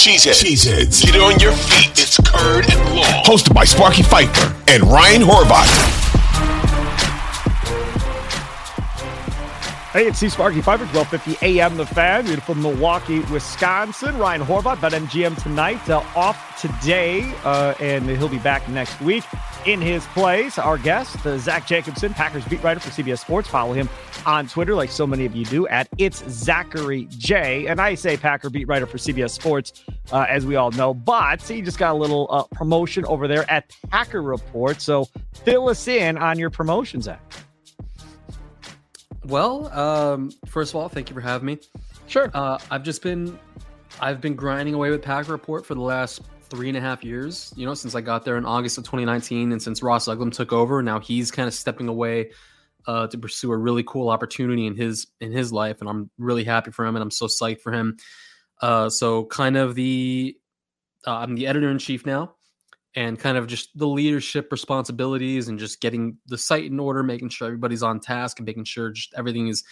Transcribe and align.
Cheeseheads. 0.00 0.42
Cheeseheads. 0.42 1.04
Get 1.04 1.20
on 1.20 1.38
your 1.40 1.52
feet. 1.52 1.90
It's 1.90 2.16
Curd 2.16 2.64
and 2.72 2.96
Long. 2.96 3.22
Hosted 3.24 3.52
by 3.52 3.64
Sparky 3.64 4.02
Fifer 4.02 4.56
and 4.66 4.82
Ryan 4.84 5.20
Horvat. 5.20 5.99
Hey, 9.92 10.06
it's 10.06 10.18
Steve 10.18 10.30
Sparky 10.30 10.60
Fifer, 10.60 10.84
1250 10.84 11.44
AM 11.44 11.76
The 11.76 11.84
Fan, 11.84 12.24
beautiful 12.24 12.54
Milwaukee, 12.54 13.18
Wisconsin. 13.22 14.16
Ryan 14.18 14.40
Horvat, 14.40 14.76
BetMGM 14.76 15.42
tonight, 15.42 15.90
uh, 15.90 16.04
off 16.14 16.60
today, 16.60 17.34
uh, 17.42 17.74
and 17.80 18.08
he'll 18.08 18.28
be 18.28 18.38
back 18.38 18.68
next 18.68 19.00
week. 19.00 19.24
In 19.66 19.80
his 19.80 20.06
place, 20.06 20.58
our 20.58 20.78
guest, 20.78 21.26
uh, 21.26 21.38
Zach 21.38 21.66
Jacobson, 21.66 22.14
Packers 22.14 22.44
beat 22.44 22.62
writer 22.62 22.78
for 22.78 22.90
CBS 22.90 23.18
Sports. 23.18 23.48
Follow 23.48 23.72
him 23.72 23.88
on 24.26 24.46
Twitter, 24.46 24.76
like 24.76 24.92
so 24.92 25.08
many 25.08 25.24
of 25.24 25.34
you 25.34 25.44
do, 25.44 25.66
at 25.66 25.88
It's 25.98 26.22
Zachary 26.30 27.06
J. 27.10 27.66
And 27.66 27.80
I 27.80 27.96
say 27.96 28.16
Packer 28.16 28.48
beat 28.48 28.68
writer 28.68 28.86
for 28.86 28.96
CBS 28.96 29.30
Sports, 29.30 29.84
uh, 30.12 30.24
as 30.28 30.46
we 30.46 30.54
all 30.54 30.70
know, 30.70 30.94
but 30.94 31.42
he 31.42 31.62
just 31.62 31.78
got 31.78 31.96
a 31.96 31.98
little 31.98 32.28
uh, 32.30 32.44
promotion 32.52 33.04
over 33.06 33.26
there 33.26 33.50
at 33.50 33.74
Packer 33.90 34.22
Report. 34.22 34.80
So 34.80 35.08
fill 35.44 35.68
us 35.68 35.88
in 35.88 36.16
on 36.16 36.38
your 36.38 36.50
promotion, 36.50 37.02
Zach. 37.02 37.20
Well, 39.24 39.66
um, 39.78 40.32
first 40.46 40.72
of 40.72 40.76
all, 40.76 40.88
thank 40.88 41.10
you 41.10 41.14
for 41.14 41.20
having 41.20 41.46
me. 41.46 41.58
Sure. 42.06 42.30
Uh, 42.32 42.58
I've 42.70 42.82
just 42.82 43.02
been, 43.02 43.38
I've 44.00 44.20
been 44.20 44.34
grinding 44.34 44.74
away 44.74 44.90
with 44.90 45.02
Packer 45.02 45.32
Report 45.32 45.66
for 45.66 45.74
the 45.74 45.80
last 45.80 46.22
three 46.48 46.68
and 46.68 46.76
a 46.76 46.80
half 46.80 47.04
years. 47.04 47.52
You 47.56 47.66
know, 47.66 47.74
since 47.74 47.94
I 47.94 48.00
got 48.00 48.24
there 48.24 48.36
in 48.36 48.44
August 48.44 48.78
of 48.78 48.84
2019, 48.84 49.52
and 49.52 49.62
since 49.62 49.82
Ross 49.82 50.08
Uglem 50.08 50.32
took 50.32 50.52
over, 50.52 50.82
now 50.82 50.98
he's 50.98 51.30
kind 51.30 51.46
of 51.46 51.54
stepping 51.54 51.88
away 51.88 52.30
uh, 52.86 53.06
to 53.08 53.18
pursue 53.18 53.52
a 53.52 53.56
really 53.56 53.82
cool 53.82 54.08
opportunity 54.08 54.66
in 54.66 54.74
his 54.74 55.06
in 55.20 55.32
his 55.32 55.52
life, 55.52 55.80
and 55.80 55.88
I'm 55.88 56.10
really 56.18 56.44
happy 56.44 56.70
for 56.70 56.86
him, 56.86 56.96
and 56.96 57.02
I'm 57.02 57.10
so 57.10 57.26
psyched 57.26 57.60
for 57.60 57.72
him. 57.72 57.98
Uh, 58.62 58.88
so, 58.88 59.26
kind 59.26 59.56
of 59.56 59.74
the, 59.74 60.36
uh, 61.06 61.16
I'm 61.16 61.34
the 61.34 61.46
editor 61.46 61.70
in 61.70 61.78
chief 61.78 62.04
now 62.04 62.34
and 62.96 63.18
kind 63.18 63.36
of 63.36 63.46
just 63.46 63.76
the 63.78 63.86
leadership 63.86 64.50
responsibilities 64.50 65.48
and 65.48 65.58
just 65.58 65.80
getting 65.80 66.16
the 66.26 66.38
site 66.38 66.64
in 66.64 66.80
order, 66.80 67.02
making 67.02 67.28
sure 67.28 67.46
everybody's 67.46 67.82
on 67.82 68.00
task 68.00 68.38
and 68.38 68.46
making 68.46 68.64
sure 68.64 68.90
just 68.90 69.14
everything 69.16 69.48
is, 69.48 69.62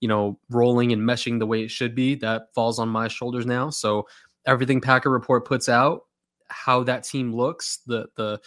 you 0.00 0.08
know, 0.08 0.38
rolling 0.50 0.92
and 0.92 1.02
meshing 1.02 1.38
the 1.38 1.46
way 1.46 1.62
it 1.62 1.70
should 1.70 1.94
be. 1.94 2.14
That 2.16 2.52
falls 2.54 2.78
on 2.78 2.88
my 2.88 3.08
shoulders 3.08 3.46
now. 3.46 3.70
So 3.70 4.06
everything 4.46 4.80
Packer 4.80 5.10
Report 5.10 5.46
puts 5.46 5.68
out, 5.68 6.02
how 6.48 6.82
that 6.84 7.04
team 7.04 7.34
looks, 7.34 7.80
the 7.86 8.06
the 8.16 8.40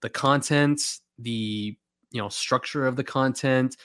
the 0.00 0.10
content, 0.10 0.80
the 1.18 1.76
you 2.10 2.20
know 2.20 2.28
structure 2.28 2.86
of 2.86 2.96
the 2.96 3.04
content, 3.04 3.76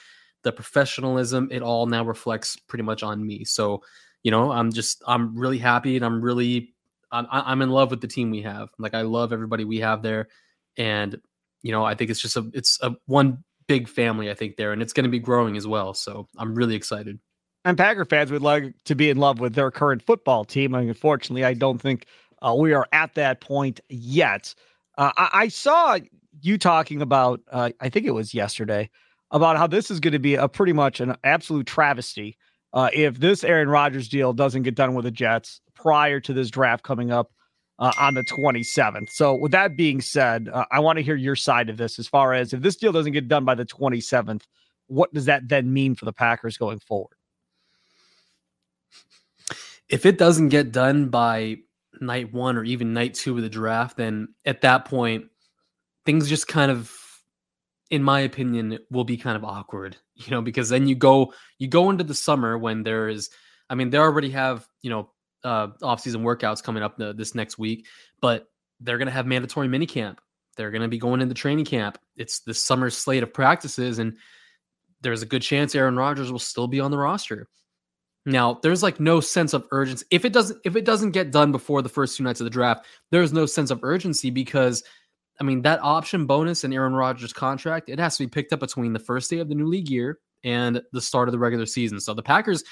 the 0.43 0.51
professionalism, 0.51 1.49
it 1.51 1.61
all 1.61 1.85
now 1.85 2.05
reflects 2.05 2.55
pretty 2.55 2.83
much 2.83 3.03
on 3.03 3.25
me. 3.25 3.43
So, 3.43 3.81
you 4.23 4.31
know, 4.31 4.51
I'm 4.51 4.71
just 4.71 5.03
I'm 5.07 5.37
really 5.37 5.57
happy 5.57 5.95
and 5.95 6.05
I'm 6.05 6.21
really 6.21 6.73
I'm, 7.11 7.27
I'm 7.31 7.61
in 7.61 7.69
love 7.69 7.91
with 7.91 8.01
the 8.01 8.07
team 8.07 8.31
we 8.31 8.41
have. 8.41 8.69
Like 8.77 8.93
I 8.93 9.01
love 9.01 9.33
everybody 9.33 9.63
we 9.63 9.79
have 9.79 10.01
there, 10.01 10.27
and 10.77 11.19
you 11.61 11.71
know 11.71 11.83
I 11.83 11.95
think 11.95 12.11
it's 12.11 12.21
just 12.21 12.37
a 12.37 12.49
it's 12.53 12.79
a 12.81 12.95
one 13.05 13.43
big 13.67 13.87
family 13.87 14.29
I 14.29 14.33
think 14.33 14.55
there, 14.55 14.71
and 14.73 14.81
it's 14.81 14.93
going 14.93 15.05
to 15.05 15.09
be 15.09 15.19
growing 15.19 15.57
as 15.57 15.67
well. 15.67 15.93
So 15.93 16.27
I'm 16.37 16.55
really 16.55 16.75
excited. 16.75 17.19
And 17.65 17.77
Packer 17.77 18.05
fans 18.05 18.31
would 18.31 18.41
like 18.41 18.73
to 18.85 18.95
be 18.95 19.09
in 19.09 19.17
love 19.17 19.39
with 19.39 19.53
their 19.53 19.71
current 19.71 20.01
football 20.01 20.45
team. 20.45 20.73
I 20.73 20.79
mean, 20.79 20.89
unfortunately, 20.89 21.43
I 21.43 21.53
don't 21.53 21.79
think 21.79 22.05
uh, 22.41 22.55
we 22.57 22.73
are 22.73 22.87
at 22.93 23.15
that 23.15 23.41
point 23.41 23.81
yet. 23.89 24.55
Uh, 24.97 25.11
I, 25.17 25.29
I, 25.33 25.47
saw 25.49 25.97
you 26.41 26.57
talking 26.57 27.01
about, 27.01 27.41
uh, 27.51 27.71
I 27.81 27.89
think 27.89 28.05
it 28.05 28.11
was 28.11 28.33
yesterday, 28.33 28.89
about 29.31 29.57
how 29.57 29.67
this 29.67 29.91
is 29.91 29.99
going 29.99 30.13
to 30.13 30.19
be 30.19 30.35
a 30.35 30.47
pretty 30.47 30.71
much 30.71 31.01
an 31.01 31.17
absolute 31.23 31.67
travesty 31.67 32.37
uh, 32.73 32.89
if 32.93 33.19
this 33.19 33.43
Aaron 33.43 33.69
Rodgers 33.69 34.07
deal 34.07 34.33
doesn't 34.33 34.63
get 34.63 34.75
done 34.75 34.93
with 34.93 35.03
the 35.03 35.11
Jets 35.11 35.61
prior 35.87 36.19
to 36.19 36.33
this 36.33 36.49
draft 36.49 36.83
coming 36.83 37.11
up 37.11 37.31
uh, 37.79 37.93
on 37.97 38.13
the 38.13 38.23
27th. 38.23 39.09
So, 39.09 39.33
with 39.33 39.53
that 39.53 39.77
being 39.77 40.01
said, 40.01 40.49
uh, 40.51 40.65
I 40.69 40.81
want 40.81 40.97
to 40.97 41.03
hear 41.03 41.15
your 41.15 41.37
side 41.37 41.69
of 41.69 41.77
this 41.77 41.97
as 41.97 42.09
far 42.09 42.33
as 42.33 42.51
if 42.51 42.61
this 42.61 42.75
deal 42.75 42.91
doesn't 42.91 43.13
get 43.13 43.29
done 43.29 43.45
by 43.45 43.55
the 43.55 43.63
27th, 43.63 44.41
what 44.87 45.13
does 45.13 45.25
that 45.25 45.47
then 45.47 45.71
mean 45.71 45.95
for 45.95 46.03
the 46.03 46.11
Packers 46.11 46.57
going 46.57 46.79
forward? 46.79 47.15
If 49.87 50.05
it 50.05 50.17
doesn't 50.17 50.49
get 50.49 50.73
done 50.73 51.07
by 51.07 51.59
night 52.01 52.33
one 52.33 52.57
or 52.57 52.65
even 52.65 52.93
night 52.93 53.13
two 53.13 53.37
of 53.37 53.41
the 53.41 53.49
draft, 53.49 53.95
then 53.95 54.27
at 54.43 54.59
that 54.61 54.83
point, 54.83 55.27
things 56.05 56.27
just 56.27 56.49
kind 56.49 56.69
of, 56.69 56.93
in 57.89 58.03
my 58.03 58.19
opinion, 58.19 58.79
will 58.91 59.05
be 59.05 59.15
kind 59.15 59.37
of 59.37 59.45
awkward, 59.45 59.95
you 60.15 60.31
know, 60.31 60.41
because 60.41 60.67
then 60.67 60.85
you 60.85 60.95
go 60.95 61.31
you 61.59 61.69
go 61.69 61.89
into 61.89 62.03
the 62.03 62.13
summer 62.13 62.57
when 62.57 62.83
there 62.83 63.07
is, 63.07 63.29
I 63.69 63.75
mean, 63.75 63.89
they 63.89 63.97
already 63.97 64.31
have, 64.31 64.67
you 64.81 64.89
know, 64.89 65.11
uh, 65.43 65.67
offseason 65.81 66.21
workouts 66.21 66.63
coming 66.63 66.83
up 66.83 66.97
the, 66.97 67.13
this 67.13 67.35
next 67.35 67.57
week, 67.57 67.85
but 68.21 68.47
they're 68.79 68.97
going 68.97 69.07
to 69.07 69.13
have 69.13 69.25
mandatory 69.25 69.67
minicamp. 69.67 70.17
They're 70.55 70.71
going 70.71 70.81
to 70.81 70.87
be 70.87 70.97
going 70.97 71.21
into 71.21 71.33
training 71.33 71.65
camp. 71.65 71.99
It's 72.15 72.39
the 72.39 72.53
summer 72.53 72.89
slate 72.89 73.23
of 73.23 73.33
practices, 73.33 73.99
and 73.99 74.17
there's 75.01 75.21
a 75.21 75.27
good 75.27 75.41
chance 75.41 75.75
Aaron 75.75 75.95
Rodgers 75.95 76.31
will 76.31 76.39
still 76.39 76.67
be 76.67 76.79
on 76.79 76.91
the 76.91 76.97
roster. 76.97 77.47
Now, 78.25 78.59
there's 78.61 78.83
like 78.83 78.99
no 78.99 79.21
sense 79.21 79.53
of 79.53 79.65
urgency. 79.71 80.05
If 80.11 80.25
it 80.25 80.33
doesn't 80.33 80.59
if 80.65 80.75
it 80.75 80.83
doesn't 80.83 81.11
get 81.11 81.31
done 81.31 81.51
before 81.51 81.81
the 81.81 81.89
first 81.89 82.17
two 82.17 82.23
nights 82.23 82.41
of 82.41 82.43
the 82.43 82.49
draft, 82.49 82.85
there's 83.09 83.31
no 83.31 83.45
sense 83.45 83.71
of 83.71 83.79
urgency 83.83 84.31
because 84.31 84.83
I 85.39 85.43
mean, 85.43 85.61
that 85.61 85.81
option 85.81 86.25
bonus 86.25 86.63
in 86.63 86.73
Aaron 86.73 86.93
Rodgers' 86.93 87.31
contract, 87.31 87.89
it 87.89 87.99
has 87.99 88.17
to 88.17 88.25
be 88.25 88.29
picked 88.29 88.53
up 88.53 88.59
between 88.59 88.93
the 88.93 88.99
first 88.99 89.29
day 89.29 89.37
of 89.37 89.49
the 89.49 89.55
new 89.55 89.67
league 89.67 89.89
year 89.89 90.19
and 90.43 90.81
the 90.91 91.01
start 91.01 91.27
of 91.27 91.31
the 91.31 91.39
regular 91.39 91.65
season. 91.65 91.99
So 91.99 92.13
the 92.13 92.23
Packers 92.23 92.63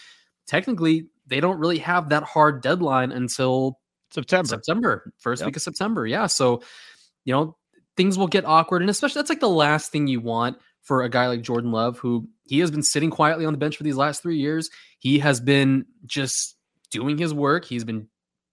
technically 0.48 1.08
they 1.28 1.40
don't 1.40 1.60
really 1.60 1.80
have 1.80 2.10
that 2.10 2.24
hard 2.24 2.62
deadline 2.62 3.12
until 3.12 3.80
September. 4.12 4.48
September, 4.48 5.14
first 5.18 5.42
yep. 5.42 5.48
week 5.48 5.56
of 5.56 5.62
September. 5.62 6.06
Yeah. 6.06 6.28
So, 6.28 6.62
you 7.24 7.34
know, 7.34 7.58
things 7.98 8.18
will 8.18 8.28
get 8.28 8.46
awkward. 8.46 8.82
And 8.82 8.90
especially 8.90 9.20
that's 9.20 9.30
like 9.30 9.40
the 9.40 9.50
last 9.50 9.92
thing 9.92 10.08
you 10.08 10.22
want 10.22 10.58
for 10.82 11.04
a 11.04 11.10
guy 11.10 11.28
like 11.28 11.42
Jordan 11.42 11.72
Love, 11.72 11.98
who 11.98 12.28
he 12.46 12.60
has 12.60 12.72
been 12.72 12.84
sitting 12.84 13.10
quietly 13.10 13.46
on 13.46 13.54
the 13.54 13.58
bench 13.58 13.78
for 13.78 13.84
these 13.84 13.98
last 13.98 14.22
three 14.22 14.38
years. 14.38 14.70
He 15.00 15.20
has 15.20 15.40
been 15.40 15.86
just 16.06 16.56
doing 16.92 17.18
his 17.18 17.34
work. 17.34 17.66
He's 17.66 17.84
been 17.84 18.08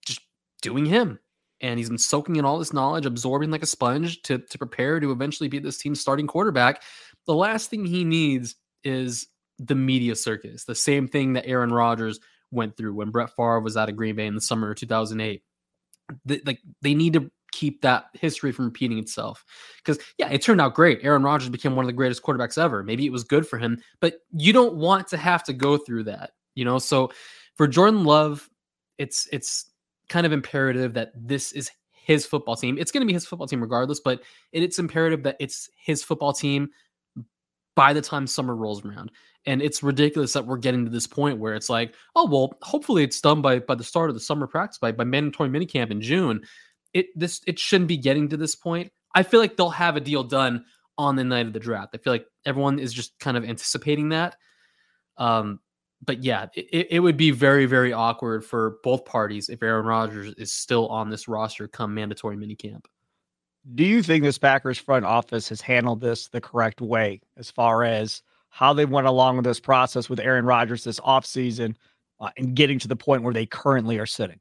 just 0.05 0.21
doing 0.63 0.87
him. 0.87 1.19
And 1.61 1.79
he's 1.79 1.91
been 1.91 1.99
soaking 1.99 2.37
in 2.37 2.45
all 2.45 2.59
this 2.59 2.73
knowledge, 2.73 3.07
absorbing 3.07 3.51
like 3.51 3.63
a 3.63 3.67
sponge 3.67 4.23
to, 4.23 4.39
to 4.39 4.59
prepare 4.59 4.99
to 4.99 5.13
eventually 5.13 5.49
be 5.49 5.61
this 5.61 5.79
team's 5.79 6.01
starting 6.01 6.27
quarterback. 6.27 6.83
The 7.27 7.35
last 7.35 7.71
thing 7.71 7.85
he 7.85 8.03
needs 8.03 8.57
is 8.83 9.29
the 9.59 9.77
media 9.77 10.17
circus, 10.17 10.65
the 10.65 10.75
same 10.75 11.07
thing 11.07 11.35
that 11.35 11.47
Aaron 11.47 11.73
Rodgers 11.73 12.19
went 12.53 12.77
through 12.77 12.95
when 12.95 13.11
Brett 13.11 13.35
Favre 13.35 13.61
was 13.61 13.77
out 13.77 13.89
of 13.89 13.97
Green 13.97 14.17
Bay 14.17 14.27
in 14.27 14.35
the 14.35 14.41
summer 14.41 14.71
of 14.71 14.79
2008. 14.79 15.43
The, 16.25 16.43
like 16.45 16.61
they 16.83 16.95
need 16.95 17.15
to 17.15 17.31
keep 17.53 17.83
that 17.83 18.07
history 18.15 18.53
from 18.53 18.67
repeating 18.67 18.99
itself. 18.99 19.45
Because 19.77 20.03
yeah, 20.19 20.29
it 20.31 20.43
turned 20.43 20.61
out 20.61 20.75
great. 20.75 21.01
Aaron 21.03 21.23
Rodgers 21.23 21.49
became 21.49 21.77
one 21.77 21.85
of 21.85 21.87
the 21.87 21.93
greatest 21.93 22.23
quarterbacks 22.23 22.59
ever. 22.59 22.83
Maybe 22.83 23.07
it 23.07 23.13
was 23.13 23.25
good 23.25 23.47
for 23.47 23.59
him, 23.59 23.81
but 24.01 24.19
you 24.33 24.53
don't 24.53 24.75
want 24.75 25.09
to 25.09 25.17
have 25.17 25.45
to 25.45 25.53
go 25.53 25.77
through 25.77 26.05
that, 26.05 26.31
you 26.55 26.65
know. 26.65 26.79
So 26.79 27.13
for 27.55 27.69
Jordan 27.69 28.05
Love, 28.05 28.49
it's 28.99 29.29
it's 29.33 29.71
kind 30.09 30.27
of 30.27 30.33
imperative 30.33 30.95
that 30.95 31.13
this 31.15 31.53
is 31.53 31.71
his 31.93 32.27
football 32.27 32.57
team. 32.57 32.79
It's 32.79 32.91
going 32.91 33.03
to 33.03 33.07
be 33.07 33.13
his 33.13 33.27
football 33.27 33.47
team 33.47 33.61
regardless, 33.61 34.01
but 34.01 34.23
it's 34.53 34.79
imperative 34.79 35.23
that 35.23 35.37
it's 35.39 35.71
his 35.77 36.03
football 36.03 36.33
team 36.33 36.71
by 37.75 37.93
the 37.93 38.03
time 38.03 38.27
summer 38.27 38.55
rolls 38.55 38.85
around. 38.85 39.11
And 39.45 39.61
it's 39.61 39.83
ridiculous 39.83 40.33
that 40.35 40.47
we're 40.47 40.59
getting 40.59 40.85
to 40.85 40.91
this 40.91 41.07
point 41.07 41.39
where 41.39 41.55
it's 41.55 41.69
like, 41.69 41.95
oh 42.15 42.29
well, 42.29 42.57
hopefully 42.63 43.03
it's 43.03 43.21
done 43.21 43.43
by 43.43 43.59
by 43.59 43.75
the 43.75 43.85
start 43.85 44.09
of 44.09 44.15
the 44.15 44.21
summer 44.21 44.47
practice 44.47 44.79
by 44.79 44.93
by 44.93 45.05
mandatory 45.05 45.49
minicamp 45.49 45.91
in 45.91 46.01
June. 46.01 46.43
It 46.95 47.07
this 47.17 47.41
it 47.47 47.59
shouldn't 47.59 47.89
be 47.89 47.97
getting 47.97 48.29
to 48.29 48.37
this 48.37 48.55
point. 48.55 48.93
I 49.15 49.23
feel 49.23 49.41
like 49.41 49.57
they'll 49.57 49.71
have 49.71 49.97
a 49.97 50.01
deal 50.01 50.25
done 50.25 50.65
on 50.97 51.17
the 51.17 51.25
night 51.25 51.47
of 51.47 51.53
the 51.53 51.61
draft. 51.61 51.95
I 51.95 51.99
feel 51.99 52.13
like 52.13 52.27
everyone 52.47 52.79
is 52.79 52.93
just 52.93 53.19
kind 53.19 53.37
of 53.37 53.45
anticipating 53.45 54.11
that. 54.11 54.37
Um, 55.17 55.61
but 56.05 56.23
yeah, 56.23 56.47
it, 56.55 56.89
it 56.91 57.01
would 57.01 57.17
be 57.17 57.31
very, 57.31 57.67
very 57.67 57.93
awkward 57.93 58.45
for 58.45 58.79
both 58.83 59.05
parties 59.05 59.49
if 59.49 59.63
Aaron 59.63 59.87
Rodgers 59.87 60.35
is 60.37 60.53
still 60.53 60.89
on 60.89 61.11
this 61.11 61.29
roster 61.29 61.69
come 61.69 61.95
mandatory 61.95 62.37
minicamp. 62.37 62.85
Do 63.75 63.85
you 63.85 64.03
think 64.03 64.25
this 64.25 64.39
Packers 64.39 64.79
front 64.79 65.05
office 65.05 65.49
has 65.49 65.61
handled 65.61 66.01
this 66.01 66.29
the 66.29 66.41
correct 66.41 66.81
way 66.81 67.21
as 67.37 67.51
far 67.51 67.85
as 67.85 68.23
how 68.49 68.73
they 68.73 68.85
went 68.85 69.07
along 69.07 69.37
with 69.37 69.45
this 69.45 69.61
process 69.61 70.11
with 70.11 70.21
Aaron 70.21 70.45
Rodgers 70.45 70.85
this 70.85 71.01
offseason 71.01 71.77
uh, 72.21 72.31
and 72.37 72.55
getting 72.55 72.79
to 72.81 72.89
the 72.89 72.97
point 72.97 73.23
where 73.23 73.33
they 73.33 73.47
currently 73.47 73.99
are 73.99 74.07
sitting? 74.07 74.41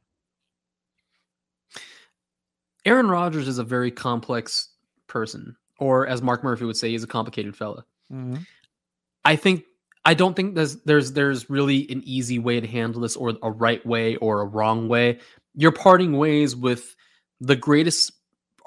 Aaron 2.83 3.09
Rodgers 3.09 3.47
is 3.47 3.59
a 3.59 3.63
very 3.63 3.91
complex 3.91 4.69
person, 5.07 5.55
or 5.79 6.07
as 6.07 6.21
Mark 6.21 6.43
Murphy 6.43 6.65
would 6.65 6.77
say, 6.77 6.89
he's 6.89 7.03
a 7.03 7.07
complicated 7.07 7.55
fella. 7.55 7.85
Mm-hmm. 8.11 8.37
I 9.23 9.35
think 9.35 9.65
I 10.03 10.15
don't 10.15 10.35
think 10.35 10.55
there's 10.55 10.77
there's 10.83 11.13
there's 11.13 11.49
really 11.49 11.89
an 11.91 12.01
easy 12.05 12.39
way 12.39 12.59
to 12.59 12.67
handle 12.67 13.01
this, 13.01 13.15
or 13.15 13.37
a 13.43 13.51
right 13.51 13.85
way, 13.85 14.15
or 14.15 14.41
a 14.41 14.45
wrong 14.45 14.87
way. 14.87 15.19
You're 15.53 15.71
parting 15.71 16.17
ways 16.17 16.55
with 16.55 16.95
the 17.39 17.55
greatest 17.55 18.11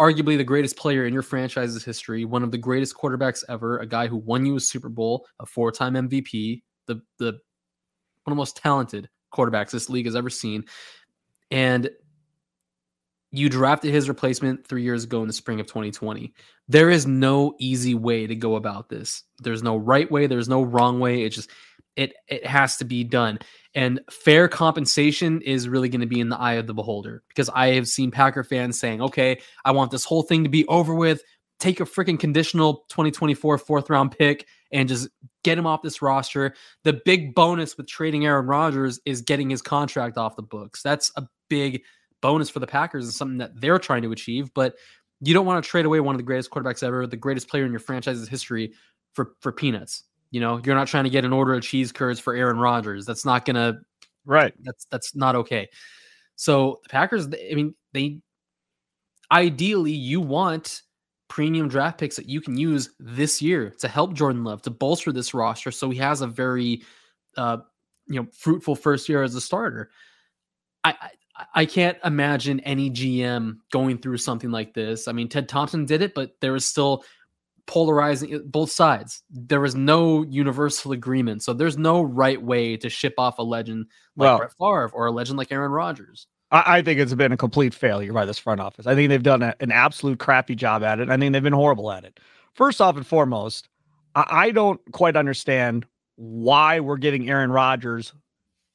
arguably 0.01 0.37
the 0.37 0.45
greatest 0.45 0.77
player 0.77 1.07
in 1.07 1.13
your 1.13 1.23
franchise's 1.23 1.85
history, 1.85 2.25
one 2.25 2.43
of 2.43 2.51
the 2.51 2.59
greatest 2.59 2.97
quarterbacks 2.97 3.45
ever, 3.49 3.79
a 3.79 3.87
guy 3.87 4.07
who 4.07 4.17
won 4.17 4.45
you 4.45 4.57
a 4.57 4.61
Super 4.61 4.89
Bowl, 4.89 5.27
a 5.41 5.47
four-time 5.47 5.95
MVP, 5.95 6.63
the 6.87 7.01
the 7.19 7.33
one 8.25 8.33
of 8.33 8.33
the 8.33 8.35
most 8.35 8.57
talented 8.57 9.09
quarterbacks 9.33 9.71
this 9.71 9.91
league 9.91 10.07
has 10.07 10.17
ever 10.17 10.31
seen. 10.31 10.65
And 11.51 11.91
you 13.31 13.49
drafted 13.49 13.93
his 13.93 14.09
replacement 14.09 14.65
three 14.67 14.83
years 14.83 15.05
ago 15.05 15.21
in 15.21 15.27
the 15.27 15.33
spring 15.33 15.59
of 15.59 15.67
2020. 15.67 16.33
There 16.69 16.89
is 16.89 17.05
no 17.05 17.55
easy 17.59 17.95
way 17.95 18.29
to 18.29 18.37
go 18.37 18.55
about 18.55 18.89
this. 18.89 19.25
There's 19.41 19.63
no 19.63 19.77
right 19.77 20.09
way. 20.11 20.29
There's 20.29 20.49
no 20.49 20.63
wrong 20.63 21.01
way. 21.01 21.25
It 21.25 21.31
just 21.31 21.51
it 21.97 22.15
it 22.29 22.47
has 22.47 22.77
to 22.79 22.85
be 22.85 23.05
done. 23.05 23.39
And 23.75 24.01
fair 24.11 24.49
compensation 24.49 25.41
is 25.43 25.69
really 25.69 25.89
going 25.89 26.01
to 26.01 26.07
be 26.07 26.21
in 26.21 26.29
the 26.29 26.39
eye 26.39 26.55
of 26.55 26.67
the 26.67 26.75
beholder 26.75 27.23
because 27.29 27.49
I 27.51 27.75
have 27.75 27.89
seen 27.89 28.11
Packer 28.11 28.45
fans 28.45 28.79
saying, 28.79 29.01
"Okay, 29.01 29.41
I 29.65 29.73
want 29.73 29.91
this 29.91 30.05
whole 30.05 30.23
thing 30.23 30.45
to 30.45 30.51
be 30.51 30.67
over 30.67 30.95
with. 30.95 31.23
Take 31.61 31.81
a 31.81 31.85
freaking 31.85 32.19
conditional 32.19 32.85
2024 32.89 33.59
fourth 33.59 33.91
round 33.91 34.17
pick 34.17 34.47
and 34.73 34.89
just 34.89 35.09
get 35.43 35.59
him 35.59 35.67
off 35.67 35.83
this 35.83 36.03
roster." 36.03 36.55
The 36.83 37.01
big 37.05 37.35
bonus 37.35 37.77
with 37.77 37.87
trading 37.87 38.27
Aaron 38.27 38.47
Rodgers 38.47 39.01
is 39.05 39.23
getting 39.23 39.51
his 39.51 39.63
contract 39.63 40.19
off 40.19 40.37
the 40.37 40.43
books. 40.43 40.83
That's 40.83 41.13
a 41.17 41.27
big 41.49 41.83
bonus 42.21 42.51
for 42.51 42.59
the 42.59 42.67
Packers 42.67 43.05
and 43.05 43.15
something 43.15 43.39
that 43.39 43.61
they're 43.61 43.79
trying 43.79 44.03
to 44.03 44.13
achieve. 44.13 44.53
But 44.55 44.75
you 45.21 45.35
don't 45.35 45.47
want 45.47 45.63
to 45.63 45.69
trade 45.69 45.87
away 45.87 46.01
one 46.01 46.15
of 46.15 46.19
the 46.19 46.25
greatest 46.25 46.51
quarterbacks 46.51 46.83
ever, 46.83 47.07
the 47.07 47.17
greatest 47.17 47.49
player 47.49 47.65
in 47.65 47.71
your 47.71 47.81
franchise's 47.81 48.29
history 48.29 48.73
for 49.15 49.35
for 49.41 49.53
peanuts. 49.53 50.05
You 50.35 50.41
know, 50.41 50.61
you're 50.65 50.75
not 50.75 50.89
trying 50.89 51.05
to 51.05 51.11
get 51.11 51.25
an 51.25 51.33
order 51.33 51.55
of 51.55 51.63
cheese 51.63 51.93
curds 51.93 52.19
for 52.19 52.35
Aaron 52.35 52.59
Rodgers. 52.59 53.07
That's 53.07 53.25
not 53.25 53.45
gonna 53.45 53.79
right. 54.27 54.53
That's 54.65 54.85
that's 54.87 55.15
not 55.15 55.37
okay. 55.37 55.69
So 56.35 56.81
the 56.83 56.89
Packers, 56.89 57.29
I 57.29 57.55
mean, 57.55 57.77
they 57.93 58.19
ideally 59.31 59.93
you 59.93 60.21
want 60.21 60.83
premium 61.29 61.69
draft 61.69 61.99
picks 61.99 62.17
that 62.17 62.29
you 62.29 62.41
can 62.41 62.57
use 62.57 62.91
this 62.99 63.41
year 63.41 63.71
to 63.79 63.87
help 63.87 64.13
Jordan 64.15 64.43
Love 64.43 64.61
to 64.63 64.71
bolster 64.71 65.13
this 65.13 65.35
roster 65.35 65.71
so 65.71 65.89
he 65.89 65.99
has 65.99 66.21
a 66.21 66.27
very 66.27 66.83
uh 67.37 67.59
you 68.09 68.21
know 68.21 68.27
fruitful 68.37 68.75
first 68.75 69.09
year 69.09 69.23
as 69.23 69.37
a 69.37 69.41
starter. 69.41 69.93
I, 70.83 71.11
I 71.55 71.65
can't 71.65 71.97
imagine 72.05 72.59
any 72.61 72.91
GM 72.91 73.59
going 73.71 73.99
through 73.99 74.19
something 74.19 74.51
like 74.51 74.75
this. 74.75 75.07
I 75.07 75.13
mean, 75.13 75.29
Ted 75.29 75.49
Thompson 75.49 75.85
did 75.87 76.03
it, 76.03 76.13
but 76.13 76.33
there 76.41 76.53
was 76.53 76.67
still 76.67 77.05
polarizing 77.67 78.35
uh, 78.35 78.39
both 78.45 78.71
sides. 78.71 79.23
There 79.31 79.61
was 79.61 79.75
no 79.75 80.23
universal 80.25 80.93
agreement. 80.93 81.43
So 81.43 81.53
there's 81.53 81.79
no 81.79 82.03
right 82.03 82.41
way 82.41 82.77
to 82.77 82.89
ship 82.89 83.15
off 83.19 83.39
a 83.39 83.43
legend 83.43 83.87
like 84.17 84.27
well, 84.27 84.39
Brett 84.39 84.53
Favre 84.59 84.91
or 84.93 85.07
a 85.07 85.13
legend 85.13 85.39
like 85.39 85.53
Aaron 85.53 85.73
Rodgers. 85.73 86.27
I, 86.51 86.79
I 86.79 86.83
think 86.83 87.01
it's 87.01 87.15
been 87.15 87.33
a 87.33 87.37
complete 87.37 87.75
failure 87.75 88.13
by 88.13 88.25
this 88.25 88.39
front 88.39 88.61
office. 88.61 88.87
I 88.87 88.95
think 88.95 89.09
they've 89.09 89.23
done 89.23 89.43
a, 89.43 89.55
an 89.61 89.73
absolute 89.73 90.19
crappy 90.19 90.55
job 90.55 90.83
at 90.83 91.01
it. 91.01 91.11
I 91.11 91.17
think 91.17 91.33
they've 91.33 91.43
been 91.43 91.53
horrible 91.53 91.91
at 91.91 92.05
it. 92.05 92.21
First 92.55 92.81
off 92.81 92.97
and 92.97 93.07
foremost, 93.07 93.69
I, 94.15 94.25
I 94.31 94.51
don't 94.51 94.81
quite 94.93 95.17
understand 95.17 95.87
why 96.17 96.81
we're 96.81 96.97
getting 96.97 97.29
Aaron 97.29 97.51
Rodgers 97.51 98.13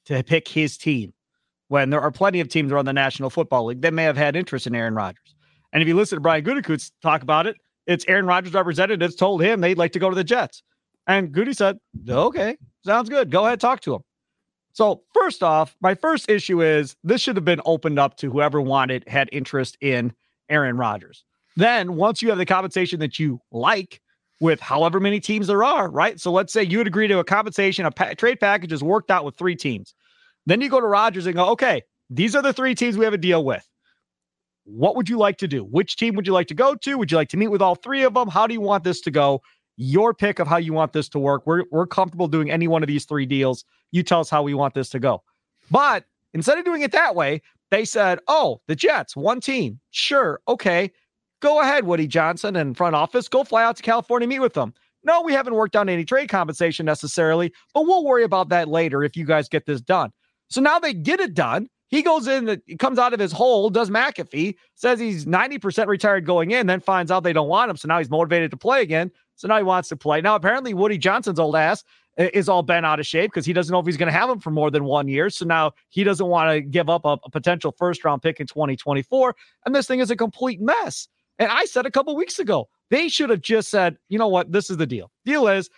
to 0.06 0.24
pick 0.24 0.48
his 0.48 0.78
team 0.78 1.14
when 1.68 1.90
there 1.90 2.02
are 2.02 2.12
plenty 2.12 2.40
of 2.40 2.50
teams 2.50 2.72
around 2.72 2.86
the 2.86 2.94
National 2.94 3.30
Football 3.30 3.66
League 3.66 3.82
that 3.82 3.94
may 3.94 4.04
have 4.04 4.18
had 4.18 4.36
interest 4.36 4.68
in 4.68 4.76
Aaron 4.76 4.96
Rodgers. 4.96 5.36
And 5.72 5.82
if 5.82 5.88
you 5.88 5.96
listen 5.96 6.18
to 6.18 6.22
Brian 6.22 6.44
Gutekunst 6.44 6.92
talk 7.02 7.22
about 7.22 7.46
it, 7.46 7.56
it's 7.90 8.06
Aaron 8.08 8.28
Rodgers' 8.28 8.54
representatives 8.54 9.16
told 9.16 9.42
him 9.42 9.62
they'd 9.62 9.78
like 9.78 9.92
to 9.94 10.00
go 10.00 10.10
to 10.10 10.16
the 10.16 10.24
Jets. 10.24 10.62
And 11.08 11.32
Goody 11.32 11.54
said, 11.54 11.80
okay, 12.08 12.56
sounds 12.86 13.10
good. 13.10 13.32
Go 13.32 13.46
ahead, 13.48 13.60
talk 13.60 13.82
to 13.82 13.96
him. 13.96 14.02
So, 14.74 15.02
first 15.14 15.42
off, 15.42 15.76
my 15.82 15.96
first 15.96 16.30
issue 16.30 16.62
is 16.62 16.96
this 17.04 17.20
should 17.20 17.36
have 17.36 17.44
been 17.44 17.62
opened 17.66 17.98
up 17.98 18.16
to 18.18 18.32
whoever 18.32 18.62
wanted, 18.62 19.04
had 19.08 19.28
interest 19.32 19.76
in 19.82 20.14
Aaron 20.50 20.78
Rodgers. 20.78 21.26
Then, 21.58 21.96
once 21.96 22.22
you 22.22 22.30
have 22.30 22.38
the 22.38 22.46
compensation 22.46 23.00
that 23.00 23.18
you 23.18 23.42
like 23.52 24.00
with 24.40 24.60
however 24.60 25.00
many 25.00 25.20
teams 25.20 25.48
there 25.48 25.64
are, 25.64 25.90
right? 25.90 26.20
So, 26.20 26.32
let's 26.32 26.54
say 26.54 26.62
you 26.64 26.78
would 26.78 26.88
agree 26.88 27.08
to 27.08 27.18
a 27.18 27.24
compensation, 27.24 27.86
a 27.86 27.92
pa- 27.92 28.14
trade 28.14 28.40
package 28.40 28.72
is 28.72 28.84
worked 28.84 29.10
out 29.10 29.26
with 29.26 29.36
three 29.36 29.56
teams. 29.56 29.96
Then 30.46 30.62
you 30.62 30.70
go 30.70 30.80
to 30.80 30.88
Rodgers 30.88 31.26
and 31.26 31.36
go, 31.36 31.50
okay, 31.50 31.82
these 32.12 32.36
are 32.36 32.44
the 32.44 32.54
three 32.54 32.76
teams 32.76 32.98
we 32.98 33.06
have 33.06 33.14
a 33.16 33.18
deal 33.18 33.44
with. 33.44 33.68
What 34.72 34.96
would 34.96 35.10
you 35.10 35.18
like 35.18 35.38
to 35.40 35.48
do? 35.48 35.64
Which 35.64 35.96
team 35.96 36.16
would 36.16 36.28
you 36.28 36.34
like 36.34 36.48
to 36.48 36.54
go 36.54 36.76
to? 36.76 36.98
Would 36.98 37.12
you 37.12 37.18
like 37.18 37.30
to 37.30 37.38
meet 37.38 37.48
with 37.48 37.62
all 37.62 37.76
three 37.76 38.04
of 38.04 38.14
them? 38.14 38.28
How 38.28 38.46
do 38.46 38.54
you 38.54 38.62
want 38.62 38.84
this 38.84 39.02
to 39.02 39.12
go? 39.12 39.42
Your 39.78 40.14
pick 40.14 40.40
of 40.40 40.48
how 40.48 40.58
you 40.58 40.74
want 40.74 40.94
this 40.94 41.10
to 41.10 41.20
work. 41.20 41.44
We're, 41.46 41.64
we're 41.72 41.88
comfortable 41.88 42.28
doing 42.28 42.52
any 42.52 42.68
one 42.68 42.84
of 42.84 42.88
these 42.88 43.06
three 43.06 43.26
deals. 43.26 43.66
You 43.92 44.04
tell 44.04 44.20
us 44.20 44.30
how 44.30 44.44
we 44.44 44.54
want 44.54 44.74
this 44.76 44.90
to 44.90 45.00
go. 45.00 45.24
But 45.72 46.06
instead 46.34 46.58
of 46.58 46.66
doing 46.66 46.82
it 46.82 46.92
that 46.92 47.16
way, 47.16 47.42
they 47.72 47.86
said, 47.86 48.20
oh, 48.28 48.62
the 48.68 48.76
Jets, 48.76 49.16
one 49.16 49.42
team. 49.42 49.80
Sure. 49.92 50.40
Okay. 50.48 50.92
Go 51.42 51.62
ahead, 51.62 51.86
Woody 51.86 52.08
Johnson 52.08 52.56
and 52.56 52.76
front 52.76 52.96
office. 52.96 53.28
Go 53.28 53.44
fly 53.44 53.64
out 53.64 53.78
to 53.78 53.84
California, 53.84 54.28
meet 54.28 54.40
with 54.40 54.54
them. 54.54 54.74
No, 55.04 55.22
we 55.22 55.32
haven't 55.34 55.56
worked 55.56 55.78
on 55.78 55.88
any 55.88 56.04
trade 56.04 56.30
compensation 56.30 56.86
necessarily, 56.86 57.54
but 57.74 57.84
we'll 57.84 58.04
worry 58.04 58.24
about 58.24 58.50
that 58.50 58.68
later 58.68 59.04
if 59.04 59.16
you 59.16 59.26
guys 59.26 59.48
get 59.48 59.66
this 59.66 59.80
done. 59.80 60.12
So 60.50 60.60
now 60.60 60.78
they 60.80 60.94
get 60.94 61.22
it 61.22 61.34
done. 61.34 61.70
He 61.90 62.04
goes 62.04 62.28
in, 62.28 62.62
he 62.68 62.78
comes 62.78 63.00
out 63.00 63.14
of 63.14 63.20
his 63.20 63.32
hole, 63.32 63.70
does 63.70 63.90
McAfee, 63.90 64.56
says 64.76 65.00
he's 65.00 65.26
90% 65.26 65.88
retired 65.88 66.26
going 66.26 66.52
in, 66.52 66.68
then 66.68 66.80
finds 66.80 67.12
out 67.12 67.24
they 67.24 67.34
don't 67.34 67.50
want 67.50 67.72
him. 67.72 67.78
So 67.78 67.88
now 67.88 67.98
he's 67.98 68.12
motivated 68.12 68.52
to 68.52 68.58
play 68.58 68.82
again. 68.84 69.12
So 69.36 69.48
now 69.48 69.58
he 69.58 69.64
wants 69.64 69.90
to 69.90 69.96
play. 69.96 70.22
Now, 70.22 70.36
apparently, 70.36 70.74
Woody 70.74 71.00
Johnson's 71.00 71.40
old 71.40 71.56
ass 71.56 71.84
uh, 72.20 72.28
is 72.34 72.48
all 72.48 72.62
bent 72.62 72.86
out 72.86 73.00
of 73.00 73.08
shape 73.08 73.32
because 73.32 73.46
he 73.46 73.54
doesn't 73.54 73.72
know 73.74 73.80
if 73.80 73.88
he's 73.88 73.98
going 73.98 74.12
to 74.12 74.18
have 74.18 74.30
him 74.30 74.40
for 74.40 74.52
more 74.52 74.70
than 74.70 74.84
one 74.84 75.08
year. 75.08 75.32
So 75.32 75.46
now 75.46 75.72
he 75.90 76.04
doesn't 76.04 76.28
want 76.28 76.52
to 76.52 76.62
give 76.62 76.90
up 76.90 77.06
a, 77.06 77.18
a, 77.24 77.30
potential 77.30 77.72
first 77.72 78.04
round 78.04 78.22
pick 78.22 78.40
in 78.40 78.46
2024. 78.46 79.36
And 79.66 79.74
this 79.74 79.88
thing 79.88 80.00
is 80.00 80.12
a 80.12 80.16
complete 80.16 80.62
mess. 80.62 81.08
And 81.40 81.50
I 81.50 81.66
said 81.66 81.86
a 81.86 81.92
couple 81.92 82.16
weeks 82.16 82.38
ago, 82.38 82.68
they 82.92 83.08
should 83.08 83.30
have 83.30 83.42
just 83.42 83.70
said, 83.70 83.98
you 84.10 84.20
know 84.20 84.28
what? 84.28 84.52
This 84.52 84.70
is 84.70 84.78
the 84.78 84.86
deal. 84.86 85.10
Deal 85.26 85.48
is, 85.48 85.70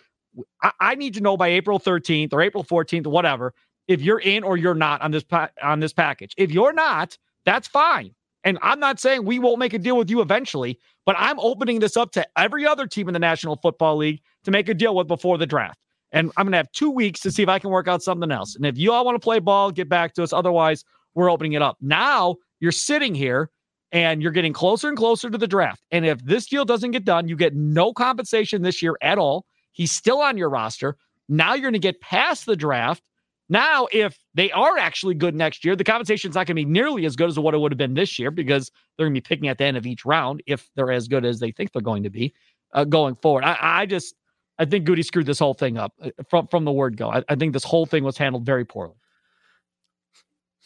I, 0.62 0.72
I 0.80 0.94
need 0.96 1.14
to 1.14 1.20
know 1.20 1.36
by 1.36 1.48
April 1.48 1.78
13th 1.78 2.32
or 2.32 2.42
April 2.42 2.64
14th, 2.64 3.06
or 3.06 3.10
whatever, 3.10 3.54
if 3.88 4.00
you're 4.00 4.20
in 4.20 4.44
or 4.44 4.56
you're 4.56 4.74
not 4.74 5.02
on 5.02 5.10
this 5.10 5.24
pa- 5.24 5.50
on 5.62 5.80
this 5.80 5.92
package. 5.92 6.34
If 6.36 6.50
you're 6.50 6.72
not, 6.72 7.16
that's 7.44 7.68
fine. 7.68 8.14
And 8.44 8.58
I'm 8.62 8.80
not 8.80 8.98
saying 8.98 9.24
we 9.24 9.38
won't 9.38 9.58
make 9.58 9.74
a 9.74 9.78
deal 9.78 9.96
with 9.96 10.10
you 10.10 10.20
eventually, 10.20 10.78
but 11.06 11.16
I'm 11.18 11.38
opening 11.38 11.78
this 11.78 11.96
up 11.96 12.10
to 12.12 12.26
every 12.36 12.66
other 12.66 12.86
team 12.86 13.08
in 13.08 13.12
the 13.12 13.20
National 13.20 13.56
Football 13.56 13.96
League 13.96 14.20
to 14.44 14.50
make 14.50 14.68
a 14.68 14.74
deal 14.74 14.96
with 14.96 15.06
before 15.06 15.38
the 15.38 15.46
draft. 15.46 15.78
And 16.10 16.30
I'm 16.36 16.44
going 16.44 16.52
to 16.52 16.58
have 16.58 16.72
two 16.72 16.90
weeks 16.90 17.20
to 17.20 17.30
see 17.30 17.42
if 17.42 17.48
I 17.48 17.58
can 17.58 17.70
work 17.70 17.88
out 17.88 18.02
something 18.02 18.30
else. 18.30 18.56
And 18.56 18.66
if 18.66 18.76
you 18.76 18.92
all 18.92 19.04
want 19.04 19.14
to 19.14 19.24
play 19.24 19.38
ball, 19.38 19.70
get 19.70 19.88
back 19.88 20.14
to 20.14 20.22
us. 20.22 20.32
Otherwise, 20.32 20.84
we're 21.14 21.30
opening 21.30 21.52
it 21.52 21.62
up. 21.62 21.78
Now 21.80 22.36
you're 22.60 22.72
sitting 22.72 23.14
here 23.14 23.50
and 23.92 24.22
you're 24.22 24.32
getting 24.32 24.52
closer 24.52 24.88
and 24.88 24.96
closer 24.96 25.30
to 25.30 25.38
the 25.38 25.46
draft. 25.46 25.82
And 25.90 26.04
if 26.04 26.22
this 26.24 26.46
deal 26.46 26.64
doesn't 26.64 26.90
get 26.90 27.04
done, 27.04 27.28
you 27.28 27.36
get 27.36 27.54
no 27.54 27.92
compensation 27.92 28.62
this 28.62 28.82
year 28.82 28.96
at 29.02 29.18
all. 29.18 29.46
He's 29.72 29.92
still 29.92 30.20
on 30.20 30.36
your 30.36 30.50
roster. 30.50 30.96
Now 31.28 31.54
you're 31.54 31.62
going 31.62 31.72
to 31.74 31.78
get 31.78 32.00
past 32.00 32.46
the 32.46 32.56
draft 32.56 33.02
now, 33.48 33.86
if 33.92 34.18
they 34.34 34.50
are 34.52 34.78
actually 34.78 35.14
good 35.14 35.34
next 35.34 35.64
year, 35.64 35.76
the 35.76 35.84
compensation 35.84 36.30
is 36.30 36.34
not 36.34 36.46
going 36.46 36.56
to 36.56 36.64
be 36.64 36.64
nearly 36.64 37.04
as 37.04 37.16
good 37.16 37.28
as 37.28 37.38
what 37.38 37.54
it 37.54 37.58
would 37.58 37.72
have 37.72 37.78
been 37.78 37.94
this 37.94 38.18
year 38.18 38.30
because 38.30 38.70
they're 38.96 39.06
going 39.06 39.14
to 39.14 39.20
be 39.20 39.26
picking 39.26 39.48
at 39.48 39.58
the 39.58 39.64
end 39.64 39.76
of 39.76 39.86
each 39.86 40.04
round 40.04 40.42
if 40.46 40.70
they're 40.74 40.92
as 40.92 41.08
good 41.08 41.24
as 41.24 41.40
they 41.40 41.50
think 41.50 41.72
they're 41.72 41.82
going 41.82 42.02
to 42.04 42.10
be 42.10 42.32
uh, 42.72 42.84
going 42.84 43.14
forward. 43.16 43.44
I, 43.44 43.56
I, 43.60 43.86
just, 43.86 44.14
I 44.58 44.64
think 44.64 44.84
Goody 44.84 45.02
screwed 45.02 45.26
this 45.26 45.38
whole 45.38 45.54
thing 45.54 45.76
up 45.76 45.92
uh, 46.00 46.10
from 46.30 46.46
from 46.46 46.64
the 46.64 46.72
word 46.72 46.96
go. 46.96 47.10
I, 47.10 47.22
I 47.28 47.34
think 47.34 47.52
this 47.52 47.64
whole 47.64 47.84
thing 47.84 48.04
was 48.04 48.16
handled 48.16 48.46
very 48.46 48.64
poorly. 48.64 48.94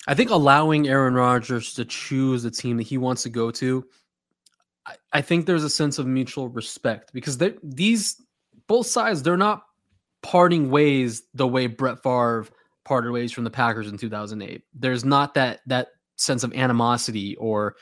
I 0.07 0.15
think 0.15 0.31
allowing 0.31 0.87
Aaron 0.87 1.15
Rodgers 1.15 1.75
to 1.75 1.85
choose 1.85 2.45
the 2.45 2.51
team 2.51 2.77
that 2.77 2.87
he 2.87 2.99
wants 2.99 3.25
to 3.25 3.31
go 3.31 3.51
to, 3.51 3.85
I, 4.87 4.95
I 5.13 5.21
think 5.23 5.47
there's 5.47 5.65
a 5.65 5.71
sense 5.71 5.99
of 5.99 6.07
mutual 6.07 6.49
respect 6.49 7.13
because 7.13 7.39
these 7.65 8.23
both 8.69 8.87
sides 8.87 9.23
they're 9.23 9.37
not 9.37 9.63
parting 10.23 10.71
ways 10.71 11.23
the 11.35 11.47
way 11.47 11.67
Brett 11.67 12.03
Favre 12.03 12.47
parted 12.87 13.11
ways 13.11 13.33
from 13.33 13.45
the 13.45 13.51
Packers 13.51 13.89
in 13.89 13.99
2008. 13.99 14.63
There's 14.73 15.05
not 15.05 15.35
that 15.35 15.61
that 15.67 15.89
sense 16.17 16.45
of 16.45 16.55
animosity 16.55 17.37
or 17.37 17.75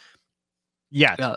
yet. 0.91 1.21
Uh, 1.21 1.37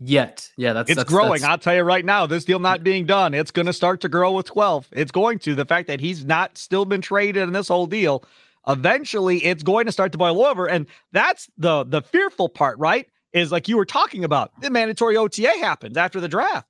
yet, 0.00 0.50
yeah, 0.58 0.72
that's 0.72 0.90
it's 0.90 0.96
that's, 0.96 1.08
growing. 1.08 1.40
That's, 1.40 1.44
I'll 1.44 1.58
tell 1.58 1.76
you 1.76 1.82
right 1.82 2.04
now, 2.04 2.26
this 2.26 2.44
deal 2.44 2.58
not 2.58 2.82
being 2.82 3.06
done, 3.06 3.34
it's 3.34 3.52
going 3.52 3.66
to 3.66 3.72
start 3.72 4.00
to 4.02 4.08
grow 4.08 4.32
with 4.32 4.46
12. 4.46 4.88
It's 4.92 5.12
going 5.12 5.38
to. 5.40 5.54
The 5.54 5.64
fact 5.64 5.86
that 5.86 6.00
he's 6.00 6.24
not 6.24 6.58
still 6.58 6.84
been 6.84 7.00
traded 7.00 7.44
in 7.44 7.52
this 7.52 7.68
whole 7.68 7.86
deal, 7.86 8.24
eventually, 8.66 9.38
it's 9.44 9.62
going 9.62 9.86
to 9.86 9.92
start 9.92 10.12
to 10.12 10.18
boil 10.18 10.44
over, 10.44 10.68
and 10.68 10.86
that's 11.12 11.48
the 11.56 11.84
the 11.84 12.02
fearful 12.02 12.48
part, 12.48 12.78
right? 12.78 13.06
Is 13.32 13.52
like 13.52 13.68
you 13.68 13.76
were 13.76 13.86
talking 13.86 14.24
about. 14.24 14.50
The 14.60 14.70
mandatory 14.70 15.16
OTA 15.16 15.54
happens 15.60 15.96
after 15.96 16.20
the 16.20 16.28
draft. 16.28 16.66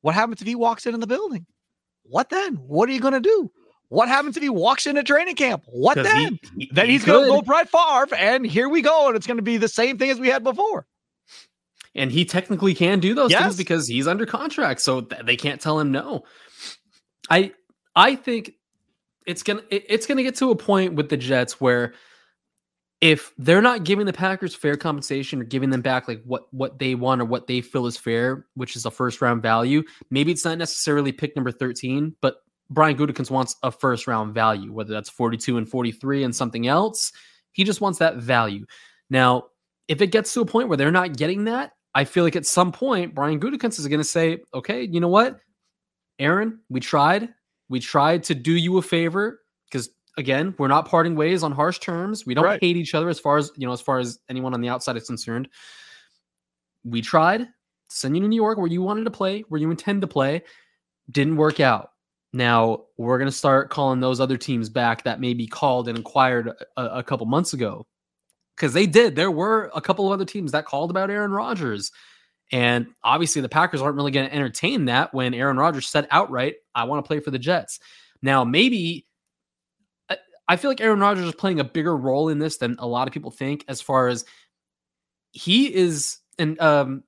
What 0.00 0.14
happens 0.14 0.40
if 0.40 0.48
he 0.48 0.54
walks 0.54 0.86
into 0.86 0.98
the 0.98 1.06
building? 1.06 1.46
What 2.02 2.30
then? 2.30 2.56
What 2.56 2.88
are 2.88 2.92
you 2.92 3.00
going 3.00 3.14
to 3.14 3.20
do? 3.20 3.50
What 3.88 4.08
happens 4.08 4.36
if 4.36 4.42
he 4.42 4.48
walks 4.48 4.86
into 4.86 5.02
training 5.02 5.36
camp? 5.36 5.64
What 5.66 5.96
then? 5.96 6.38
He, 6.56 6.64
he, 6.64 6.70
then 6.72 6.88
he's 6.88 7.04
he 7.04 7.10
going 7.10 7.24
to 7.24 7.30
go 7.30 7.42
Brett 7.42 7.68
Favre, 7.68 8.14
and 8.16 8.44
here 8.46 8.68
we 8.68 8.82
go, 8.82 9.08
and 9.08 9.16
it's 9.16 9.26
going 9.26 9.36
to 9.36 9.42
be 9.42 9.56
the 9.56 9.68
same 9.68 9.98
thing 9.98 10.10
as 10.10 10.18
we 10.18 10.28
had 10.28 10.42
before. 10.42 10.86
And 11.94 12.10
he 12.10 12.24
technically 12.24 12.74
can 12.74 12.98
do 12.98 13.14
those 13.14 13.30
yes. 13.30 13.42
things 13.42 13.56
because 13.56 13.86
he's 13.86 14.08
under 14.08 14.26
contract, 14.26 14.80
so 14.80 15.02
th- 15.02 15.22
they 15.24 15.36
can't 15.36 15.60
tell 15.60 15.78
him 15.78 15.92
no. 15.92 16.24
I 17.30 17.52
I 17.94 18.16
think 18.16 18.52
it's 19.26 19.42
gonna 19.42 19.62
it, 19.70 19.84
it's 19.88 20.06
gonna 20.06 20.24
get 20.24 20.34
to 20.36 20.50
a 20.50 20.56
point 20.56 20.94
with 20.94 21.08
the 21.08 21.16
Jets 21.16 21.60
where 21.60 21.94
if 23.00 23.32
they're 23.38 23.62
not 23.62 23.84
giving 23.84 24.06
the 24.06 24.12
Packers 24.12 24.54
fair 24.54 24.76
compensation 24.76 25.40
or 25.40 25.44
giving 25.44 25.70
them 25.70 25.82
back 25.82 26.08
like 26.08 26.22
what 26.24 26.52
what 26.52 26.78
they 26.78 26.94
want 26.94 27.20
or 27.20 27.26
what 27.26 27.46
they 27.46 27.60
feel 27.60 27.86
is 27.86 27.96
fair, 27.96 28.46
which 28.54 28.76
is 28.76 28.86
a 28.86 28.90
first 28.90 29.20
round 29.20 29.42
value, 29.42 29.82
maybe 30.10 30.32
it's 30.32 30.44
not 30.44 30.58
necessarily 30.58 31.12
pick 31.12 31.36
number 31.36 31.52
13, 31.52 32.16
but 32.20 32.36
Brian 32.70 32.96
Gutekunst 32.96 33.30
wants 33.30 33.56
a 33.62 33.70
first 33.70 34.06
round 34.06 34.34
value, 34.34 34.72
whether 34.72 34.92
that's 34.92 35.10
42 35.10 35.58
and 35.58 35.68
43 35.68 36.24
and 36.24 36.34
something 36.34 36.66
else. 36.66 37.12
He 37.52 37.64
just 37.64 37.80
wants 37.80 37.98
that 37.98 38.16
value. 38.16 38.66
Now, 39.10 39.44
if 39.86 40.00
it 40.00 40.08
gets 40.08 40.32
to 40.34 40.40
a 40.40 40.46
point 40.46 40.68
where 40.68 40.76
they're 40.76 40.90
not 40.90 41.16
getting 41.16 41.44
that, 41.44 41.72
I 41.94 42.04
feel 42.04 42.24
like 42.24 42.36
at 42.36 42.46
some 42.46 42.72
point 42.72 43.14
Brian 43.14 43.38
Gutekunst 43.38 43.78
is 43.78 43.86
going 43.86 44.00
to 44.00 44.04
say, 44.04 44.38
"Okay, 44.52 44.82
you 44.82 44.98
know 44.98 45.08
what, 45.08 45.38
Aaron, 46.18 46.60
we 46.68 46.80
tried. 46.80 47.28
We 47.68 47.80
tried 47.80 48.24
to 48.24 48.34
do 48.34 48.52
you 48.52 48.78
a 48.78 48.82
favor 48.82 49.42
because 49.70 49.90
again, 50.16 50.54
we're 50.58 50.68
not 50.68 50.88
parting 50.88 51.14
ways 51.14 51.42
on 51.42 51.52
harsh 51.52 51.78
terms. 51.78 52.26
We 52.26 52.34
don't 52.34 52.44
right. 52.44 52.60
hate 52.60 52.76
each 52.76 52.94
other 52.94 53.08
as 53.08 53.20
far 53.20 53.36
as 53.36 53.52
you 53.56 53.66
know, 53.66 53.72
as 53.72 53.80
far 53.80 53.98
as 53.98 54.18
anyone 54.28 54.54
on 54.54 54.60
the 54.60 54.68
outside 54.68 54.96
is 54.96 55.06
concerned. 55.06 55.48
We 56.84 57.00
tried 57.00 57.48
send 57.94 58.16
you 58.16 58.22
to 58.22 58.28
New 58.28 58.36
York 58.36 58.58
where 58.58 58.66
you 58.66 58.82
wanted 58.82 59.04
to 59.04 59.10
play, 59.10 59.44
where 59.48 59.60
you 59.60 59.70
intend 59.70 60.00
to 60.00 60.06
play. 60.06 60.42
Didn't 61.10 61.36
work 61.36 61.60
out. 61.60 61.90
Now 62.34 62.86
we're 62.96 63.18
going 63.18 63.30
to 63.30 63.36
start 63.36 63.70
calling 63.70 64.00
those 64.00 64.18
other 64.18 64.36
teams 64.36 64.68
back 64.68 65.04
that 65.04 65.20
maybe 65.20 65.46
called 65.46 65.86
and 65.86 65.96
inquired 65.96 66.50
a, 66.76 66.84
a 66.98 67.02
couple 67.04 67.26
months 67.26 67.52
ago 67.52 67.86
because 68.56 68.72
they 68.72 68.86
did. 68.86 69.14
There 69.14 69.30
were 69.30 69.70
a 69.72 69.80
couple 69.80 70.06
of 70.06 70.12
other 70.12 70.24
teams 70.24 70.50
that 70.52 70.66
called 70.66 70.90
about 70.90 71.10
Aaron 71.10 71.30
Rodgers. 71.30 71.92
And 72.50 72.88
obviously, 73.04 73.40
the 73.40 73.48
Packers 73.48 73.80
aren't 73.80 73.96
really 73.96 74.10
going 74.10 74.28
to 74.28 74.34
entertain 74.34 74.86
that 74.86 75.14
when 75.14 75.32
Aaron 75.32 75.56
Rodgers 75.56 75.88
said 75.88 76.08
outright, 76.10 76.56
I 76.74 76.84
want 76.84 77.04
to 77.04 77.06
play 77.06 77.20
for 77.20 77.30
the 77.30 77.38
Jets. 77.38 77.78
Now, 78.20 78.44
maybe 78.44 79.06
I 80.46 80.56
feel 80.56 80.70
like 80.70 80.80
Aaron 80.80 81.00
Rodgers 81.00 81.26
is 81.26 81.34
playing 81.34 81.60
a 81.60 81.64
bigger 81.64 81.96
role 81.96 82.28
in 82.28 82.38
this 82.38 82.58
than 82.58 82.76
a 82.78 82.86
lot 82.86 83.06
of 83.06 83.14
people 83.14 83.30
think, 83.30 83.64
as 83.68 83.80
far 83.80 84.08
as 84.08 84.24
he 85.32 85.72
is, 85.74 86.18
and 86.38 86.60
um, 86.60 87.04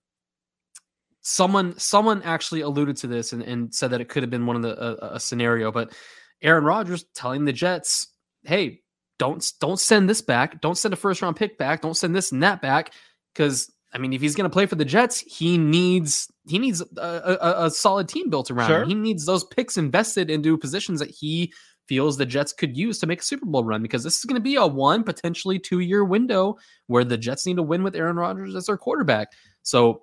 someone 1.29 1.77
someone 1.77 2.23
actually 2.23 2.61
alluded 2.61 2.97
to 2.97 3.09
this 3.09 3.33
and, 3.33 3.43
and 3.43 3.75
said 3.75 3.91
that 3.91 4.01
it 4.01 4.09
could 4.09 4.23
have 4.23 4.31
been 4.31 4.47
one 4.47 4.55
of 4.55 4.63
the 4.63 4.81
a, 4.81 5.15
a 5.17 5.21
scenario, 5.21 5.73
but 5.73 5.93
Aaron 6.41 6.65
Rodgers 6.65 7.05
telling 7.15 7.45
the 7.45 7.53
Jets, 7.53 8.07
"Hey, 8.45 8.83
don't 9.19 9.45
don't 9.61 9.81
send 9.81 10.09
this 10.09 10.23
back. 10.23 10.61
Don't 10.61 10.79
send 10.79 10.95
a 10.95 10.97
first 10.97 11.23
round 11.23 11.35
pick 11.35 11.59
back. 11.59 11.83
Don't 11.83 11.97
send 11.97 12.15
this 12.15 12.31
and 12.31 12.45
that 12.45 12.63
back 12.63 12.93
because 13.35 13.73
I 13.93 13.99
mean, 13.99 14.13
if 14.13 14.21
he's 14.21 14.37
going 14.37 14.49
to 14.49 14.53
play 14.53 14.67
for 14.67 14.77
the 14.77 14.85
Jets, 14.85 15.19
he 15.19 15.59
needs 15.59 16.31
he 16.47 16.61
needs 16.61 16.81
a, 16.97 17.39
a, 17.41 17.67
a 17.67 17.71
solid 17.71 18.09
team 18.09 18.31
built 18.31 18.53
around 18.53 18.69
sure. 18.69 18.83
him. 18.83 18.89
He 18.89 18.95
needs 18.95 19.27
those 19.27 19.43
picks 19.43 19.77
invested 19.77 20.31
into 20.31 20.57
positions 20.57 21.01
that 21.01 21.11
he 21.11 21.53
feels 21.89 22.17
the 22.17 22.27
Jets 22.27 22.53
could 22.53 22.77
use 22.77 23.01
to 23.01 23.07
make 23.09 23.21
a 23.21 23.25
Super 23.25 23.47
Bowl 23.47 23.65
run 23.65 23.83
because 23.83 24.05
this 24.05 24.17
is 24.17 24.25
going 24.25 24.37
to 24.37 24.43
be 24.43 24.55
a 24.55 24.67
one 24.67 25.03
potentially 25.03 25.59
two 25.59 25.81
year 25.81 26.05
window 26.05 26.57
where 26.87 27.05
the 27.05 27.19
Jets 27.19 27.47
need 27.47 27.57
to 27.57 27.63
win 27.65 27.83
with 27.83 27.97
Aaron 27.97 28.17
Rodgers 28.17 28.55
as 28.55 28.67
their 28.67 28.77
quarterback. 28.77 29.33
So 29.65 30.03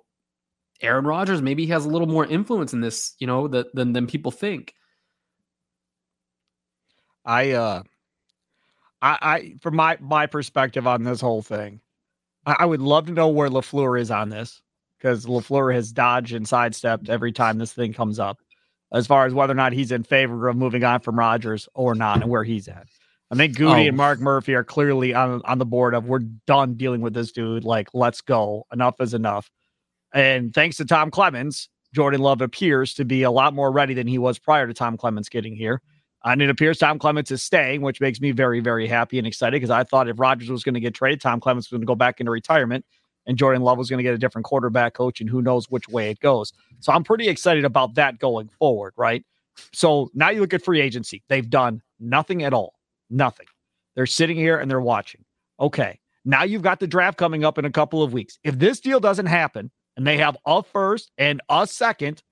Aaron 0.84 1.06
Rodgers 1.06 1.42
maybe 1.42 1.64
he 1.64 1.72
has 1.72 1.84
a 1.84 1.88
little 1.88 2.08
more 2.08 2.26
influence 2.26 2.72
in 2.72 2.80
this, 2.80 3.14
you 3.18 3.26
know, 3.26 3.48
that, 3.48 3.74
than 3.74 3.92
than 3.92 4.06
people 4.06 4.30
think. 4.30 4.74
I 7.24 7.52
uh 7.52 7.82
I, 9.02 9.18
I 9.22 9.54
from 9.60 9.76
my 9.76 9.98
my 10.00 10.26
perspective 10.26 10.86
on 10.86 11.02
this 11.04 11.20
whole 11.20 11.42
thing, 11.42 11.80
I, 12.46 12.56
I 12.60 12.64
would 12.66 12.82
love 12.82 13.06
to 13.06 13.12
know 13.12 13.28
where 13.28 13.48
LaFleur 13.48 14.00
is 14.00 14.10
on 14.10 14.28
this 14.28 14.62
because 14.98 15.26
LaFleur 15.26 15.74
has 15.74 15.92
dodged 15.92 16.34
and 16.34 16.48
sidestepped 16.48 17.08
every 17.08 17.32
time 17.32 17.58
this 17.58 17.72
thing 17.72 17.92
comes 17.92 18.18
up 18.18 18.38
as 18.92 19.06
far 19.06 19.26
as 19.26 19.34
whether 19.34 19.52
or 19.52 19.56
not 19.56 19.72
he's 19.72 19.92
in 19.92 20.04
favor 20.04 20.48
of 20.48 20.56
moving 20.56 20.84
on 20.84 21.00
from 21.00 21.18
Rodgers 21.18 21.68
or 21.74 21.94
not 21.94 22.22
and 22.22 22.30
where 22.30 22.44
he's 22.44 22.68
at. 22.68 22.86
I 23.30 23.36
think 23.36 23.56
Goody 23.56 23.86
oh. 23.86 23.88
and 23.88 23.96
Mark 23.96 24.20
Murphy 24.20 24.54
are 24.54 24.64
clearly 24.64 25.12
on, 25.12 25.42
on 25.44 25.58
the 25.58 25.66
board 25.66 25.94
of 25.94 26.06
we're 26.06 26.20
done 26.46 26.74
dealing 26.74 27.00
with 27.00 27.14
this 27.14 27.32
dude. 27.32 27.64
Like, 27.64 27.88
let's 27.92 28.20
go. 28.20 28.66
Enough 28.72 29.00
is 29.00 29.12
enough. 29.12 29.50
And 30.14 30.54
thanks 30.54 30.76
to 30.78 30.84
Tom 30.84 31.10
Clements, 31.10 31.68
Jordan 31.92 32.20
Love 32.20 32.40
appears 32.40 32.94
to 32.94 33.04
be 33.04 33.22
a 33.22 33.30
lot 33.30 33.52
more 33.52 33.70
ready 33.70 33.92
than 33.92 34.06
he 34.06 34.16
was 34.16 34.38
prior 34.38 34.66
to 34.66 34.72
Tom 34.72 34.96
Clements 34.96 35.28
getting 35.28 35.54
here. 35.54 35.82
And 36.24 36.40
it 36.40 36.48
appears 36.48 36.78
Tom 36.78 36.98
Clements 36.98 37.30
is 37.30 37.42
staying, 37.42 37.82
which 37.82 38.00
makes 38.00 38.20
me 38.20 38.30
very, 38.30 38.60
very 38.60 38.86
happy 38.86 39.18
and 39.18 39.26
excited 39.26 39.56
because 39.56 39.70
I 39.70 39.84
thought 39.84 40.08
if 40.08 40.18
Rodgers 40.18 40.48
was 40.48 40.64
going 40.64 40.74
to 40.74 40.80
get 40.80 40.94
traded, 40.94 41.20
Tom 41.20 41.40
Clements 41.40 41.70
was 41.70 41.76
going 41.76 41.82
to 41.82 41.86
go 41.86 41.94
back 41.94 42.20
into 42.20 42.32
retirement 42.32 42.86
and 43.26 43.36
Jordan 43.36 43.62
Love 43.62 43.78
was 43.78 43.90
going 43.90 43.98
to 43.98 44.02
get 44.02 44.14
a 44.14 44.18
different 44.18 44.44
quarterback 44.44 44.94
coach, 44.94 45.20
and 45.20 45.28
who 45.30 45.42
knows 45.42 45.70
which 45.70 45.88
way 45.88 46.10
it 46.10 46.20
goes. 46.20 46.52
So 46.80 46.92
I'm 46.92 47.04
pretty 47.04 47.28
excited 47.28 47.64
about 47.64 47.94
that 47.94 48.18
going 48.18 48.48
forward, 48.58 48.92
right? 48.96 49.24
So 49.72 50.10
now 50.14 50.30
you 50.30 50.40
look 50.40 50.54
at 50.54 50.64
free 50.64 50.80
agency. 50.80 51.22
They've 51.28 51.48
done 51.48 51.80
nothing 52.00 52.42
at 52.42 52.52
all. 52.52 52.74
Nothing. 53.08 53.46
They're 53.94 54.06
sitting 54.06 54.36
here 54.36 54.58
and 54.58 54.70
they're 54.70 54.80
watching. 54.80 55.24
Okay. 55.60 56.00
Now 56.24 56.42
you've 56.42 56.62
got 56.62 56.80
the 56.80 56.86
draft 56.86 57.16
coming 57.16 57.44
up 57.44 57.58
in 57.58 57.64
a 57.64 57.70
couple 57.70 58.02
of 58.02 58.12
weeks. 58.12 58.38
If 58.42 58.58
this 58.58 58.80
deal 58.80 58.98
doesn't 58.98 59.26
happen 59.26 59.70
and 59.96 60.06
they 60.06 60.18
have 60.18 60.36
a 60.46 60.62
first 60.62 61.10
and 61.18 61.40
a 61.48 61.66
second, 61.66 62.22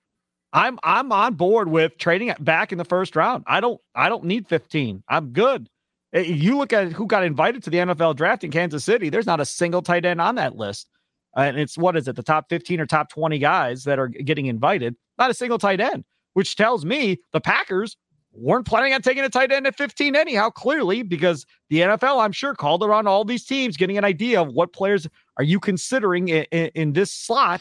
I'm 0.53 0.79
I'm 0.83 1.13
on 1.13 1.35
board 1.35 1.69
with 1.69 1.97
trading 1.99 2.33
back 2.41 2.73
in 2.73 2.79
the 2.79 2.85
first 2.85 3.17
round. 3.17 3.45
I 3.47 3.61
don't 3.61 3.81
I 3.95 4.09
don't 4.09 4.25
need 4.25 4.49
15. 4.49 5.03
I'm 5.09 5.29
good. 5.33 5.69
Eh, 6.13 6.21
you 6.21 6.59
look 6.59 6.73
at 6.73 6.93
who 6.93 7.07
got 7.07 7.25
invited 7.25 7.63
to 7.65 7.71
the 7.71 7.79
NFL 7.79 8.17
draft 8.17 8.45
in 8.45 8.51
Kansas 8.51 8.85
City. 8.85 9.09
There's 9.09 9.27
not 9.27 9.41
a 9.41 9.47
single 9.47 9.83
tight 9.83 10.05
end 10.05 10.21
on 10.21 10.35
that 10.35 10.57
list, 10.57 10.89
and 11.37 11.59
it's 11.59 11.79
what 11.79 11.97
is 11.97 12.07
it? 12.09 12.17
The 12.17 12.23
top 12.23 12.47
15 12.51 12.81
or 12.81 12.87
top 12.87 13.11
20 13.11 13.39
guys 13.39 13.85
that 13.85 13.99
are 13.99 14.09
getting 14.09 14.47
invited. 14.47 14.95
Not 15.19 15.31
a 15.31 15.35
single 15.35 15.59
tight 15.59 15.81
end, 15.81 16.05
which 16.35 16.57
tells 16.57 16.85
me 16.85 17.21
the 17.33 17.41
Packers 17.41 17.97
weren't 18.35 18.67
planning 18.67 18.95
on 18.95 19.03
taking 19.03 19.25
a 19.25 19.29
tight 19.29 19.53
end 19.53 19.67
at 19.67 19.77
15 19.77 20.17
anyhow. 20.17 20.51
Clearly, 20.51 21.03
because 21.03 21.47
the 21.69 21.81
NFL, 21.81 22.23
I'm 22.23 22.33
sure, 22.33 22.55
called 22.55 22.83
around 22.83 23.07
all 23.07 23.25
these 23.25 23.45
teams, 23.45 23.77
getting 23.77 23.99
an 23.99 24.05
idea 24.05 24.41
of 24.41 24.49
what 24.49 24.73
players 24.73 25.07
are 25.37 25.45
you 25.45 25.61
considering 25.61 26.29
in, 26.29 26.45
in, 26.51 26.71
in 26.75 26.93
this 26.93 27.11
slot 27.11 27.61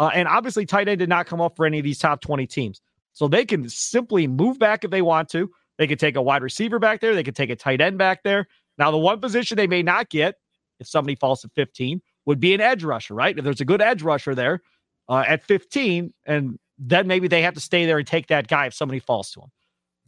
uh, 0.00 0.10
and 0.14 0.26
obviously, 0.26 0.64
tight 0.64 0.88
end 0.88 0.98
did 0.98 1.10
not 1.10 1.26
come 1.26 1.42
up 1.42 1.54
for 1.54 1.66
any 1.66 1.78
of 1.78 1.84
these 1.84 1.98
top 1.98 2.22
20 2.22 2.46
teams. 2.46 2.80
So 3.12 3.28
they 3.28 3.44
can 3.44 3.68
simply 3.68 4.26
move 4.26 4.58
back 4.58 4.82
if 4.82 4.90
they 4.90 5.02
want 5.02 5.28
to. 5.30 5.50
They 5.76 5.86
could 5.86 6.00
take 6.00 6.16
a 6.16 6.22
wide 6.22 6.42
receiver 6.42 6.78
back 6.78 7.02
there. 7.02 7.14
They 7.14 7.22
could 7.22 7.36
take 7.36 7.50
a 7.50 7.56
tight 7.56 7.82
end 7.82 7.98
back 7.98 8.22
there. 8.22 8.46
Now, 8.78 8.90
the 8.90 8.96
one 8.96 9.20
position 9.20 9.58
they 9.58 9.66
may 9.66 9.82
not 9.82 10.08
get 10.08 10.36
if 10.78 10.88
somebody 10.88 11.16
falls 11.16 11.42
to 11.42 11.50
15 11.50 12.00
would 12.24 12.40
be 12.40 12.54
an 12.54 12.62
edge 12.62 12.82
rusher, 12.82 13.12
right? 13.12 13.36
If 13.36 13.44
there's 13.44 13.60
a 13.60 13.66
good 13.66 13.82
edge 13.82 14.00
rusher 14.00 14.34
there 14.34 14.62
uh, 15.06 15.24
at 15.28 15.42
15, 15.42 16.14
and 16.24 16.58
then 16.78 17.06
maybe 17.06 17.28
they 17.28 17.42
have 17.42 17.54
to 17.54 17.60
stay 17.60 17.84
there 17.84 17.98
and 17.98 18.06
take 18.06 18.28
that 18.28 18.48
guy 18.48 18.64
if 18.66 18.72
somebody 18.72 19.00
falls 19.00 19.30
to 19.32 19.40
him. 19.40 19.48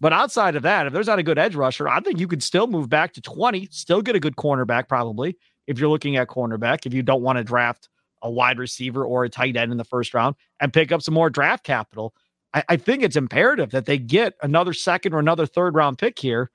But 0.03 0.13
outside 0.13 0.57
of 0.57 0.65
that, 0.65 0.89
if 0.89 0.93
there's 0.93 1.07
not 1.07 1.21
a 1.21 1.23
good 1.23 1.39
edge 1.39 1.55
rusher, 1.55 1.89
I 1.89 2.01
think 2.01 2.19
you 2.19 2.27
could 2.27 2.43
still 2.43 2.67
move 2.67 2.89
back 2.89 3.13
to 3.13 3.21
20, 3.21 3.69
still 3.71 4.03
get 4.03 4.17
a 4.17 4.21
good 4.21 4.35
cornerback 4.35 4.89
probably 4.89 5.39
if 5.69 5.79
you're 5.79 5.89
looking 5.89 6.17
at 6.17 6.27
cornerback, 6.27 6.87
if 6.87 6.93
you 6.93 7.05
don't 7.05 7.23
want 7.23 7.39
to 7.39 7.45
draft 7.45 7.89
a 8.21 8.29
wide 8.29 8.59
receiver 8.59 9.05
or 9.05 9.23
a 9.23 9.29
tight 9.29 9.57
end 9.57 9.71
in 9.71 9.79
the 9.79 9.85
first 9.85 10.13
round 10.13 10.35
and 10.59 10.73
pick 10.73 10.91
up 10.91 11.03
some 11.03 11.15
more 11.15 11.31
draft 11.31 11.63
capital. 11.63 12.15
I, 12.53 12.65
I 12.71 12.77
think 12.79 13.05
it's 13.05 13.15
imperative 13.15 13.71
that 13.71 13.87
they 13.87 13.97
get 13.97 14.35
another 14.43 14.73
second 14.73 15.15
or 15.15 15.21
another 15.21 15.47
third 15.47 15.77
round 15.77 15.99
pick 15.99 16.19
here 16.19 16.51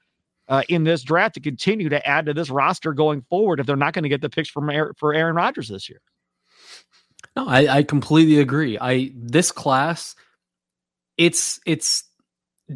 uh, 0.49 0.63
in 0.67 0.83
this 0.83 1.01
draft 1.01 1.35
to 1.35 1.39
continue 1.39 1.87
to 1.87 2.05
add 2.05 2.25
to 2.25 2.33
this 2.33 2.49
roster 2.49 2.91
going 2.91 3.21
forward 3.29 3.61
if 3.61 3.65
they're 3.65 3.77
not 3.77 3.93
going 3.93 4.03
to 4.03 4.09
get 4.09 4.19
the 4.19 4.29
picks 4.29 4.49
from 4.49 4.69
for 4.97 5.13
Aaron 5.13 5.37
Rodgers 5.37 5.69
this 5.69 5.87
year. 5.87 6.01
No, 7.37 7.47
I, 7.47 7.77
I 7.77 7.83
completely 7.83 8.41
agree. 8.41 8.77
I 8.77 9.11
this 9.15 9.53
class, 9.53 10.15
it's 11.17 11.61
it's 11.65 12.03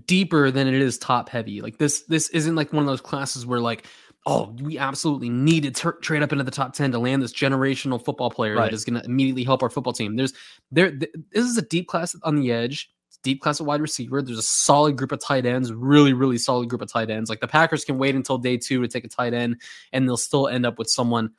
deeper 0.06 0.52
than 0.52 0.68
it 0.68 0.76
is 0.76 0.98
top 0.98 1.30
heavy. 1.30 1.62
Like 1.62 1.78
this 1.78 2.04
this 2.04 2.30
isn't 2.30 2.56
like 2.56 2.72
one 2.74 2.84
of 2.84 2.88
those 2.88 3.02
classes 3.02 3.46
where 3.46 3.60
like 3.60 3.86
oh, 4.26 4.56
we 4.62 4.78
absolutely 4.78 5.30
need 5.30 5.64
to 5.64 5.72
t- 5.72 5.98
trade 6.02 6.22
up 6.22 6.32
into 6.32 6.44
the 6.44 6.52
top 6.52 6.74
10 6.74 6.92
to 6.92 7.00
land 7.00 7.24
this 7.24 7.34
generational 7.34 8.04
football 8.04 8.30
player 8.30 8.56
right. 8.56 8.66
that 8.66 8.74
is 8.74 8.86
going 8.86 9.00
to 9.00 9.06
immediately 9.06 9.44
help 9.44 9.64
our 9.64 9.70
football 9.70 9.94
team. 9.94 10.16
There's 10.16 10.34
there, 10.72 10.92
th- 10.92 11.12
this 11.32 11.46
is 11.46 11.58
a 11.58 11.64
deep 11.64 11.88
class 11.88 12.16
on 12.24 12.36
the 12.36 12.52
edge, 12.52 12.92
deep 13.24 13.42
class 13.42 13.60
of 13.60 13.66
wide 13.66 13.82
receiver. 13.82 14.22
There's 14.22 14.38
a 14.38 14.44
solid 14.44 14.96
group 14.96 15.12
of 15.12 15.20
tight 15.20 15.46
ends, 15.46 15.74
really, 15.74 16.14
really 16.14 16.38
solid 16.38 16.70
group 16.70 16.82
of 16.82 16.92
tight 16.92 17.10
ends. 17.10 17.30
Like 17.30 17.40
the 17.40 17.48
Packers 17.48 17.84
can 17.84 17.98
wait 17.98 18.16
until 18.16 18.38
day 18.38 18.58
two 18.58 18.82
to 18.82 18.88
take 18.88 19.06
a 19.06 19.10
tight 19.10 19.34
end, 19.34 19.62
and 19.92 20.08
they'll 20.08 20.18
still 20.18 20.48
end 20.48 20.66
up 20.66 20.78
with 20.78 20.90
someone 20.90 21.32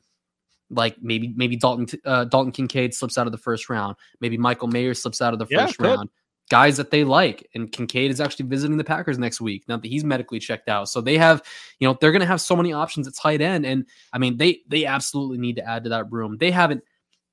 like 0.69 0.97
maybe 1.01 1.33
maybe 1.35 1.55
Dalton 1.55 1.87
uh, 2.03 2.25
Dalton 2.25 2.51
Kincaid 2.51 2.93
slips 2.93 3.17
out 3.17 3.27
of 3.27 3.31
the 3.31 3.37
first 3.37 3.69
round, 3.69 3.95
maybe 4.19 4.37
Michael 4.37 4.67
Mayer 4.67 4.93
slips 4.93 5.21
out 5.21 5.31
of 5.33 5.39
the 5.39 5.45
first 5.45 5.77
yeah, 5.79 5.87
round 5.87 6.09
guys 6.49 6.77
that 6.77 6.91
they 6.91 7.03
like. 7.03 7.49
And 7.55 7.71
Kincaid 7.71 8.11
is 8.11 8.21
actually 8.21 8.47
visiting 8.47 8.77
the 8.77 8.83
Packers 8.83 9.17
next 9.17 9.41
week 9.41 9.63
now 9.67 9.77
that 9.77 9.87
he's 9.87 10.03
medically 10.03 10.39
checked 10.39 10.69
out. 10.69 10.89
So 10.89 11.01
they 11.01 11.17
have, 11.17 11.43
you 11.79 11.87
know, 11.87 11.97
they're 11.99 12.11
going 12.11 12.21
to 12.21 12.27
have 12.27 12.41
so 12.41 12.55
many 12.55 12.73
options 12.73 13.07
at 13.07 13.15
tight 13.15 13.41
end. 13.41 13.65
And 13.65 13.85
I 14.11 14.17
mean, 14.17 14.37
they 14.37 14.61
they 14.67 14.85
absolutely 14.85 15.37
need 15.37 15.55
to 15.57 15.67
add 15.67 15.83
to 15.83 15.89
that 15.89 16.11
room. 16.11 16.37
They 16.37 16.51
haven't 16.51 16.83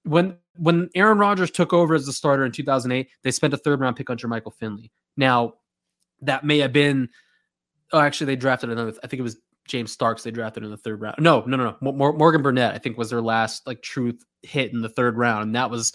when 0.04 0.36
when 0.56 0.90
Aaron 0.94 1.18
Rodgers 1.18 1.50
took 1.50 1.72
over 1.72 1.94
as 1.94 2.06
the 2.06 2.12
starter 2.12 2.44
in 2.44 2.52
2008, 2.52 3.08
they 3.22 3.30
spent 3.30 3.54
a 3.54 3.56
third 3.56 3.80
round 3.80 3.96
pick 3.96 4.10
on 4.10 4.18
Jermichael 4.18 4.54
Finley. 4.54 4.92
Now, 5.16 5.54
that 6.22 6.44
may 6.44 6.58
have 6.58 6.72
been. 6.72 7.08
Oh, 7.92 7.98
actually, 7.98 8.26
they 8.26 8.36
drafted 8.36 8.70
another. 8.70 8.92
I 9.02 9.06
think 9.08 9.18
it 9.18 9.24
was 9.24 9.38
James 9.66 9.90
Starks. 9.90 10.22
They 10.22 10.30
drafted 10.30 10.62
in 10.62 10.70
the 10.70 10.76
third 10.76 11.00
round. 11.00 11.16
No, 11.18 11.42
no, 11.46 11.56
no, 11.56 11.76
no. 11.80 11.92
Morgan 12.12 12.42
Burnett. 12.42 12.74
I 12.74 12.78
think 12.78 12.96
was 12.96 13.10
their 13.10 13.22
last 13.22 13.66
like 13.66 13.82
truth 13.82 14.24
hit 14.42 14.72
in 14.72 14.80
the 14.80 14.88
third 14.88 15.16
round, 15.16 15.42
and 15.42 15.56
that 15.56 15.70
was 15.70 15.92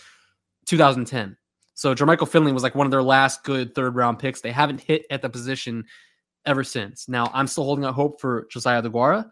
2010. 0.65 1.38
So 1.75 1.94
Jermichael 1.94 2.27
Finley 2.27 2.53
was 2.53 2.63
like 2.63 2.74
one 2.74 2.88
of 2.88 2.91
their 2.91 3.03
last 3.03 3.44
good 3.44 3.75
third 3.75 3.96
round 3.96 4.17
picks. 4.17 4.41
They 4.41 4.51
haven't 4.51 4.82
hit 4.82 5.05
at 5.10 5.22
the 5.22 5.29
position 5.29 5.86
ever 6.46 6.63
since. 6.63 7.08
Now 7.08 7.29
I'm 7.34 7.48
still 7.48 7.65
holding 7.65 7.86
out 7.86 7.94
hope 7.94 8.20
for 8.20 8.48
Josiah 8.50 8.82
Deguara, 8.82 9.29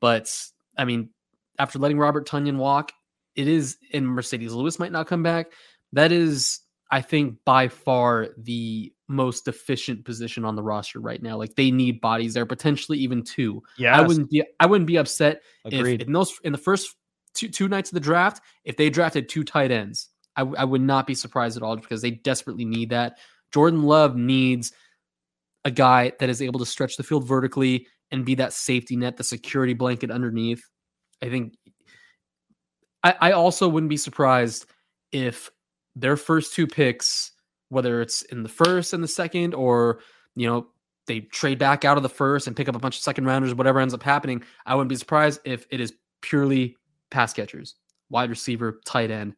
but 0.00 0.34
I 0.78 0.84
mean, 0.84 1.10
after 1.58 1.78
letting 1.78 1.98
Robert 1.98 2.26
Tonyan 2.26 2.56
walk, 2.56 2.92
it 3.36 3.48
is 3.48 3.76
and 3.92 4.06
Marcedes 4.06 4.52
Lewis 4.52 4.78
might 4.78 4.92
not 4.92 5.06
come 5.06 5.22
back. 5.22 5.52
That 5.92 6.12
is, 6.12 6.60
I 6.90 7.00
think, 7.00 7.36
by 7.44 7.68
far 7.68 8.28
the 8.38 8.92
most 9.08 9.48
efficient 9.48 10.04
position 10.04 10.44
on 10.44 10.54
the 10.54 10.62
roster 10.62 11.00
right 11.00 11.20
now. 11.20 11.36
Like 11.36 11.56
they 11.56 11.70
need 11.70 12.00
bodies 12.00 12.34
there, 12.34 12.46
potentially 12.46 12.98
even 12.98 13.22
two. 13.22 13.62
Yeah, 13.76 13.98
I 13.98 14.06
wouldn't 14.06 14.30
be 14.30 14.44
I 14.60 14.66
wouldn't 14.66 14.86
be 14.86 14.96
upset 14.96 15.42
if 15.64 16.00
in 16.00 16.12
those 16.12 16.38
in 16.44 16.52
the 16.52 16.58
first 16.58 16.94
two 17.34 17.48
two 17.48 17.68
nights 17.68 17.90
of 17.90 17.94
the 17.94 18.00
draft, 18.00 18.40
if 18.64 18.76
they 18.76 18.90
drafted 18.90 19.28
two 19.28 19.44
tight 19.44 19.70
ends, 19.70 20.08
I, 20.40 20.62
I 20.62 20.64
would 20.64 20.80
not 20.80 21.06
be 21.06 21.14
surprised 21.14 21.56
at 21.56 21.62
all 21.62 21.76
because 21.76 22.02
they 22.02 22.10
desperately 22.10 22.64
need 22.64 22.90
that. 22.90 23.18
Jordan 23.52 23.82
Love 23.82 24.16
needs 24.16 24.72
a 25.64 25.70
guy 25.70 26.12
that 26.18 26.28
is 26.28 26.40
able 26.40 26.60
to 26.60 26.66
stretch 26.66 26.96
the 26.96 27.02
field 27.02 27.26
vertically 27.26 27.86
and 28.10 28.24
be 28.24 28.34
that 28.36 28.52
safety 28.52 28.96
net, 28.96 29.16
the 29.16 29.24
security 29.24 29.74
blanket 29.74 30.10
underneath. 30.10 30.62
I 31.22 31.28
think 31.28 31.54
I, 33.02 33.14
I 33.20 33.32
also 33.32 33.68
wouldn't 33.68 33.90
be 33.90 33.96
surprised 33.96 34.66
if 35.12 35.50
their 35.96 36.16
first 36.16 36.54
two 36.54 36.66
picks, 36.66 37.32
whether 37.68 38.00
it's 38.00 38.22
in 38.22 38.42
the 38.42 38.48
first 38.48 38.92
and 38.92 39.02
the 39.02 39.08
second, 39.08 39.54
or 39.54 40.00
you 40.34 40.46
know, 40.46 40.68
they 41.06 41.20
trade 41.20 41.58
back 41.58 41.84
out 41.84 41.96
of 41.96 42.02
the 42.02 42.08
first 42.08 42.46
and 42.46 42.56
pick 42.56 42.68
up 42.68 42.76
a 42.76 42.78
bunch 42.78 42.96
of 42.96 43.02
second 43.02 43.24
rounders, 43.24 43.54
whatever 43.54 43.80
ends 43.80 43.94
up 43.94 44.02
happening, 44.02 44.42
I 44.64 44.74
wouldn't 44.74 44.88
be 44.88 44.96
surprised 44.96 45.40
if 45.44 45.66
it 45.70 45.80
is 45.80 45.92
purely 46.22 46.76
pass 47.10 47.32
catchers, 47.32 47.74
wide 48.10 48.30
receiver, 48.30 48.80
tight 48.84 49.10
end. 49.10 49.34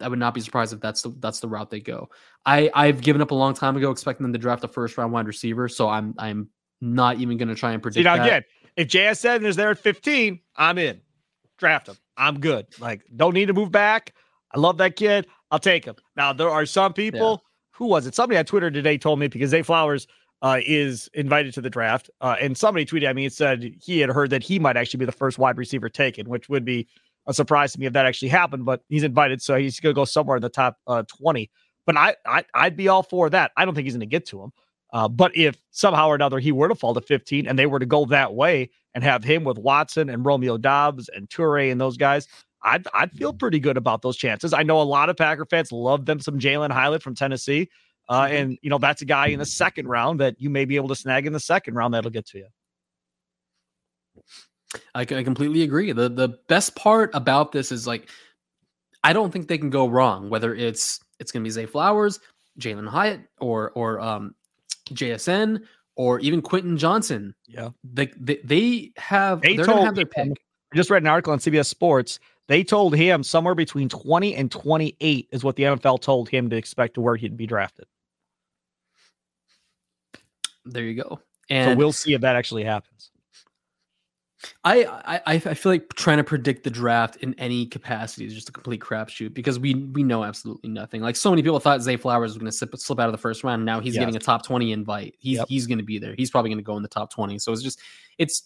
I 0.00 0.08
would 0.08 0.18
not 0.18 0.34
be 0.34 0.40
surprised 0.40 0.72
if 0.72 0.80
that's 0.80 1.02
the 1.02 1.14
that's 1.18 1.40
the 1.40 1.48
route 1.48 1.70
they 1.70 1.80
go. 1.80 2.08
I 2.46 2.70
I've 2.74 3.00
given 3.00 3.20
up 3.20 3.30
a 3.30 3.34
long 3.34 3.54
time 3.54 3.76
ago 3.76 3.90
expecting 3.90 4.24
them 4.24 4.32
to 4.32 4.38
draft 4.38 4.64
a 4.64 4.68
first 4.68 4.96
round 4.96 5.12
wide 5.12 5.26
receiver, 5.26 5.68
so 5.68 5.88
I'm 5.88 6.14
I'm 6.18 6.48
not 6.80 7.18
even 7.18 7.36
going 7.36 7.48
to 7.48 7.54
try 7.54 7.72
and 7.72 7.82
predict. 7.82 8.00
See, 8.00 8.04
now 8.04 8.16
that. 8.16 8.26
again, 8.26 8.44
if 8.76 8.88
JSN 8.88 9.44
is 9.44 9.56
there 9.56 9.70
at 9.70 9.78
15, 9.78 10.38
I'm 10.56 10.78
in. 10.78 11.00
Draft 11.58 11.88
him. 11.88 11.96
I'm 12.16 12.38
good. 12.38 12.66
Like, 12.78 13.02
don't 13.16 13.34
need 13.34 13.46
to 13.46 13.52
move 13.52 13.72
back. 13.72 14.14
I 14.54 14.60
love 14.60 14.78
that 14.78 14.96
kid. 14.96 15.26
I'll 15.50 15.58
take 15.58 15.84
him. 15.84 15.96
Now 16.16 16.32
there 16.32 16.50
are 16.50 16.66
some 16.66 16.92
people. 16.92 17.30
Yeah. 17.30 17.48
Who 17.78 17.86
was 17.86 18.06
it? 18.06 18.14
Somebody 18.14 18.38
on 18.38 18.44
Twitter 18.44 18.70
today 18.70 18.98
told 18.98 19.20
me 19.20 19.28
because 19.28 19.50
Zay 19.50 19.62
Flowers 19.62 20.06
uh, 20.42 20.60
is 20.64 21.08
invited 21.14 21.54
to 21.54 21.60
the 21.60 21.70
draft, 21.70 22.10
uh, 22.20 22.36
and 22.40 22.56
somebody 22.56 22.84
tweeted 22.84 23.08
at 23.08 23.16
me 23.16 23.24
and 23.24 23.32
said 23.32 23.74
he 23.80 24.00
had 24.00 24.10
heard 24.10 24.30
that 24.30 24.42
he 24.42 24.58
might 24.58 24.76
actually 24.76 24.98
be 24.98 25.04
the 25.04 25.12
first 25.12 25.38
wide 25.38 25.56
receiver 25.56 25.88
taken, 25.88 26.28
which 26.28 26.48
would 26.48 26.64
be 26.64 26.88
a 27.28 27.34
surprise 27.34 27.72
to 27.74 27.80
me 27.80 27.86
if 27.86 27.92
that 27.92 28.06
actually 28.06 28.28
happened. 28.28 28.64
But 28.64 28.82
he's 28.88 29.04
invited, 29.04 29.40
so 29.40 29.56
he's 29.56 29.78
going 29.78 29.94
to 29.94 29.98
go 29.98 30.04
somewhere 30.04 30.36
in 30.36 30.42
the 30.42 30.48
top 30.48 30.78
uh, 30.88 31.04
twenty. 31.04 31.50
But 31.86 31.96
I, 31.96 32.16
I 32.26 32.44
I'd 32.54 32.76
be 32.76 32.88
all 32.88 33.04
for 33.04 33.30
that. 33.30 33.52
I 33.56 33.64
don't 33.64 33.74
think 33.74 33.84
he's 33.84 33.94
going 33.94 34.00
to 34.00 34.06
get 34.06 34.26
to 34.26 34.42
him. 34.42 34.52
Uh, 34.92 35.08
but 35.08 35.36
if 35.36 35.56
somehow 35.70 36.08
or 36.08 36.14
another 36.14 36.38
he 36.38 36.52
were 36.52 36.68
to 36.68 36.74
fall 36.74 36.94
to 36.94 37.00
15 37.00 37.46
and 37.46 37.58
they 37.58 37.66
were 37.66 37.78
to 37.78 37.86
go 37.86 38.06
that 38.06 38.34
way 38.34 38.70
and 38.94 39.04
have 39.04 39.22
him 39.22 39.44
with 39.44 39.58
Watson 39.58 40.08
and 40.08 40.24
Romeo 40.24 40.56
Doubs 40.56 41.10
and 41.10 41.28
Toure 41.28 41.70
and 41.70 41.80
those 41.80 41.96
guys, 41.96 42.26
I'd, 42.62 42.86
I'd 42.94 43.12
feel 43.12 43.32
pretty 43.32 43.60
good 43.60 43.76
about 43.76 44.02
those 44.02 44.16
chances. 44.16 44.52
I 44.52 44.62
know 44.62 44.80
a 44.80 44.82
lot 44.82 45.10
of 45.10 45.16
Packer 45.16 45.44
fans 45.44 45.70
love 45.72 46.06
them 46.06 46.20
some 46.20 46.38
Jalin 46.38 46.70
Hyatt 46.70 47.02
from 47.02 47.14
Tennessee. 47.14 47.68
Uh, 48.08 48.22
mm-hmm. 48.22 48.34
and, 48.34 48.58
you 48.62 48.70
know, 48.70 48.78
that's 48.78 49.02
a 49.02 49.04
guy 49.04 49.26
in 49.26 49.38
the 49.38 49.44
second 49.44 49.86
round 49.88 50.20
that 50.20 50.40
you 50.40 50.48
may 50.48 50.64
be 50.64 50.76
able 50.76 50.88
to 50.88 50.96
snag 50.96 51.26
in 51.26 51.32
the 51.34 51.40
second 51.40 51.74
round 51.74 51.92
that'll 51.92 52.10
get 52.10 52.26
to 52.28 52.38
you. 52.38 52.46
I, 54.94 55.02
I 55.02 55.22
completely 55.22 55.62
agree. 55.62 55.92
The 55.92 56.08
the 56.08 56.28
best 56.48 56.76
part 56.76 57.10
about 57.14 57.52
this 57.52 57.72
is 57.72 57.86
like 57.86 58.08
I 59.04 59.12
don't 59.12 59.30
think 59.30 59.48
they 59.48 59.58
can 59.58 59.70
go 59.70 59.88
wrong. 59.88 60.28
Whether 60.28 60.54
it's 60.54 61.00
it's 61.18 61.32
going 61.32 61.42
to 61.42 61.44
be 61.44 61.50
Zay 61.50 61.66
Flowers, 61.66 62.20
Jalin 62.58 62.88
Hyatt, 62.88 63.20
or 63.40 63.70
or 63.70 64.00
um, 64.00 64.34
JSN 64.90 65.62
or 65.98 66.20
even 66.20 66.40
Quentin 66.40 66.78
Johnston. 66.78 67.34
Yeah. 67.46 67.70
They 67.84 68.06
they, 68.16 68.40
they 68.44 68.92
have 68.96 69.42
they 69.42 69.56
are 69.56 69.64
gonna 69.64 69.84
have 69.84 69.94
their 69.94 70.06
pick. 70.06 70.32
I 70.72 70.76
just 70.76 70.90
read 70.90 71.02
an 71.02 71.08
article 71.08 71.32
on 71.32 71.38
CBS 71.38 71.66
Sports. 71.66 72.20
They 72.46 72.64
told 72.64 72.94
him 72.96 73.22
somewhere 73.22 73.54
between 73.54 73.90
20 73.90 74.34
and 74.34 74.50
28 74.50 75.28
is 75.32 75.44
what 75.44 75.56
the 75.56 75.64
NFL 75.64 76.00
told 76.00 76.30
him 76.30 76.48
to 76.48 76.56
expect 76.56 76.94
to 76.94 77.02
where 77.02 77.16
he'd 77.16 77.36
be 77.36 77.46
drafted. 77.46 77.86
There 80.64 80.82
you 80.82 81.02
go. 81.02 81.20
And 81.50 81.72
so 81.72 81.76
we'll 81.76 81.92
see 81.92 82.14
if 82.14 82.22
that 82.22 82.36
actually 82.36 82.64
happens. 82.64 83.10
I, 84.62 84.84
I 84.84 85.34
I 85.34 85.38
feel 85.38 85.72
like 85.72 85.92
trying 85.94 86.18
to 86.18 86.24
predict 86.24 86.62
the 86.62 86.70
draft 86.70 87.16
in 87.16 87.34
any 87.34 87.66
capacity 87.66 88.24
is 88.24 88.34
just 88.34 88.48
a 88.48 88.52
complete 88.52 88.80
crapshoot 88.80 89.34
because 89.34 89.58
we 89.58 89.74
we 89.74 90.04
know 90.04 90.22
absolutely 90.22 90.70
nothing. 90.70 91.02
Like 91.02 91.16
so 91.16 91.30
many 91.30 91.42
people 91.42 91.58
thought 91.58 91.82
Zay 91.82 91.96
Flowers 91.96 92.30
was 92.30 92.38
going 92.38 92.50
to 92.50 92.78
slip, 92.78 93.00
out 93.00 93.06
of 93.06 93.12
the 93.12 93.18
first 93.18 93.42
round. 93.42 93.64
Now 93.64 93.80
he's 93.80 93.94
getting 93.94 94.14
a 94.14 94.20
top 94.20 94.44
twenty 94.44 94.70
invite. 94.70 95.16
He's 95.18 95.38
yep. 95.38 95.48
he's 95.48 95.66
going 95.66 95.78
to 95.78 95.84
be 95.84 95.98
there. 95.98 96.14
He's 96.16 96.30
probably 96.30 96.50
going 96.50 96.58
to 96.58 96.64
go 96.64 96.76
in 96.76 96.82
the 96.82 96.88
top 96.88 97.12
twenty. 97.12 97.38
So 97.38 97.52
it's 97.52 97.62
just 97.62 97.80
it's 98.16 98.44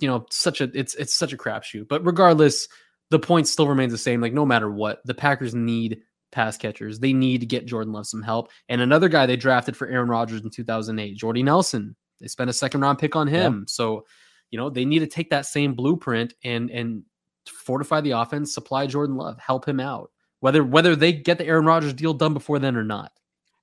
you 0.00 0.08
know 0.08 0.26
such 0.30 0.60
a 0.60 0.64
it's 0.74 0.94
it's 0.96 1.14
such 1.14 1.32
a 1.32 1.36
crapshoot. 1.36 1.86
But 1.86 2.04
regardless, 2.04 2.66
the 3.10 3.20
point 3.20 3.46
still 3.46 3.68
remains 3.68 3.92
the 3.92 3.98
same. 3.98 4.20
Like 4.20 4.32
no 4.32 4.44
matter 4.44 4.70
what, 4.70 5.02
the 5.04 5.14
Packers 5.14 5.54
need 5.54 6.02
pass 6.32 6.56
catchers. 6.56 6.98
They 6.98 7.12
need 7.12 7.40
to 7.42 7.46
get 7.46 7.66
Jordan 7.66 7.92
Love 7.92 8.06
some 8.06 8.22
help. 8.22 8.50
And 8.68 8.80
another 8.80 9.08
guy 9.08 9.26
they 9.26 9.36
drafted 9.36 9.76
for 9.76 9.86
Aaron 9.86 10.08
Rodgers 10.08 10.42
in 10.42 10.50
2008, 10.50 11.16
Jordy 11.16 11.44
Nelson. 11.44 11.94
They 12.20 12.26
spent 12.26 12.50
a 12.50 12.54
second 12.54 12.80
round 12.80 12.98
pick 12.98 13.14
on 13.14 13.28
him. 13.28 13.60
Yep. 13.60 13.70
So 13.70 14.04
you 14.52 14.58
know, 14.58 14.70
they 14.70 14.84
need 14.84 15.00
to 15.00 15.06
take 15.08 15.30
that 15.30 15.46
same 15.46 15.74
blueprint 15.74 16.34
and 16.44 16.70
and 16.70 17.02
fortify 17.48 18.00
the 18.00 18.12
offense, 18.12 18.54
supply 18.54 18.86
Jordan 18.86 19.16
Love, 19.16 19.38
help 19.40 19.66
him 19.66 19.80
out. 19.80 20.12
Whether 20.38 20.62
whether 20.62 20.94
they 20.94 21.12
get 21.12 21.38
the 21.38 21.46
Aaron 21.46 21.64
Rodgers 21.64 21.94
deal 21.94 22.14
done 22.14 22.34
before 22.34 22.60
then 22.60 22.76
or 22.76 22.84
not. 22.84 23.10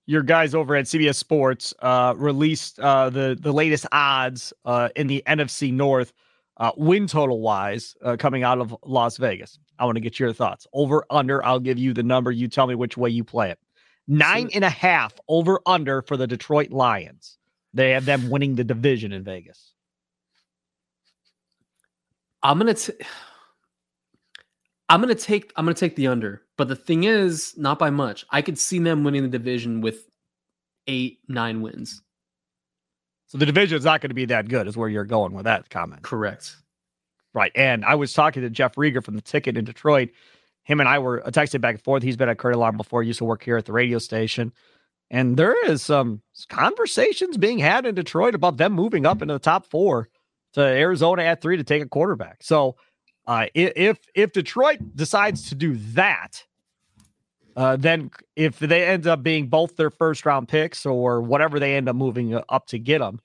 Your 0.07 0.23
guys 0.23 0.55
over 0.55 0.75
at 0.75 0.85
CBS 0.85 1.15
Sports 1.15 1.73
uh, 1.79 2.15
released 2.17 2.79
uh, 2.79 3.11
the 3.11 3.37
the 3.39 3.53
latest 3.53 3.85
odds 3.91 4.51
uh, 4.65 4.89
in 4.95 5.07
the 5.07 5.23
NFC 5.27 5.71
North 5.71 6.11
uh, 6.57 6.71
win 6.75 7.05
total 7.05 7.39
wise 7.39 7.95
uh, 8.03 8.17
coming 8.17 8.43
out 8.43 8.57
of 8.57 8.75
Las 8.83 9.17
Vegas. 9.17 9.59
I 9.77 9.85
want 9.85 9.95
to 9.95 10.01
get 10.01 10.19
your 10.19 10.33
thoughts. 10.33 10.65
Over 10.73 11.05
under. 11.11 11.45
I'll 11.45 11.59
give 11.59 11.77
you 11.77 11.93
the 11.93 12.03
number. 12.03 12.31
You 12.31 12.47
tell 12.47 12.65
me 12.65 12.75
which 12.75 12.97
way 12.97 13.11
you 13.11 13.23
play 13.23 13.51
it. 13.51 13.59
Nine 14.07 14.49
and 14.55 14.63
a 14.63 14.69
half 14.69 15.13
over 15.27 15.59
under 15.67 16.01
for 16.01 16.17
the 16.17 16.25
Detroit 16.25 16.71
Lions. 16.71 17.37
They 17.75 17.91
have 17.91 18.05
them 18.05 18.31
winning 18.31 18.55
the 18.55 18.63
division 18.63 19.11
in 19.11 19.23
Vegas. 19.23 19.73
I'm 22.43 22.57
gonna 22.57 22.73
t- 22.73 22.93
I'm 24.87 25.01
gonna 25.01 25.15
take 25.15 25.51
I'm 25.55 25.65
gonna 25.65 25.75
take 25.75 25.95
the 25.95 26.07
under, 26.07 26.41
but 26.57 26.67
the 26.67 26.75
thing 26.75 27.03
is, 27.03 27.53
not 27.57 27.79
by 27.79 27.89
much. 27.89 28.25
I 28.29 28.41
could 28.41 28.57
see 28.57 28.79
them 28.79 29.03
winning 29.03 29.23
the 29.23 29.29
division 29.29 29.81
with 29.81 30.09
eight, 30.87 31.19
nine 31.27 31.61
wins. 31.61 32.01
So 33.27 33.37
the 33.37 33.45
division 33.45 33.77
is 33.77 33.85
not 33.85 34.01
going 34.01 34.09
to 34.09 34.15
be 34.15 34.25
that 34.25 34.49
good, 34.49 34.67
is 34.67 34.75
where 34.75 34.89
you're 34.89 35.05
going 35.05 35.33
with 35.33 35.45
that 35.45 35.69
comment. 35.69 36.01
Correct. 36.01 36.55
Right. 37.33 37.51
And 37.53 37.85
I 37.85 37.93
was 37.93 38.11
talking 38.11 38.41
to 38.41 38.49
Jeff 38.49 38.73
Riger 38.73 39.03
from 39.03 39.15
the 39.15 39.21
ticket 39.21 39.55
in 39.55 39.65
Detroit. 39.65 40.09
Him 40.63 40.79
and 40.79 40.89
I 40.89 40.97
were 40.97 41.21
texting 41.27 41.61
back 41.61 41.75
and 41.75 41.83
forth. 41.83 42.01
He's 42.01 42.17
been 42.17 42.27
at 42.27 42.39
Curd 42.39 42.53
and 42.53 42.59
Long 42.59 42.75
before, 42.75 43.03
he 43.03 43.07
used 43.07 43.19
to 43.19 43.25
work 43.25 43.43
here 43.43 43.57
at 43.57 43.65
the 43.65 43.71
radio 43.71 43.99
station. 43.99 44.51
And 45.11 45.37
there 45.37 45.55
is 45.69 45.83
some 45.83 46.21
conversations 46.49 47.37
being 47.37 47.59
had 47.59 47.85
in 47.85 47.93
Detroit 47.93 48.33
about 48.33 48.57
them 48.57 48.73
moving 48.73 49.05
up 49.05 49.21
into 49.21 49.33
the 49.35 49.39
top 49.39 49.67
four 49.67 50.09
to 50.53 50.61
Arizona 50.61 51.23
at 51.23 51.41
three 51.41 51.57
to 51.57 51.63
take 51.63 51.83
a 51.83 51.87
quarterback. 51.87 52.43
So 52.43 52.75
uh, 53.27 53.47
if 53.53 53.99
if 54.15 54.33
Detroit 54.33 54.79
decides 54.95 55.49
to 55.49 55.55
do 55.55 55.75
that, 55.93 56.43
uh, 57.55 57.75
then 57.75 58.09
if 58.35 58.57
they 58.59 58.87
end 58.87 59.05
up 59.05 59.21
being 59.21 59.47
both 59.47 59.75
their 59.75 59.89
first 59.89 60.25
round 60.25 60.47
picks 60.47 60.85
or 60.85 61.21
whatever 61.21 61.59
they 61.59 61.75
end 61.75 61.89
up 61.89 61.95
moving 61.95 62.39
up 62.49 62.67
to 62.67 62.79
get 62.79 62.99
them, 62.99 63.19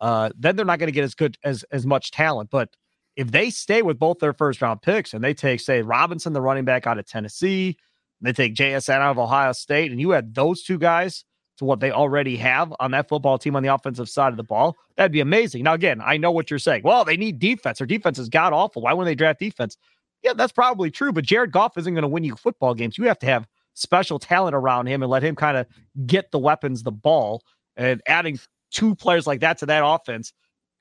uh, 0.00 0.30
then 0.38 0.54
they're 0.54 0.64
not 0.64 0.78
going 0.78 0.88
to 0.88 0.92
get 0.92 1.04
as 1.04 1.14
good 1.14 1.36
as 1.42 1.64
as 1.72 1.86
much 1.86 2.10
talent. 2.10 2.50
But 2.50 2.70
if 3.16 3.32
they 3.32 3.50
stay 3.50 3.82
with 3.82 3.98
both 3.98 4.20
their 4.20 4.32
first 4.32 4.62
round 4.62 4.80
picks 4.80 5.12
and 5.12 5.24
they 5.24 5.34
take 5.34 5.60
say 5.60 5.82
Robinson, 5.82 6.32
the 6.32 6.40
running 6.40 6.64
back 6.64 6.86
out 6.86 6.98
of 6.98 7.06
Tennessee, 7.06 7.76
they 8.20 8.32
take 8.32 8.54
JSN 8.54 9.00
out 9.00 9.10
of 9.10 9.18
Ohio 9.18 9.52
State, 9.52 9.90
and 9.90 10.00
you 10.00 10.10
had 10.10 10.34
those 10.34 10.62
two 10.62 10.78
guys 10.78 11.24
to 11.58 11.64
what 11.64 11.80
they 11.80 11.90
already 11.90 12.36
have 12.36 12.72
on 12.80 12.90
that 12.92 13.08
football 13.08 13.38
team 13.38 13.56
on 13.56 13.62
the 13.62 13.72
offensive 13.72 14.08
side 14.08 14.32
of 14.32 14.36
the 14.36 14.44
ball, 14.44 14.76
that'd 14.96 15.12
be 15.12 15.20
amazing. 15.20 15.64
Now, 15.64 15.74
again, 15.74 16.00
I 16.04 16.16
know 16.16 16.30
what 16.30 16.50
you're 16.50 16.58
saying. 16.58 16.82
Well, 16.84 17.04
they 17.04 17.16
need 17.16 17.38
defense. 17.38 17.78
Their 17.78 17.86
defense 17.86 18.18
is 18.18 18.28
god 18.28 18.52
awful. 18.52 18.82
Why 18.82 18.92
wouldn't 18.92 19.10
they 19.10 19.14
draft 19.14 19.40
defense? 19.40 19.76
Yeah, 20.22 20.32
that's 20.32 20.52
probably 20.52 20.90
true. 20.90 21.12
But 21.12 21.24
Jared 21.24 21.52
Goff 21.52 21.76
isn't 21.78 21.92
going 21.92 22.02
to 22.02 22.08
win 22.08 22.24
you 22.24 22.36
football 22.36 22.74
games. 22.74 22.98
You 22.98 23.04
have 23.04 23.18
to 23.20 23.26
have 23.26 23.46
special 23.74 24.18
talent 24.18 24.54
around 24.54 24.86
him 24.86 25.02
and 25.02 25.10
let 25.10 25.22
him 25.22 25.36
kind 25.36 25.56
of 25.56 25.66
get 26.06 26.30
the 26.30 26.38
weapons, 26.38 26.82
the 26.82 26.92
ball, 26.92 27.42
and 27.76 28.02
adding 28.06 28.38
two 28.70 28.94
players 28.94 29.26
like 29.26 29.40
that 29.40 29.58
to 29.58 29.66
that 29.66 29.82
offense 29.84 30.32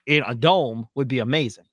in 0.06 0.24
a 0.26 0.34
dome 0.34 0.88
would 0.96 1.08
be 1.08 1.20
amazing. 1.20 1.66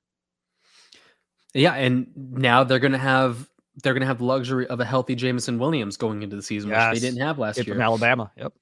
Yeah, 1.55 1.75
and 1.75 2.09
now 2.15 2.65
they're 2.65 2.81
going 2.81 2.93
to 2.93 2.99
have 2.99 3.49
they're 3.83 3.93
going 3.93 4.03
to 4.03 4.07
have 4.07 4.19
the 4.19 4.25
luxury 4.25 4.67
of 4.67 4.81
a 4.81 4.85
healthy 4.85 5.15
Jameson 5.15 5.59
Williams 5.59 5.97
going 5.97 6.23
into 6.23 6.37
the 6.37 6.43
season, 6.43 6.71
yes. 6.71 6.93
which 6.93 7.01
they 7.01 7.09
didn't 7.09 7.21
have 7.23 7.39
last 7.39 7.57
year 7.57 7.75
from 7.75 7.83
Alabama. 7.83 8.31
Yep. 8.37 8.53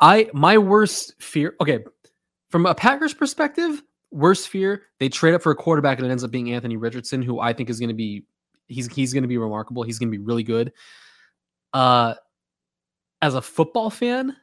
I 0.00 0.30
my 0.32 0.58
worst 0.58 1.14
fear. 1.20 1.54
Okay, 1.60 1.84
from 2.50 2.66
a 2.66 2.74
Packers 2.74 3.14
perspective, 3.14 3.82
worst 4.10 4.48
fear 4.48 4.82
they 4.98 5.08
trade 5.08 5.34
up 5.34 5.42
for 5.42 5.52
a 5.52 5.56
quarterback 5.56 5.98
and 5.98 6.06
it 6.06 6.10
ends 6.10 6.24
up 6.24 6.30
being 6.30 6.52
Anthony 6.52 6.76
Richardson, 6.76 7.22
who 7.22 7.40
I 7.40 7.52
think 7.52 7.70
is 7.70 7.78
going 7.78 7.88
to 7.88 7.94
be 7.94 8.24
he's 8.66 8.86
he's 8.92 9.12
going 9.12 9.22
to 9.22 9.28
be 9.28 9.38
remarkable. 9.38 9.82
He's 9.82 9.98
going 9.98 10.10
to 10.10 10.18
be 10.18 10.22
really 10.24 10.42
good. 10.42 10.72
Uh, 11.72 12.14
as 13.22 13.34
a 13.34 13.42
football 13.42 13.90
fan, 13.90 14.36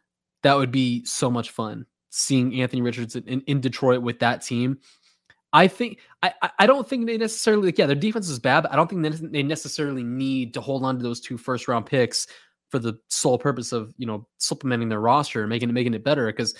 that 0.43 0.56
would 0.56 0.72
be 0.72 1.06
so 1.06 1.30
much 1.30 1.52
fun 1.52 1.86
seeing 2.10 2.62
Anthony 2.62 2.82
Richardson 2.82 3.24
in, 3.28 3.41
in 3.41 3.62
Detroit 3.62 4.02
with 4.02 4.19
that 4.19 4.41
team. 4.41 4.80
I 5.52 5.67
think 5.67 6.00
I 6.24 6.34
I 6.60 6.65
don't 6.65 6.88
think 6.88 7.06
they 7.06 7.17
necessarily 7.17 7.67
like 7.67 7.78
yeah 7.78 7.86
their 7.86 7.96
defense 7.96 8.28
is 8.28 8.39
bad, 8.39 8.62
but 8.62 8.74
I 8.74 8.76
don't 8.76 8.89
think 8.89 9.32
they 9.32 9.43
necessarily 9.43 10.04
need 10.04 10.54
to 10.56 10.62
hold 10.62 10.84
on 10.84 10.98
to 10.98 11.04
those 11.04 11.22
two 11.22 11.38
first 11.38 11.67
round 11.67 11.86
picks 11.86 12.28
for 12.74 12.80
the 12.80 12.98
sole 13.08 13.38
purpose 13.38 13.72
of 13.72 13.94
you 14.00 14.08
know 14.08 14.28
supplementing 14.40 14.90
their 14.90 15.00
roster 15.00 15.42
and 15.42 15.50
making 15.50 15.70
it 15.70 15.74
making 15.74 15.94
it 15.94 16.04
better 16.04 16.26
because 16.26 16.56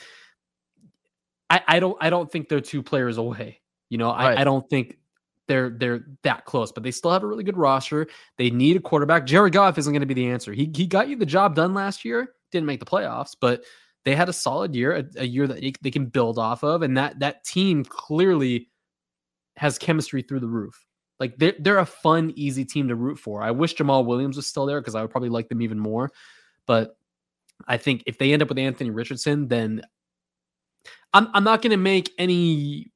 I, 1.49 1.62
I 1.67 1.80
don't 1.80 1.97
I 1.99 2.12
don't 2.12 2.32
think 2.32 2.49
they're 2.49 2.62
two 2.62 2.84
players 2.84 3.17
away. 3.17 3.62
You 3.89 3.97
know, 3.97 4.10
right. 4.10 4.38
I, 4.38 4.41
I 4.41 4.43
don't 4.43 4.69
think 4.69 4.99
they're 5.47 5.71
they're 5.71 6.06
that 6.21 6.45
close, 6.45 6.71
but 6.71 6.84
they 6.84 6.91
still 6.91 7.10
have 7.10 7.23
a 7.23 7.28
really 7.28 7.43
good 7.43 7.58
roster. 7.58 8.06
They 8.38 8.52
need 8.52 8.76
a 8.76 8.80
quarterback. 8.80 9.26
Jared 9.26 9.54
Goff 9.54 9.80
isn't 9.80 9.91
going 9.91 10.02
to 10.02 10.06
be 10.06 10.13
the 10.13 10.30
answer. 10.30 10.54
He 10.54 10.71
he 10.76 10.86
got 10.86 11.08
you 11.08 11.15
the 11.15 11.26
job 11.26 11.56
done 11.56 11.73
last 11.73 12.06
year. 12.06 12.36
Didn't 12.52 12.67
make 12.67 12.80
the 12.80 12.86
playoffs, 12.86 13.36
but 13.41 13.63
they 14.06 14.15
had 14.15 14.30
a 14.30 14.34
solid 14.34 14.76
year, 14.76 14.97
a, 14.97 15.21
a 15.21 15.26
year 15.26 15.47
that 15.47 15.62
they, 15.62 15.73
they 15.82 15.89
can 15.89 16.06
build 16.06 16.38
off 16.38 16.63
of, 16.63 16.84
and 16.84 16.95
that 16.95 17.17
that 17.21 17.43
team 17.43 17.84
clearly 17.84 18.69
has 19.56 19.80
chemistry 19.80 20.21
through 20.21 20.41
the 20.41 20.47
roof. 20.47 20.86
Like 21.23 21.38
they're 21.38 21.53
they're 21.57 21.77
a 21.77 21.86
fun, 21.86 22.33
easy 22.36 22.65
team 22.65 22.89
to 22.89 22.97
root 22.97 23.17
for. 23.17 23.41
I 23.41 23.51
wish 23.51 23.75
Jamaal 23.75 24.05
Williams 24.05 24.36
was 24.36 24.45
still 24.45 24.65
there 24.65 24.81
because 24.81 24.93
I 24.93 25.01
would 25.01 25.09
probably 25.09 25.29
like 25.29 25.47
them 25.47 25.62
even 25.62 25.79
more. 25.79 26.12
But 26.67 26.97
I 27.65 27.77
think 27.77 28.03
if 28.07 28.17
they 28.17 28.33
end 28.33 28.41
up 28.41 28.49
with 28.49 28.59
Anthony 28.59 28.89
Richardson, 28.89 29.47
then 29.47 29.83
I'm 31.13 31.29
I'm 31.33 31.45
not 31.45 31.62
going 31.62 31.71
to 31.71 31.77
make 31.77 32.12
any 32.17 32.91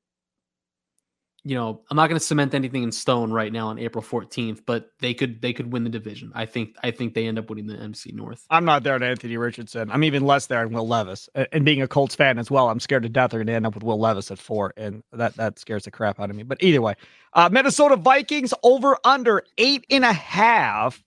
you 1.47 1.55
know, 1.55 1.79
I'm 1.89 1.95
not 1.95 2.07
going 2.07 2.19
to 2.19 2.25
cement 2.25 2.53
anything 2.53 2.83
in 2.83 2.91
stone 2.91 3.31
right 3.31 3.53
now 3.53 3.69
on 3.69 3.79
April 3.79 4.03
14th, 4.03 4.63
but 4.65 4.91
they 4.99 5.13
could 5.13 5.41
they 5.41 5.53
could 5.53 5.71
win 5.71 5.85
the 5.85 5.89
division. 5.89 6.29
I 6.35 6.45
think 6.45 6.75
I 6.83 6.91
think 6.91 7.13
they 7.13 7.25
end 7.25 7.39
up 7.39 7.49
winning 7.49 7.67
the 7.67 7.75
NFC 7.75 8.13
North. 8.13 8.45
I'm 8.49 8.65
not 8.65 8.83
there 8.83 8.99
to 8.99 9.05
Anthony 9.05 9.37
Richardson. 9.37 9.89
I'm 9.89 10.03
even 10.03 10.25
less 10.25 10.47
there 10.47 10.59
on 10.59 10.73
Will 10.73 10.87
Levis. 10.87 11.29
And 11.53 11.63
being 11.63 11.81
a 11.81 11.87
Colts 11.87 12.15
fan 12.15 12.37
as 12.37 12.51
well, 12.51 12.69
I'm 12.69 12.81
scared 12.81 13.03
to 13.03 13.09
death 13.09 13.31
they're 13.31 13.39
going 13.39 13.47
to 13.47 13.53
end 13.53 13.65
up 13.65 13.75
with 13.75 13.83
Will 13.83 13.97
Levis 13.97 14.29
at 14.29 14.39
four, 14.39 14.73
and 14.75 15.03
that 15.13 15.35
that 15.37 15.57
scares 15.57 15.85
the 15.85 15.91
crap 15.91 16.19
out 16.19 16.29
of 16.29 16.35
me. 16.35 16.43
But 16.43 16.61
either 16.61 16.81
way, 16.81 16.95
uh, 17.31 17.47
Minnesota 17.49 17.95
Vikings 17.95 18.53
over 18.63 18.97
under 19.05 19.43
eight 19.57 19.85
and 19.89 20.03
a 20.03 20.13
half. 20.13 21.01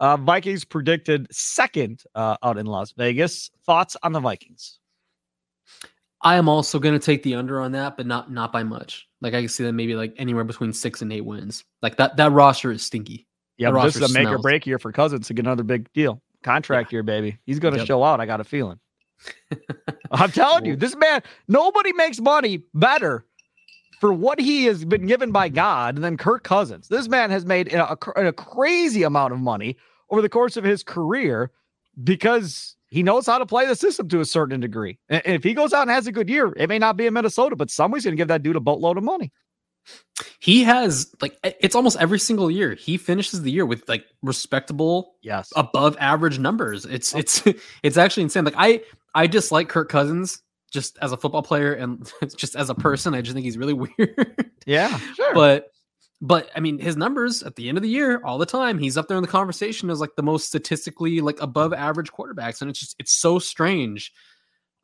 Uh, 0.00 0.16
Vikings 0.16 0.64
predicted 0.64 1.26
second 1.32 2.02
uh, 2.16 2.36
out 2.42 2.58
in 2.58 2.66
Las 2.66 2.92
Vegas. 2.92 3.50
Thoughts 3.64 3.96
on 4.02 4.12
the 4.12 4.20
Vikings? 4.20 4.80
I 6.22 6.36
am 6.36 6.48
also 6.48 6.78
going 6.78 6.98
to 6.98 7.04
take 7.04 7.22
the 7.22 7.34
under 7.34 7.60
on 7.60 7.72
that, 7.72 7.96
but 7.96 8.06
not 8.06 8.30
not 8.30 8.52
by 8.52 8.62
much. 8.62 9.08
Like 9.20 9.34
I 9.34 9.40
can 9.40 9.48
see 9.48 9.64
that 9.64 9.72
maybe 9.72 9.94
like 9.94 10.14
anywhere 10.16 10.44
between 10.44 10.72
six 10.72 11.02
and 11.02 11.12
eight 11.12 11.24
wins. 11.24 11.64
Like 11.82 11.96
that 11.96 12.16
that 12.16 12.32
roster 12.32 12.72
is 12.72 12.82
stinky. 12.82 13.26
Yeah, 13.56 13.70
this 13.82 13.96
is 13.96 14.10
a 14.10 14.12
make 14.12 14.28
or 14.28 14.38
break 14.38 14.66
year 14.66 14.78
for 14.78 14.92
Cousins 14.92 15.26
to 15.28 15.34
get 15.34 15.44
another 15.44 15.64
big 15.64 15.92
deal. 15.92 16.22
Contract 16.44 16.92
yeah. 16.92 16.96
year, 16.96 17.02
baby. 17.02 17.38
He's 17.44 17.58
going 17.58 17.74
to 17.74 17.78
yep. 17.78 17.88
show 17.88 18.04
out. 18.04 18.20
I 18.20 18.26
got 18.26 18.40
a 18.40 18.44
feeling. 18.44 18.78
I'm 20.12 20.30
telling 20.30 20.64
you, 20.64 20.76
this 20.76 20.94
man, 20.94 21.22
nobody 21.48 21.92
makes 21.92 22.20
money 22.20 22.62
better 22.74 23.26
for 24.00 24.12
what 24.12 24.38
he 24.38 24.64
has 24.66 24.84
been 24.84 25.06
given 25.06 25.32
by 25.32 25.48
mm-hmm. 25.48 25.56
God 25.56 25.96
than 25.96 26.16
Kirk 26.16 26.44
Cousins. 26.44 26.88
This 26.88 27.08
man 27.08 27.30
has 27.30 27.44
made 27.44 27.72
a, 27.72 27.92
a, 27.92 28.26
a 28.28 28.32
crazy 28.32 29.02
amount 29.02 29.32
of 29.32 29.40
money 29.40 29.76
over 30.10 30.22
the 30.22 30.28
course 30.28 30.56
of 30.56 30.64
his 30.64 30.82
career 30.84 31.50
because 32.04 32.76
he 32.90 33.02
knows 33.02 33.26
how 33.26 33.38
to 33.38 33.46
play 33.46 33.66
the 33.66 33.76
system 33.76 34.08
to 34.08 34.20
a 34.20 34.24
certain 34.24 34.60
degree. 34.60 34.98
And 35.08 35.22
if 35.24 35.44
he 35.44 35.54
goes 35.54 35.72
out 35.72 35.82
and 35.82 35.90
has 35.90 36.06
a 36.06 36.12
good 36.12 36.28
year, 36.28 36.52
it 36.56 36.68
may 36.68 36.78
not 36.78 36.96
be 36.96 37.06
in 37.06 37.14
Minnesota, 37.14 37.56
but 37.56 37.70
somebody's 37.70 38.04
going 38.04 38.12
to 38.12 38.20
give 38.20 38.28
that 38.28 38.42
dude 38.42 38.56
a 38.56 38.60
boatload 38.60 38.96
of 38.96 39.04
money. 39.04 39.32
He 40.40 40.64
has 40.64 41.14
like 41.20 41.38
it's 41.42 41.74
almost 41.74 41.98
every 41.98 42.18
single 42.18 42.50
year. 42.50 42.74
He 42.74 42.96
finishes 42.96 43.42
the 43.42 43.50
year 43.50 43.66
with 43.66 43.88
like 43.88 44.04
respectable, 44.22 45.14
yes, 45.22 45.52
above 45.56 45.96
average 45.98 46.38
numbers. 46.38 46.84
It's 46.84 47.14
oh. 47.14 47.18
it's 47.18 47.42
it's 47.82 47.96
actually 47.96 48.24
insane. 48.24 48.44
Like 48.44 48.54
I 48.56 48.82
I 49.14 49.26
dislike 49.26 49.68
Kirk 49.68 49.88
Cousins 49.88 50.42
just 50.70 50.98
as 51.00 51.12
a 51.12 51.16
football 51.16 51.42
player 51.42 51.72
and 51.72 52.10
just 52.36 52.56
as 52.56 52.70
a 52.70 52.74
person. 52.74 53.14
I 53.14 53.22
just 53.22 53.34
think 53.34 53.44
he's 53.44 53.58
really 53.58 53.72
weird. 53.98 54.50
Yeah, 54.66 54.96
sure. 54.98 55.34
But 55.34 55.70
but 56.20 56.50
I 56.56 56.60
mean, 56.60 56.78
his 56.78 56.96
numbers 56.96 57.42
at 57.42 57.56
the 57.56 57.68
end 57.68 57.78
of 57.78 57.82
the 57.82 57.88
year, 57.88 58.20
all 58.24 58.38
the 58.38 58.46
time, 58.46 58.78
he's 58.78 58.96
up 58.96 59.06
there 59.06 59.16
in 59.16 59.22
the 59.22 59.28
conversation 59.28 59.88
as 59.90 60.00
like 60.00 60.16
the 60.16 60.22
most 60.22 60.48
statistically 60.48 61.20
like 61.20 61.40
above 61.40 61.72
average 61.72 62.12
quarterbacks, 62.12 62.60
and 62.60 62.70
it's 62.70 62.80
just 62.80 62.96
it's 62.98 63.20
so 63.20 63.38
strange. 63.38 64.12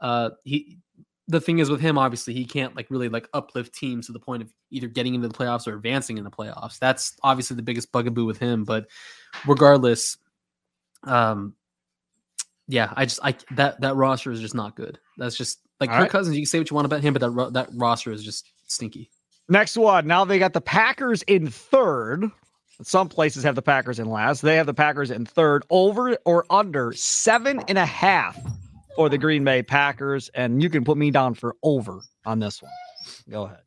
Uh, 0.00 0.30
he 0.44 0.78
the 1.26 1.40
thing 1.40 1.58
is 1.58 1.70
with 1.70 1.80
him, 1.80 1.98
obviously, 1.98 2.34
he 2.34 2.44
can't 2.44 2.76
like 2.76 2.90
really 2.90 3.08
like 3.08 3.28
uplift 3.32 3.74
teams 3.74 4.06
to 4.06 4.12
the 4.12 4.20
point 4.20 4.42
of 4.42 4.52
either 4.70 4.88
getting 4.88 5.14
into 5.14 5.26
the 5.26 5.34
playoffs 5.34 5.66
or 5.66 5.74
advancing 5.74 6.18
in 6.18 6.24
the 6.24 6.30
playoffs. 6.30 6.78
That's 6.78 7.16
obviously 7.22 7.56
the 7.56 7.62
biggest 7.62 7.90
bugaboo 7.92 8.26
with 8.26 8.38
him. 8.38 8.64
But 8.64 8.86
regardless, 9.46 10.16
um, 11.02 11.54
yeah, 12.68 12.92
I 12.94 13.06
just 13.06 13.20
I 13.22 13.34
that 13.52 13.80
that 13.80 13.96
roster 13.96 14.30
is 14.30 14.40
just 14.40 14.54
not 14.54 14.76
good. 14.76 14.98
That's 15.16 15.36
just 15.36 15.58
like 15.80 15.90
Kirk 15.90 15.98
right. 15.98 16.10
Cousins. 16.10 16.36
You 16.36 16.42
can 16.42 16.46
say 16.46 16.58
what 16.58 16.70
you 16.70 16.74
want 16.74 16.86
about 16.86 17.00
him, 17.00 17.14
but 17.14 17.22
that 17.22 17.52
that 17.54 17.68
roster 17.74 18.12
is 18.12 18.22
just 18.22 18.48
stinky. 18.66 19.10
Next 19.48 19.76
one. 19.76 20.06
Now 20.06 20.24
they 20.24 20.38
got 20.38 20.52
the 20.52 20.60
Packers 20.60 21.22
in 21.22 21.48
third. 21.48 22.30
Some 22.82 23.08
places 23.08 23.44
have 23.44 23.54
the 23.54 23.62
Packers 23.62 23.98
in 23.98 24.08
last. 24.08 24.40
They 24.40 24.56
have 24.56 24.66
the 24.66 24.74
Packers 24.74 25.10
in 25.10 25.26
third. 25.26 25.64
Over 25.70 26.16
or 26.24 26.44
under 26.50 26.92
seven 26.92 27.60
and 27.68 27.78
a 27.78 27.86
half 27.86 28.38
for 28.96 29.08
the 29.08 29.18
Green 29.18 29.44
Bay 29.44 29.62
Packers. 29.62 30.28
And 30.34 30.62
you 30.62 30.70
can 30.70 30.84
put 30.84 30.96
me 30.96 31.10
down 31.10 31.34
for 31.34 31.56
over 31.62 32.00
on 32.24 32.40
this 32.40 32.62
one. 32.62 32.72
Go 33.30 33.44
ahead. 33.44 33.60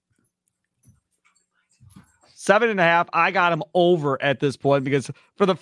Seven 2.36 2.70
and 2.70 2.80
a 2.80 2.84
half. 2.84 3.08
I 3.14 3.32
got 3.32 3.54
him 3.54 3.64
over 3.74 4.22
at 4.22 4.40
this 4.40 4.58
point 4.58 4.84
because 4.84 5.12
for 5.36 5.46
the 5.46 5.56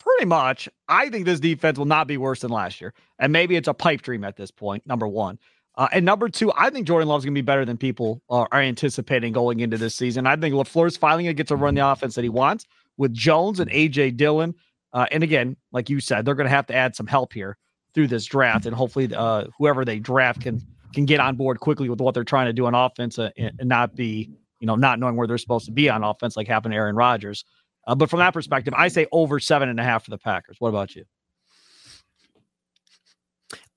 pretty 0.00 0.26
much, 0.26 0.68
I 0.88 1.08
think 1.08 1.24
this 1.24 1.40
defense 1.40 1.78
will 1.78 1.86
not 1.86 2.06
be 2.06 2.16
worse 2.16 2.40
than 2.40 2.50
last 2.50 2.80
year. 2.80 2.92
And 3.18 3.32
maybe 3.32 3.56
it's 3.56 3.68
a 3.68 3.74
pipe 3.74 4.02
dream 4.02 4.24
at 4.24 4.36
this 4.36 4.50
point, 4.50 4.86
number 4.86 5.06
one. 5.06 5.38
Uh, 5.76 5.88
and 5.92 6.04
number 6.04 6.28
two, 6.28 6.52
I 6.56 6.70
think 6.70 6.86
Jordan 6.86 7.08
Love's 7.08 7.24
going 7.24 7.34
to 7.34 7.38
be 7.38 7.44
better 7.44 7.64
than 7.64 7.78
people 7.78 8.22
are, 8.28 8.46
are 8.52 8.60
anticipating 8.60 9.32
going 9.32 9.60
into 9.60 9.78
this 9.78 9.94
season. 9.94 10.26
I 10.26 10.36
think 10.36 10.54
LaFleur's 10.54 10.96
finally 10.96 11.24
going 11.24 11.34
to 11.34 11.38
get 11.38 11.48
to 11.48 11.56
run 11.56 11.74
the 11.74 11.86
offense 11.86 12.14
that 12.14 12.22
he 12.22 12.28
wants 12.28 12.66
with 12.98 13.14
Jones 13.14 13.58
and 13.58 13.70
A.J. 13.72 14.12
Dillon. 14.12 14.54
Uh, 14.92 15.06
and 15.10 15.22
again, 15.22 15.56
like 15.72 15.88
you 15.88 16.00
said, 16.00 16.24
they're 16.24 16.34
going 16.34 16.46
to 16.46 16.54
have 16.54 16.66
to 16.66 16.74
add 16.74 16.94
some 16.94 17.06
help 17.06 17.32
here 17.32 17.56
through 17.94 18.08
this 18.08 18.26
draft. 18.26 18.66
And 18.66 18.76
hopefully, 18.76 19.14
uh, 19.14 19.44
whoever 19.58 19.84
they 19.84 19.98
draft 19.98 20.42
can 20.42 20.60
can 20.92 21.06
get 21.06 21.20
on 21.20 21.36
board 21.36 21.58
quickly 21.60 21.88
with 21.88 22.02
what 22.02 22.12
they're 22.12 22.22
trying 22.22 22.46
to 22.46 22.52
do 22.52 22.66
on 22.66 22.74
offense 22.74 23.18
uh, 23.18 23.30
and, 23.38 23.52
and, 23.58 23.66
not 23.66 23.96
be, 23.96 24.30
you 24.60 24.66
know, 24.66 24.74
not 24.74 24.98
knowing 24.98 25.16
where 25.16 25.26
they're 25.26 25.38
supposed 25.38 25.64
to 25.64 25.72
be 25.72 25.88
on 25.88 26.04
offense 26.04 26.36
like 26.36 26.46
happened 26.46 26.72
to 26.72 26.76
Aaron 26.76 26.96
Rodgers. 26.96 27.46
Uh, 27.86 27.94
but 27.94 28.10
from 28.10 28.18
that 28.18 28.34
perspective, 28.34 28.74
I 28.76 28.88
say 28.88 29.06
over 29.10 29.40
seven 29.40 29.70
and 29.70 29.80
a 29.80 29.82
half 29.82 30.04
for 30.04 30.10
the 30.10 30.18
Packers. 30.18 30.56
What 30.58 30.68
about 30.68 30.94
you? 30.94 31.04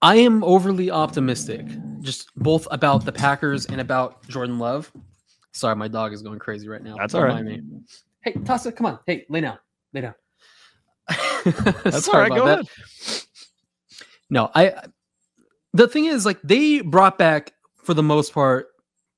I 0.01 0.15
am 0.17 0.43
overly 0.43 0.91
optimistic, 0.91 1.65
just 2.01 2.33
both 2.35 2.67
about 2.71 3.05
the 3.05 3.11
Packers 3.11 3.65
and 3.65 3.81
about 3.81 4.27
Jordan 4.27 4.59
Love. 4.59 4.91
Sorry, 5.51 5.75
my 5.75 5.87
dog 5.87 6.13
is 6.13 6.21
going 6.21 6.39
crazy 6.39 6.67
right 6.67 6.83
now. 6.83 6.95
That's 6.97 7.13
all 7.13 7.23
right. 7.23 7.43
Me. 7.43 7.61
Hey, 8.21 8.33
Tassa, 8.33 8.71
come 8.75 8.87
on. 8.87 8.99
Hey, 9.07 9.25
lay 9.29 9.41
down. 9.41 9.57
Lay 9.93 10.01
down. 10.01 10.15
That's 11.83 12.07
all 12.09 12.19
right. 12.19 12.29
Go 12.29 12.45
that. 12.45 12.59
ahead. 12.59 12.67
No, 14.29 14.51
I. 14.53 14.73
The 15.73 15.87
thing 15.87 16.05
is, 16.05 16.25
like, 16.25 16.41
they 16.41 16.81
brought 16.81 17.17
back 17.17 17.53
for 17.83 17.93
the 17.93 18.03
most 18.03 18.33
part 18.33 18.67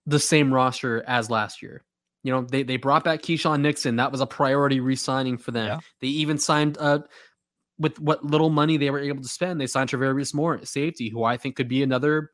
the 0.06 0.20
same 0.20 0.54
roster 0.54 1.04
as 1.08 1.30
last 1.30 1.62
year. 1.62 1.84
You 2.24 2.34
know, 2.34 2.42
they 2.42 2.63
they 2.63 2.78
brought 2.78 3.04
back 3.04 3.22
Keisean 3.22 3.62
Nixon. 3.62 3.96
That 3.96 4.12
was 4.12 4.22
a 4.22 4.26
priority 4.26 4.80
re-signing 4.80 5.38
for 5.38 5.52
them. 5.52 5.68
Yeah. 5.68 5.80
They 6.02 6.08
even 6.08 6.38
signed 6.38 6.78
uh 6.80 7.00
with 7.80 8.00
what 8.00 8.24
little 8.24 8.50
money 8.50 8.78
they 8.78 8.90
were 8.90 9.00
able 9.00 9.22
to 9.22 9.30
spend, 9.30 9.62
they 9.62 9.68
signed 9.68 9.90
Tarvarius 9.90 10.34
Moore 10.34 10.60
safety, 10.63 11.10
who 11.10 11.24
I 11.24 11.38
think 11.38 11.56
could 11.56 11.68
be 11.68 11.84
another 11.84 12.32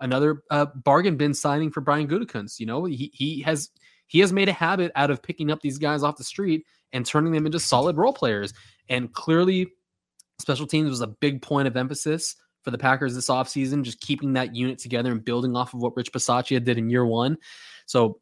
another 0.00 0.42
uh, 0.50 0.66
bargain 0.66 1.16
bin 1.16 1.34
signing 1.34 1.70
for 1.70 1.80
Brian 1.80 2.08
Gutekunst. 2.08 2.60
You 2.60 2.66
know, 2.66 2.84
he 2.84 3.10
he 3.14 3.42
has 3.42 3.70
he 4.06 4.20
has 4.20 4.32
made 4.32 4.48
a 4.48 4.52
habit 4.52 4.92
out 4.94 5.10
of 5.10 5.22
picking 5.22 5.50
up 5.50 5.60
these 5.60 5.78
guys 5.78 6.02
off 6.02 6.16
the 6.16 6.24
street 6.24 6.64
and 6.92 7.04
turning 7.04 7.32
them 7.32 7.46
into 7.46 7.58
solid 7.58 7.96
role 7.96 8.12
players. 8.12 8.52
And 8.88 9.12
clearly, 9.12 9.68
special 10.38 10.66
teams 10.66 10.90
was 10.90 11.00
a 11.00 11.06
big 11.06 11.42
point 11.42 11.68
of 11.68 11.76
emphasis 11.76 12.36
for 12.62 12.70
the 12.70 12.78
Packers 12.78 13.14
this 13.14 13.28
offseason, 13.28 13.82
just 13.82 14.00
keeping 14.00 14.34
that 14.34 14.54
unit 14.54 14.78
together 14.78 15.12
and 15.12 15.24
building 15.24 15.56
off 15.56 15.74
of 15.74 15.80
what 15.80 15.96
Rich 15.96 16.12
Bisaccia 16.12 16.62
did 16.62 16.78
in 16.78 16.88
year 16.88 17.04
one. 17.04 17.36
So 17.86 18.20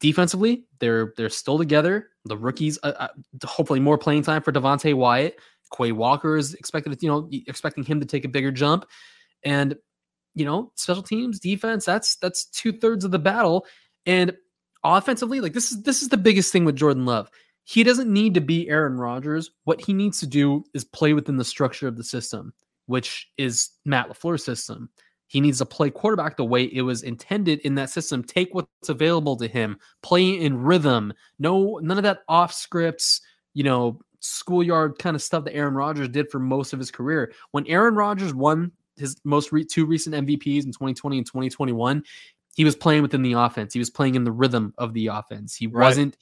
defensively, 0.00 0.64
they're 0.80 1.12
they're 1.16 1.30
still 1.30 1.58
together. 1.58 2.10
The 2.24 2.36
rookies, 2.36 2.78
uh, 2.82 2.92
uh, 2.98 3.08
hopefully, 3.44 3.80
more 3.80 3.98
playing 3.98 4.22
time 4.22 4.42
for 4.42 4.52
Devonte 4.52 4.94
Wyatt. 4.94 5.38
Quay 5.76 5.92
Walker 5.92 6.36
is 6.36 6.54
expected, 6.54 6.98
to, 6.98 6.98
you 7.00 7.08
know, 7.10 7.28
expecting 7.46 7.84
him 7.84 8.00
to 8.00 8.06
take 8.06 8.24
a 8.24 8.28
bigger 8.28 8.50
jump. 8.50 8.86
And, 9.44 9.76
you 10.34 10.44
know, 10.44 10.72
special 10.74 11.02
teams, 11.02 11.40
defense, 11.40 11.84
that's 11.84 12.16
that's 12.16 12.46
two 12.46 12.72
thirds 12.72 13.04
of 13.04 13.10
the 13.10 13.18
battle. 13.18 13.66
And 14.06 14.36
offensively, 14.84 15.40
like 15.40 15.52
this 15.52 15.72
is 15.72 15.82
this 15.82 16.02
is 16.02 16.08
the 16.08 16.16
biggest 16.16 16.52
thing 16.52 16.64
with 16.64 16.76
Jordan 16.76 17.06
Love. 17.06 17.30
He 17.64 17.82
doesn't 17.82 18.10
need 18.10 18.34
to 18.34 18.40
be 18.40 18.68
Aaron 18.68 18.96
Rodgers. 18.96 19.50
What 19.64 19.80
he 19.80 19.92
needs 19.92 20.20
to 20.20 20.26
do 20.26 20.64
is 20.72 20.84
play 20.84 21.12
within 21.12 21.36
the 21.36 21.44
structure 21.44 21.86
of 21.86 21.96
the 21.96 22.04
system, 22.04 22.54
which 22.86 23.28
is 23.36 23.70
Matt 23.84 24.08
LaFleur's 24.08 24.44
system. 24.44 24.88
He 25.26 25.42
needs 25.42 25.58
to 25.58 25.66
play 25.66 25.90
quarterback 25.90 26.38
the 26.38 26.44
way 26.46 26.64
it 26.64 26.80
was 26.80 27.02
intended 27.02 27.60
in 27.60 27.74
that 27.74 27.90
system. 27.90 28.24
Take 28.24 28.54
what's 28.54 28.88
available 28.88 29.36
to 29.36 29.46
him, 29.46 29.78
play 30.02 30.30
in 30.30 30.56
rhythm. 30.62 31.12
No, 31.38 31.78
none 31.82 31.98
of 31.98 32.04
that 32.04 32.20
off 32.28 32.54
scripts, 32.54 33.20
you 33.52 33.62
know, 33.62 34.00
schoolyard 34.20 34.98
kind 34.98 35.14
of 35.14 35.22
stuff 35.22 35.44
that 35.44 35.54
Aaron 35.54 35.74
Rodgers 35.74 36.08
did 36.08 36.30
for 36.30 36.38
most 36.38 36.72
of 36.72 36.78
his 36.78 36.90
career. 36.90 37.32
When 37.52 37.66
Aaron 37.66 37.94
Rodgers 37.94 38.34
won 38.34 38.72
his 38.96 39.16
most 39.24 39.52
re- 39.52 39.64
two 39.64 39.86
recent 39.86 40.14
MVPs 40.14 40.64
in 40.64 40.72
2020 40.72 41.18
and 41.18 41.26
2021, 41.26 42.02
he 42.54 42.64
was 42.64 42.74
playing 42.74 43.02
within 43.02 43.22
the 43.22 43.34
offense. 43.34 43.72
He 43.72 43.78
was 43.78 43.90
playing 43.90 44.16
in 44.16 44.24
the 44.24 44.32
rhythm 44.32 44.74
of 44.78 44.92
the 44.92 45.06
offense. 45.08 45.54
He 45.54 45.66
right. 45.66 45.84
wasn't 45.84 46.16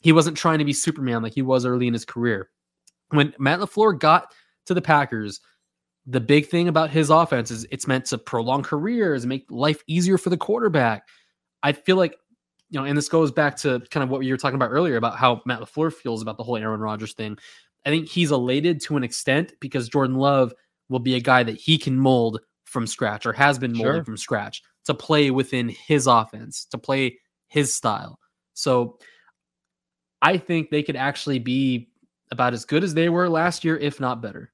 he 0.00 0.12
wasn't 0.12 0.36
trying 0.36 0.58
to 0.58 0.64
be 0.64 0.72
Superman 0.72 1.22
like 1.22 1.34
he 1.34 1.42
was 1.42 1.64
early 1.64 1.86
in 1.86 1.92
his 1.92 2.04
career. 2.04 2.50
When 3.10 3.34
Matt 3.38 3.60
LaFleur 3.60 3.98
got 3.98 4.32
to 4.66 4.74
the 4.74 4.82
Packers, 4.82 5.40
the 6.06 6.20
big 6.20 6.46
thing 6.48 6.68
about 6.68 6.90
his 6.90 7.10
offense 7.10 7.50
is 7.50 7.66
it's 7.70 7.86
meant 7.86 8.06
to 8.06 8.18
prolong 8.18 8.62
careers, 8.62 9.26
make 9.26 9.48
life 9.50 9.82
easier 9.86 10.18
for 10.18 10.30
the 10.30 10.36
quarterback. 10.36 11.06
I 11.62 11.72
feel 11.72 11.96
like 11.96 12.16
you 12.72 12.80
know, 12.80 12.86
and 12.86 12.96
this 12.96 13.10
goes 13.10 13.30
back 13.30 13.54
to 13.58 13.80
kind 13.90 14.02
of 14.02 14.08
what 14.08 14.24
you 14.24 14.32
were 14.32 14.38
talking 14.38 14.54
about 14.54 14.70
earlier 14.70 14.96
about 14.96 15.18
how 15.18 15.42
Matt 15.44 15.60
LaFleur 15.60 15.92
feels 15.92 16.22
about 16.22 16.38
the 16.38 16.42
whole 16.42 16.56
Aaron 16.56 16.80
Rodgers 16.80 17.12
thing. 17.12 17.36
I 17.84 17.90
think 17.90 18.08
he's 18.08 18.30
elated 18.30 18.80
to 18.82 18.96
an 18.96 19.04
extent 19.04 19.52
because 19.60 19.90
Jordan 19.90 20.16
Love 20.16 20.54
will 20.88 20.98
be 20.98 21.14
a 21.14 21.20
guy 21.20 21.42
that 21.42 21.56
he 21.56 21.76
can 21.76 21.98
mold 21.98 22.40
from 22.64 22.86
scratch 22.86 23.26
or 23.26 23.34
has 23.34 23.58
been 23.58 23.74
molded 23.74 23.96
sure. 23.96 24.04
from 24.04 24.16
scratch 24.16 24.62
to 24.86 24.94
play 24.94 25.30
within 25.30 25.68
his 25.68 26.06
offense, 26.06 26.64
to 26.70 26.78
play 26.78 27.18
his 27.48 27.74
style. 27.74 28.18
So 28.54 28.98
I 30.22 30.38
think 30.38 30.70
they 30.70 30.82
could 30.82 30.96
actually 30.96 31.40
be 31.40 31.90
about 32.30 32.54
as 32.54 32.64
good 32.64 32.82
as 32.84 32.94
they 32.94 33.10
were 33.10 33.28
last 33.28 33.64
year, 33.64 33.76
if 33.76 34.00
not 34.00 34.22
better. 34.22 34.50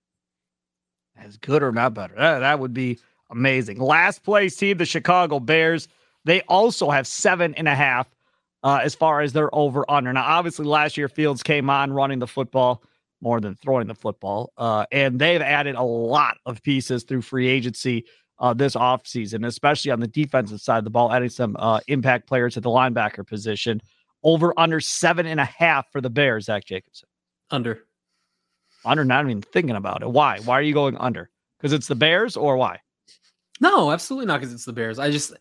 As 1.16 1.36
good 1.36 1.62
or 1.62 1.70
not 1.70 1.94
better. 1.94 2.16
That, 2.16 2.40
that 2.40 2.58
would 2.58 2.74
be 2.74 2.98
amazing. 3.30 3.78
Last 3.78 4.24
place 4.24 4.56
team, 4.56 4.78
the 4.78 4.86
Chicago 4.86 5.38
Bears. 5.38 5.86
They 6.28 6.42
also 6.42 6.90
have 6.90 7.06
seven 7.06 7.54
and 7.54 7.66
a 7.66 7.74
half 7.74 8.06
uh, 8.62 8.80
as 8.82 8.94
far 8.94 9.22
as 9.22 9.32
their 9.32 9.48
over 9.54 9.90
under. 9.90 10.12
Now, 10.12 10.24
obviously, 10.24 10.66
last 10.66 10.98
year 10.98 11.08
Fields 11.08 11.42
came 11.42 11.70
on 11.70 11.90
running 11.90 12.18
the 12.18 12.26
football 12.26 12.82
more 13.22 13.40
than 13.40 13.54
throwing 13.54 13.86
the 13.86 13.94
football, 13.94 14.52
uh, 14.58 14.84
and 14.92 15.18
they've 15.18 15.40
added 15.40 15.74
a 15.74 15.82
lot 15.82 16.36
of 16.44 16.62
pieces 16.62 17.04
through 17.04 17.22
free 17.22 17.48
agency 17.48 18.04
uh, 18.40 18.52
this 18.52 18.74
offseason, 18.74 19.46
especially 19.46 19.90
on 19.90 20.00
the 20.00 20.06
defensive 20.06 20.60
side 20.60 20.76
of 20.76 20.84
the 20.84 20.90
ball, 20.90 21.10
adding 21.10 21.30
some 21.30 21.56
uh, 21.58 21.80
impact 21.88 22.28
players 22.28 22.58
at 22.58 22.62
the 22.62 22.68
linebacker 22.68 23.26
position. 23.26 23.80
Over 24.22 24.52
under 24.58 24.80
seven 24.80 25.24
and 25.24 25.40
a 25.40 25.46
half 25.46 25.90
for 25.90 26.02
the 26.02 26.10
Bears, 26.10 26.44
Zach 26.44 26.66
Jacobson. 26.66 27.08
Under. 27.50 27.84
Under, 28.84 29.02
not 29.02 29.24
even 29.24 29.40
thinking 29.40 29.76
about 29.76 30.02
it. 30.02 30.10
Why? 30.10 30.40
Why 30.40 30.58
are 30.58 30.62
you 30.62 30.74
going 30.74 30.98
under? 30.98 31.30
Because 31.58 31.72
it's 31.72 31.88
the 31.88 31.94
Bears 31.94 32.36
or 32.36 32.58
why? 32.58 32.80
No, 33.60 33.90
absolutely 33.90 34.26
not 34.26 34.40
because 34.40 34.52
it's 34.52 34.64
the 34.64 34.72
Bears. 34.72 34.98
I 34.98 35.10
just 35.10 35.32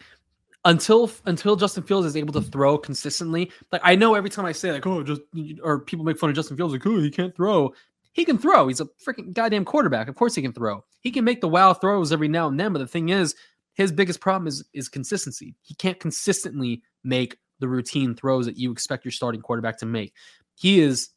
until 0.65 1.11
until 1.25 1.55
Justin 1.55 1.83
Fields 1.83 2.07
is 2.07 2.17
able 2.17 2.33
to 2.33 2.41
throw 2.41 2.77
consistently. 2.77 3.51
Like 3.71 3.81
I 3.83 3.95
know 3.95 4.15
every 4.15 4.29
time 4.29 4.45
I 4.45 4.51
say 4.51 4.71
like 4.71 4.85
oh 4.85 5.03
just 5.03 5.21
or 5.63 5.79
people 5.79 6.05
make 6.05 6.17
fun 6.17 6.29
of 6.29 6.35
Justin 6.35 6.57
Fields 6.57 6.73
like 6.73 6.85
oh 6.85 6.99
he 6.99 7.11
can't 7.11 7.35
throw. 7.35 7.73
He 8.13 8.25
can 8.25 8.37
throw. 8.37 8.67
He's 8.67 8.81
a 8.81 8.87
freaking 9.05 9.33
goddamn 9.33 9.63
quarterback. 9.63 10.07
Of 10.07 10.15
course 10.15 10.33
he 10.33 10.41
can 10.41 10.53
throw. 10.53 10.83
He 11.01 11.11
can 11.11 11.23
make 11.23 11.39
the 11.39 11.47
wow 11.47 11.73
throws 11.73 12.11
every 12.11 12.27
now 12.27 12.47
and 12.47 12.59
then. 12.59 12.73
But 12.73 12.79
the 12.79 12.87
thing 12.87 13.09
is, 13.09 13.35
his 13.75 13.91
biggest 13.91 14.19
problem 14.19 14.47
is 14.47 14.63
is 14.73 14.89
consistency. 14.89 15.55
He 15.61 15.75
can't 15.75 15.99
consistently 15.99 16.81
make 17.03 17.37
the 17.59 17.67
routine 17.67 18.15
throws 18.15 18.45
that 18.45 18.57
you 18.57 18.71
expect 18.71 19.05
your 19.05 19.11
starting 19.11 19.41
quarterback 19.41 19.77
to 19.79 19.85
make. 19.85 20.13
He 20.55 20.79
is 20.79 21.09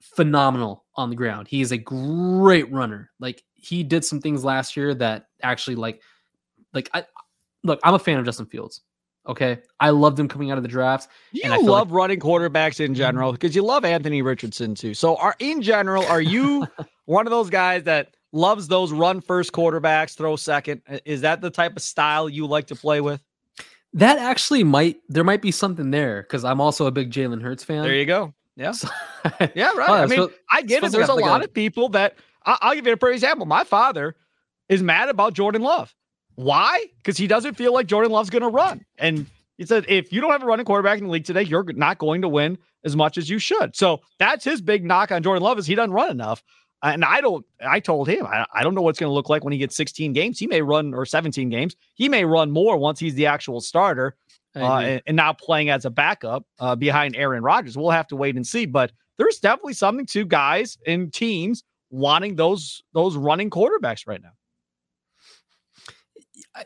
phenomenal 0.00 0.84
on 0.94 1.10
the 1.10 1.16
ground. 1.16 1.48
He 1.48 1.60
is 1.60 1.72
a 1.72 1.78
great 1.78 2.70
runner. 2.72 3.10
Like 3.18 3.42
he 3.54 3.82
did 3.82 4.04
some 4.04 4.20
things 4.20 4.44
last 4.44 4.76
year 4.76 4.94
that 4.94 5.26
actually 5.42 5.76
like 5.76 6.00
like 6.72 6.88
I 6.94 7.04
look, 7.64 7.80
I'm 7.84 7.94
a 7.94 7.98
fan 7.98 8.18
of 8.18 8.24
Justin 8.24 8.46
Fields. 8.46 8.82
Okay. 9.28 9.58
I 9.78 9.90
loved 9.90 10.18
him 10.18 10.28
coming 10.28 10.50
out 10.50 10.56
of 10.56 10.62
the 10.62 10.68
drafts. 10.68 11.08
You 11.32 11.42
and 11.44 11.52
I 11.52 11.58
love 11.58 11.90
like- 11.90 11.96
running 11.96 12.20
quarterbacks 12.20 12.84
in 12.84 12.94
general 12.94 13.32
because 13.32 13.54
you 13.54 13.62
love 13.62 13.84
Anthony 13.84 14.22
Richardson 14.22 14.74
too. 14.74 14.94
So 14.94 15.16
are 15.16 15.36
in 15.38 15.62
general, 15.62 16.04
are 16.06 16.22
you 16.22 16.66
one 17.04 17.26
of 17.26 17.30
those 17.30 17.50
guys 17.50 17.84
that 17.84 18.14
loves 18.32 18.68
those 18.68 18.92
run 18.92 19.20
first 19.20 19.52
quarterbacks, 19.52 20.16
throw 20.16 20.36
second? 20.36 20.82
Is 21.04 21.20
that 21.20 21.40
the 21.40 21.50
type 21.50 21.76
of 21.76 21.82
style 21.82 22.28
you 22.28 22.46
like 22.46 22.68
to 22.68 22.74
play 22.74 23.00
with? 23.00 23.22
That 23.92 24.18
actually 24.18 24.64
might 24.64 24.98
there 25.08 25.24
might 25.24 25.42
be 25.42 25.50
something 25.50 25.90
there 25.90 26.22
because 26.22 26.44
I'm 26.44 26.60
also 26.60 26.86
a 26.86 26.90
big 26.92 27.10
Jalen 27.10 27.42
Hurts 27.42 27.64
fan. 27.64 27.82
There 27.82 27.94
you 27.94 28.06
go. 28.06 28.32
Yeah. 28.56 28.72
So, 28.72 28.88
yeah, 29.54 29.72
right. 29.74 29.88
Oh, 29.88 29.94
I 29.94 30.06
mean, 30.06 30.28
I 30.50 30.62
get 30.62 30.84
it. 30.84 30.92
There's 30.92 31.08
a 31.08 31.14
lot 31.14 31.42
of 31.42 31.52
people 31.52 31.88
that 31.90 32.16
I'll 32.44 32.74
give 32.74 32.86
you 32.86 32.92
a 32.92 32.96
perfect 32.96 33.16
example. 33.16 33.46
My 33.46 33.64
father 33.64 34.16
is 34.68 34.82
mad 34.82 35.08
about 35.08 35.34
Jordan 35.34 35.62
Love. 35.62 35.94
Why? 36.36 36.86
Because 36.96 37.16
he 37.16 37.26
doesn't 37.26 37.54
feel 37.54 37.72
like 37.74 37.86
Jordan 37.86 38.12
Love's 38.12 38.30
going 38.30 38.42
to 38.42 38.48
run. 38.48 38.84
And 38.98 39.26
he 39.58 39.66
said, 39.66 39.84
if 39.88 40.12
you 40.12 40.20
don't 40.20 40.30
have 40.30 40.42
a 40.42 40.46
running 40.46 40.64
quarterback 40.64 40.98
in 40.98 41.04
the 41.04 41.10
league 41.10 41.24
today, 41.24 41.42
you're 41.42 41.64
not 41.74 41.98
going 41.98 42.22
to 42.22 42.28
win 42.28 42.56
as 42.84 42.96
much 42.96 43.18
as 43.18 43.28
you 43.28 43.38
should. 43.38 43.76
So 43.76 44.00
that's 44.18 44.44
his 44.44 44.60
big 44.60 44.84
knock 44.84 45.12
on 45.12 45.22
Jordan 45.22 45.42
Love 45.42 45.58
is 45.58 45.66
he 45.66 45.74
doesn't 45.74 45.92
run 45.92 46.10
enough. 46.10 46.42
And 46.82 47.04
I 47.04 47.20
don't, 47.20 47.44
I 47.60 47.78
told 47.78 48.08
him, 48.08 48.24
I, 48.24 48.46
I 48.54 48.62
don't 48.62 48.74
know 48.74 48.80
what's 48.80 48.98
going 48.98 49.10
to 49.10 49.14
look 49.14 49.28
like 49.28 49.44
when 49.44 49.52
he 49.52 49.58
gets 49.58 49.76
16 49.76 50.14
games. 50.14 50.38
He 50.38 50.46
may 50.46 50.62
run, 50.62 50.94
or 50.94 51.04
17 51.04 51.50
games. 51.50 51.76
He 51.94 52.08
may 52.08 52.24
run 52.24 52.50
more 52.50 52.78
once 52.78 52.98
he's 52.98 53.14
the 53.14 53.26
actual 53.26 53.60
starter 53.60 54.16
uh, 54.56 54.78
and, 54.78 55.02
and, 55.06 55.16
now 55.16 55.34
playing 55.34 55.68
as 55.68 55.84
a 55.84 55.90
backup 55.90 56.46
uh, 56.58 56.74
behind 56.74 57.14
Aaron 57.16 57.42
Rodgers. 57.42 57.76
We'll 57.76 57.90
have 57.90 58.08
to 58.08 58.16
wait 58.16 58.36
and 58.36 58.46
see. 58.46 58.64
But 58.64 58.92
there's 59.18 59.38
definitely 59.38 59.74
something 59.74 60.06
to 60.06 60.24
guys 60.24 60.78
and 60.86 61.12
teams 61.12 61.64
wanting 61.90 62.36
those 62.36 62.82
those 62.94 63.16
running 63.16 63.50
quarterbacks 63.50 64.06
right 64.06 64.22
now 64.22 64.32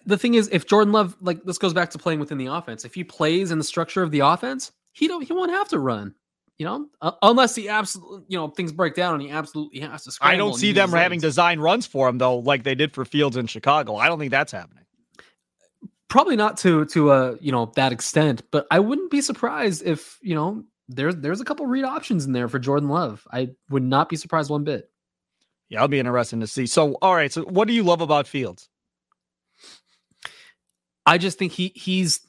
the 0.06 0.18
thing 0.18 0.34
is, 0.34 0.48
if 0.52 0.66
Jordan 0.66 0.92
Love, 0.92 1.16
like 1.20 1.42
this 1.44 1.58
goes 1.58 1.72
back 1.72 1.90
to 1.90 1.98
playing 1.98 2.20
within 2.20 2.38
the 2.38 2.46
offense. 2.46 2.84
If 2.84 2.94
he 2.94 3.04
plays 3.04 3.50
in 3.50 3.58
the 3.58 3.64
structure 3.64 4.02
of 4.02 4.10
the 4.10 4.20
offense, 4.20 4.72
he 4.92 5.08
don't 5.08 5.22
he 5.22 5.32
won't 5.32 5.50
have 5.50 5.68
to 5.68 5.78
run. 5.78 6.14
You 6.58 6.66
know, 6.66 6.86
uh, 7.00 7.12
unless 7.22 7.56
he 7.56 7.68
absolutely, 7.68 8.26
you 8.28 8.38
know, 8.38 8.48
things 8.48 8.70
break 8.70 8.94
down 8.94 9.14
and 9.14 9.22
he 9.22 9.30
absolutely 9.30 9.80
has 9.80 10.04
to. 10.04 10.12
I 10.20 10.36
don't 10.36 10.54
see 10.54 10.70
them 10.70 10.92
having 10.92 11.18
design 11.18 11.58
runs 11.58 11.86
for 11.86 12.08
him 12.08 12.18
though, 12.18 12.38
like 12.38 12.62
they 12.62 12.76
did 12.76 12.92
for 12.92 13.04
Fields 13.04 13.36
in 13.36 13.46
Chicago. 13.46 13.96
I 13.96 14.06
don't 14.06 14.20
think 14.20 14.30
that's 14.30 14.52
happening. 14.52 14.84
Probably 16.08 16.36
not 16.36 16.56
to 16.58 16.84
to 16.86 17.10
a 17.10 17.36
you 17.40 17.50
know 17.50 17.72
that 17.74 17.92
extent, 17.92 18.42
but 18.52 18.68
I 18.70 18.78
wouldn't 18.78 19.10
be 19.10 19.20
surprised 19.20 19.82
if 19.84 20.18
you 20.22 20.36
know 20.36 20.64
there's 20.88 21.16
there's 21.16 21.40
a 21.40 21.44
couple 21.44 21.66
read 21.66 21.84
options 21.84 22.24
in 22.24 22.32
there 22.32 22.48
for 22.48 22.60
Jordan 22.60 22.88
Love. 22.88 23.26
I 23.32 23.50
would 23.70 23.82
not 23.82 24.08
be 24.08 24.16
surprised 24.16 24.48
one 24.48 24.62
bit. 24.62 24.90
Yeah, 25.68 25.80
I'll 25.80 25.88
be 25.88 25.98
interested 25.98 26.40
to 26.40 26.46
see. 26.46 26.66
So, 26.66 26.94
all 27.02 27.14
right. 27.14 27.32
So, 27.32 27.42
what 27.42 27.66
do 27.66 27.74
you 27.74 27.82
love 27.82 28.00
about 28.00 28.28
Fields? 28.28 28.68
I 31.06 31.18
just 31.18 31.38
think 31.38 31.52
he 31.52 31.72
he's 31.74 32.20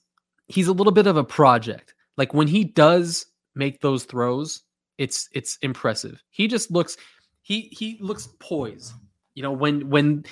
he's 0.47 0.67
a 0.67 0.73
little 0.73 0.93
bit 0.93 1.07
of 1.07 1.17
a 1.17 1.23
project. 1.23 1.93
Like 2.17 2.33
when 2.33 2.47
he 2.47 2.63
does 2.63 3.25
make 3.55 3.81
those 3.81 4.03
throws, 4.03 4.63
it's 4.97 5.29
it's 5.33 5.57
impressive. 5.61 6.21
He 6.29 6.47
just 6.47 6.71
looks 6.71 6.97
he 7.41 7.69
he 7.71 7.97
looks 8.01 8.27
poised. 8.39 8.93
You 9.33 9.43
know, 9.43 9.51
when 9.51 9.89
when 9.89 10.25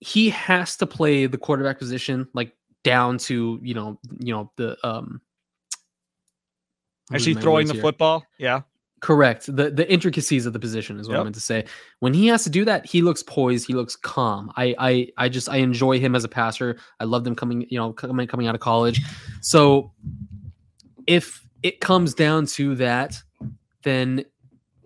he 0.00 0.30
has 0.30 0.76
to 0.78 0.86
play 0.86 1.26
the 1.26 1.38
quarterback 1.38 1.78
position 1.78 2.26
like 2.34 2.56
down 2.82 3.18
to, 3.18 3.60
you 3.62 3.74
know, 3.74 3.98
you 4.18 4.32
know, 4.34 4.50
the 4.56 4.76
um 4.86 5.20
Actually 7.12 7.34
throwing 7.34 7.66
the 7.66 7.74
here. 7.74 7.82
football. 7.82 8.24
Yeah. 8.38 8.62
Correct. 9.02 9.46
The 9.46 9.68
the 9.68 9.90
intricacies 9.92 10.46
of 10.46 10.52
the 10.52 10.60
position 10.60 11.00
is 11.00 11.08
what 11.08 11.14
yep. 11.14 11.22
I 11.22 11.24
meant 11.24 11.34
to 11.34 11.40
say. 11.40 11.64
When 11.98 12.14
he 12.14 12.28
has 12.28 12.44
to 12.44 12.50
do 12.50 12.64
that, 12.66 12.86
he 12.86 13.02
looks 13.02 13.20
poised. 13.20 13.66
He 13.66 13.74
looks 13.74 13.96
calm. 13.96 14.52
I 14.56 14.76
I 14.78 15.08
I 15.18 15.28
just 15.28 15.48
I 15.48 15.56
enjoy 15.56 15.98
him 15.98 16.14
as 16.14 16.22
a 16.22 16.28
passer. 16.28 16.78
I 17.00 17.04
love 17.04 17.24
them 17.24 17.34
coming 17.34 17.66
you 17.68 17.78
know 17.78 17.92
coming 17.92 18.28
coming 18.28 18.46
out 18.46 18.54
of 18.54 18.60
college. 18.60 19.00
So 19.40 19.92
if 21.08 21.44
it 21.64 21.80
comes 21.80 22.14
down 22.14 22.46
to 22.46 22.76
that, 22.76 23.20
then 23.82 24.24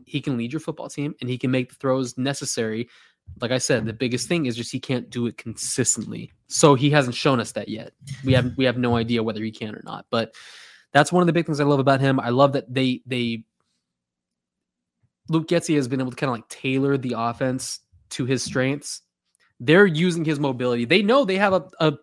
he 0.07 0.23
can 0.23 0.39
lead 0.39 0.51
your 0.51 0.61
football 0.61 0.89
team 0.89 1.15
and 1.21 1.29
he 1.29 1.37
can 1.37 1.51
make 1.51 1.69
the 1.69 1.75
throws 1.75 2.17
necessary. 2.17 2.89
Like 3.43 3.51
I 3.51 3.59
said, 3.59 3.85
the 3.85 3.93
biggest 3.93 4.29
thing 4.29 4.47
is 4.47 4.57
just 4.57 4.73
he 4.73 4.81
can't 4.81 5.11
do 5.11 5.27
it 5.27 5.37
consistently. 5.37 6.33
So 6.47 6.75
he 6.75 6.89
hasn't 6.89 7.17
shown 7.17 7.39
us 7.39 7.53
that 7.53 7.69
yet. 7.69 7.93
We 8.25 8.33
have 8.33 8.57
we 8.57 8.65
have 8.65 8.79
no 8.79 8.97
idea 8.97 9.23
whether 9.23 9.45
he 9.45 9.51
can 9.51 9.75
or 9.75 9.83
not. 9.85 10.07
But 10.09 10.35
that's 10.93 11.13
one 11.13 11.23
of 11.23 11.27
the 11.27 11.35
big 11.35 11.45
things 11.45 11.61
I 11.61 11.65
love 11.65 11.81
about 11.81 12.01
him. 12.01 12.19
I 12.19 12.31
love 12.31 12.55
that 12.55 12.73
they 12.73 13.03
they 13.05 13.45
Luke 15.29 15.49
Getsy 15.49 15.77
has 15.77 15.89
been 15.89 16.01
able 16.01 16.11
to 16.11 16.17
kind 16.17 16.31
of 16.31 16.37
like 16.37 16.49
tailor 16.49 16.97
the 16.97 17.15
offense 17.17 17.81
to 18.11 18.25
his 18.25 18.43
strengths. 18.43 19.03
They're 19.59 19.87
using 19.87 20.25
his 20.25 20.39
mobility. 20.39 20.85
They 20.85 21.03
know 21.03 21.25
they 21.25 21.37
have 21.37 21.53
a, 21.53 21.69
a 21.81 21.95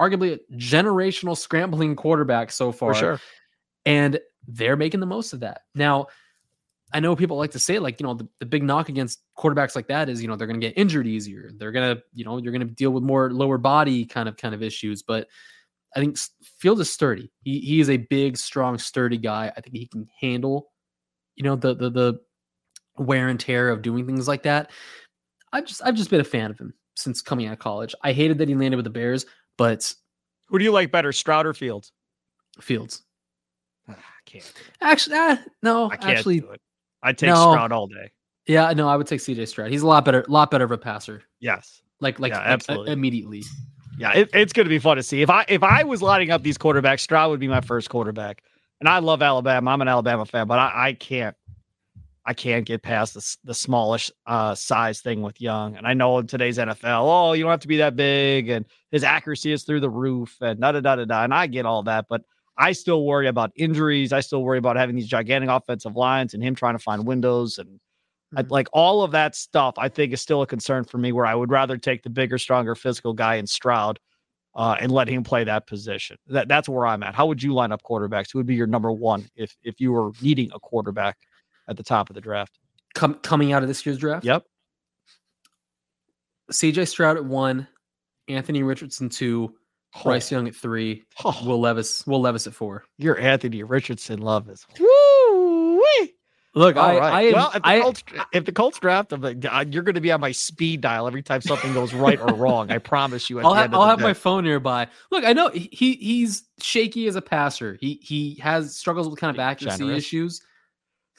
arguably 0.00 0.38
a 0.38 0.54
generational 0.56 1.36
scrambling 1.36 1.94
quarterback 1.94 2.50
so 2.50 2.72
far. 2.72 2.94
For 2.94 2.98
sure. 2.98 3.20
And 3.84 4.18
they're 4.48 4.76
making 4.76 5.00
the 5.00 5.06
most 5.06 5.32
of 5.32 5.40
that. 5.40 5.62
Now, 5.74 6.06
I 6.92 7.00
know 7.00 7.16
people 7.16 7.36
like 7.36 7.52
to 7.52 7.58
say, 7.58 7.78
like, 7.78 8.00
you 8.00 8.06
know, 8.06 8.14
the, 8.14 8.28
the 8.38 8.46
big 8.46 8.62
knock 8.62 8.88
against 8.88 9.20
quarterbacks 9.38 9.74
like 9.74 9.88
that 9.88 10.08
is, 10.08 10.20
you 10.20 10.28
know, 10.28 10.36
they're 10.36 10.46
going 10.46 10.60
to 10.60 10.66
get 10.66 10.76
injured 10.76 11.06
easier. 11.06 11.50
They're 11.56 11.72
going 11.72 11.96
to, 11.96 12.02
you 12.12 12.24
know, 12.24 12.36
you're 12.38 12.52
going 12.52 12.66
to 12.66 12.74
deal 12.74 12.90
with 12.90 13.02
more 13.02 13.30
lower 13.30 13.58
body 13.58 14.04
kind 14.04 14.28
of 14.28 14.36
kind 14.36 14.54
of 14.54 14.62
issues. 14.62 15.02
But 15.02 15.28
I 15.96 16.00
think 16.00 16.18
Field 16.58 16.80
is 16.80 16.90
sturdy. 16.90 17.32
He, 17.42 17.60
he 17.60 17.80
is 17.80 17.88
a 17.88 17.96
big, 17.96 18.36
strong, 18.36 18.78
sturdy 18.78 19.16
guy. 19.16 19.52
I 19.56 19.60
think 19.60 19.76
he 19.76 19.86
can 19.86 20.06
handle, 20.20 20.70
you 21.36 21.44
know, 21.44 21.56
the 21.56 21.74
the 21.74 21.90
the 21.90 22.20
wear 22.98 23.28
and 23.28 23.38
tear 23.38 23.70
of 23.70 23.82
doing 23.82 24.06
things 24.06 24.28
like 24.28 24.42
that. 24.44 24.70
I've 25.52 25.66
just 25.66 25.82
I've 25.84 25.94
just 25.94 26.10
been 26.10 26.20
a 26.20 26.24
fan 26.24 26.50
of 26.50 26.58
him 26.58 26.74
since 26.96 27.20
coming 27.20 27.46
out 27.46 27.54
of 27.54 27.58
college. 27.58 27.94
I 28.02 28.12
hated 28.12 28.38
that 28.38 28.48
he 28.48 28.54
landed 28.54 28.76
with 28.76 28.84
the 28.84 28.90
Bears, 28.90 29.26
but 29.58 29.92
who 30.48 30.58
do 30.58 30.64
you 30.64 30.72
like 30.72 30.90
better, 30.90 31.12
Stroud 31.12 31.46
or 31.46 31.54
Fields? 31.54 31.92
Fields. 32.60 33.02
I 33.88 33.94
can't. 34.26 34.52
Actually, 34.80 35.16
uh, 35.16 35.36
no. 35.62 35.90
I 35.90 35.96
can't 35.96 36.18
actually, 36.18 36.42
I 37.02 37.12
take 37.12 37.28
no. 37.28 37.52
Stroud 37.52 37.72
all 37.72 37.86
day. 37.86 38.12
Yeah, 38.46 38.72
no, 38.72 38.88
I 38.88 38.96
would 38.96 39.06
take 39.06 39.20
CJ 39.20 39.48
Stroud. 39.48 39.70
He's 39.70 39.82
a 39.82 39.86
lot 39.86 40.04
better, 40.04 40.24
lot 40.28 40.50
better 40.50 40.64
of 40.64 40.70
a 40.70 40.78
passer. 40.78 41.22
Yes, 41.40 41.82
like 42.00 42.18
like, 42.18 42.32
yeah, 42.32 42.40
absolutely. 42.40 42.88
Like, 42.88 42.96
immediately. 42.96 43.42
Yeah, 43.98 44.12
it, 44.12 44.30
it's 44.32 44.52
going 44.52 44.64
to 44.64 44.70
be 44.70 44.78
fun 44.78 44.96
to 44.96 45.02
see. 45.02 45.22
If 45.22 45.30
I 45.30 45.44
if 45.48 45.62
I 45.62 45.84
was 45.84 46.02
lining 46.02 46.30
up 46.30 46.42
these 46.42 46.58
quarterbacks, 46.58 47.00
Stroud 47.00 47.30
would 47.30 47.40
be 47.40 47.48
my 47.48 47.60
first 47.60 47.90
quarterback. 47.90 48.42
And 48.80 48.88
I 48.88 48.98
love 48.98 49.22
Alabama. 49.22 49.70
I'm 49.70 49.80
an 49.80 49.86
Alabama 49.86 50.26
fan, 50.26 50.48
but 50.48 50.58
I, 50.58 50.88
I 50.88 50.92
can't 50.94 51.36
I 52.24 52.34
can't 52.34 52.64
get 52.64 52.82
past 52.82 53.14
the, 53.14 53.36
the 53.44 53.54
smallish 53.54 54.10
uh, 54.26 54.54
size 54.54 55.00
thing 55.00 55.22
with 55.22 55.40
Young. 55.40 55.76
And 55.76 55.86
I 55.86 55.94
know 55.94 56.18
in 56.18 56.26
today's 56.26 56.58
NFL, 56.58 57.02
oh, 57.02 57.32
you 57.32 57.42
don't 57.42 57.50
have 57.50 57.60
to 57.60 57.68
be 57.68 57.78
that 57.78 57.96
big, 57.96 58.48
and 58.48 58.64
his 58.90 59.02
accuracy 59.04 59.52
is 59.52 59.64
through 59.64 59.80
the 59.80 59.90
roof, 59.90 60.36
and 60.40 60.60
da 60.60 60.72
da 60.72 60.80
da 60.80 60.96
da 60.96 61.04
da. 61.04 61.24
And 61.24 61.34
I 61.34 61.46
get 61.46 61.66
all 61.66 61.82
that, 61.84 62.06
but 62.08 62.22
I 62.56 62.72
still 62.72 63.04
worry 63.04 63.26
about 63.26 63.50
injuries. 63.56 64.12
I 64.12 64.20
still 64.20 64.42
worry 64.42 64.58
about 64.58 64.76
having 64.76 64.94
these 64.94 65.08
gigantic 65.08 65.50
offensive 65.50 65.96
lines 65.96 66.34
and 66.34 66.42
him 66.42 66.54
trying 66.54 66.74
to 66.74 66.82
find 66.82 67.06
windows 67.06 67.58
and 67.58 67.80
Mm-hmm. 68.34 68.50
like 68.50 68.68
all 68.72 69.02
of 69.02 69.10
that 69.10 69.34
stuff. 69.34 69.74
I 69.76 69.88
think 69.88 70.12
is 70.12 70.22
still 70.22 70.42
a 70.42 70.46
concern 70.46 70.84
for 70.84 70.98
me. 70.98 71.12
Where 71.12 71.26
I 71.26 71.34
would 71.34 71.50
rather 71.50 71.76
take 71.76 72.02
the 72.02 72.10
bigger, 72.10 72.38
stronger, 72.38 72.74
physical 72.74 73.12
guy 73.12 73.34
in 73.34 73.46
Stroud 73.46 73.98
uh, 74.54 74.76
and 74.80 74.90
let 74.90 75.08
him 75.08 75.22
play 75.22 75.44
that 75.44 75.66
position. 75.66 76.16
That 76.28 76.48
that's 76.48 76.68
where 76.68 76.86
I'm 76.86 77.02
at. 77.02 77.14
How 77.14 77.26
would 77.26 77.42
you 77.42 77.52
line 77.52 77.72
up 77.72 77.82
quarterbacks? 77.82 78.32
Who 78.32 78.38
would 78.38 78.46
be 78.46 78.54
your 78.54 78.66
number 78.66 78.90
one 78.90 79.28
if 79.36 79.54
if 79.62 79.80
you 79.80 79.92
were 79.92 80.12
needing 80.22 80.50
a 80.54 80.58
quarterback 80.58 81.18
at 81.72 81.76
the 81.76 81.82
top 81.82 82.08
of 82.10 82.14
the 82.14 82.20
draft? 82.20 82.58
Com- 82.94 83.14
coming 83.14 83.52
out 83.52 83.62
of 83.62 83.68
this 83.68 83.84
year's 83.84 83.98
draft. 83.98 84.24
Yep. 84.24 84.44
CJ 86.50 86.86
Stroud 86.88 87.16
at 87.16 87.24
one, 87.24 87.66
Anthony 88.28 88.62
Richardson 88.62 89.08
two, 89.08 89.54
Bryce 90.02 90.30
Young 90.30 90.48
at 90.48 90.54
three, 90.54 91.04
Oh, 91.24 91.38
Will 91.46 91.60
Levis, 91.60 92.06
Will 92.06 92.20
Levis 92.20 92.46
at 92.46 92.54
four. 92.54 92.84
your 92.98 93.18
Anthony 93.18 93.62
Richardson 93.62 94.20
love 94.20 94.48
is 94.48 94.66
woo 94.78 95.82
Look, 96.54 96.76
All 96.76 96.84
I, 96.84 96.98
right. 96.98 97.12
I, 97.14 97.22
am, 97.28 97.32
well, 97.32 97.46
if 97.54 97.62
the, 97.62 97.68
I 97.68 97.80
Colts, 97.80 98.04
if 98.34 98.44
the 98.44 98.52
Colts 98.52 98.78
draft 98.78 99.10
him, 99.10 99.24
uh, 99.24 99.64
you're 99.70 99.82
going 99.82 99.94
to 99.94 100.02
be 100.02 100.12
on 100.12 100.20
my 100.20 100.32
speed 100.32 100.82
dial 100.82 101.06
every 101.06 101.22
time 101.22 101.40
something 101.40 101.72
goes 101.72 101.94
right 101.94 102.20
or 102.20 102.34
wrong. 102.34 102.70
I 102.70 102.76
promise 102.76 103.30
you. 103.30 103.38
At 103.38 103.46
I'll 103.46 103.52
the 103.52 103.56
have, 103.56 103.64
end 103.66 103.74
I'll 103.74 103.80
the 103.82 103.86
have 103.88 103.98
day. 104.00 104.04
my 104.04 104.12
phone 104.12 104.44
nearby. 104.44 104.86
Look, 105.10 105.24
I 105.24 105.32
know 105.32 105.48
he 105.48 105.70
he- 105.72 105.94
he's 105.96 106.42
shaky 106.60 107.06
as 107.06 107.16
a 107.16 107.22
passer. 107.22 107.78
He 107.80 107.98
he 108.02 108.34
has 108.42 108.76
struggles 108.76 109.08
with 109.08 109.18
kind 109.18 109.30
of 109.30 109.36
Being 109.36 109.48
accuracy 109.48 109.78
generous. 109.78 109.98
issues. 110.04 110.42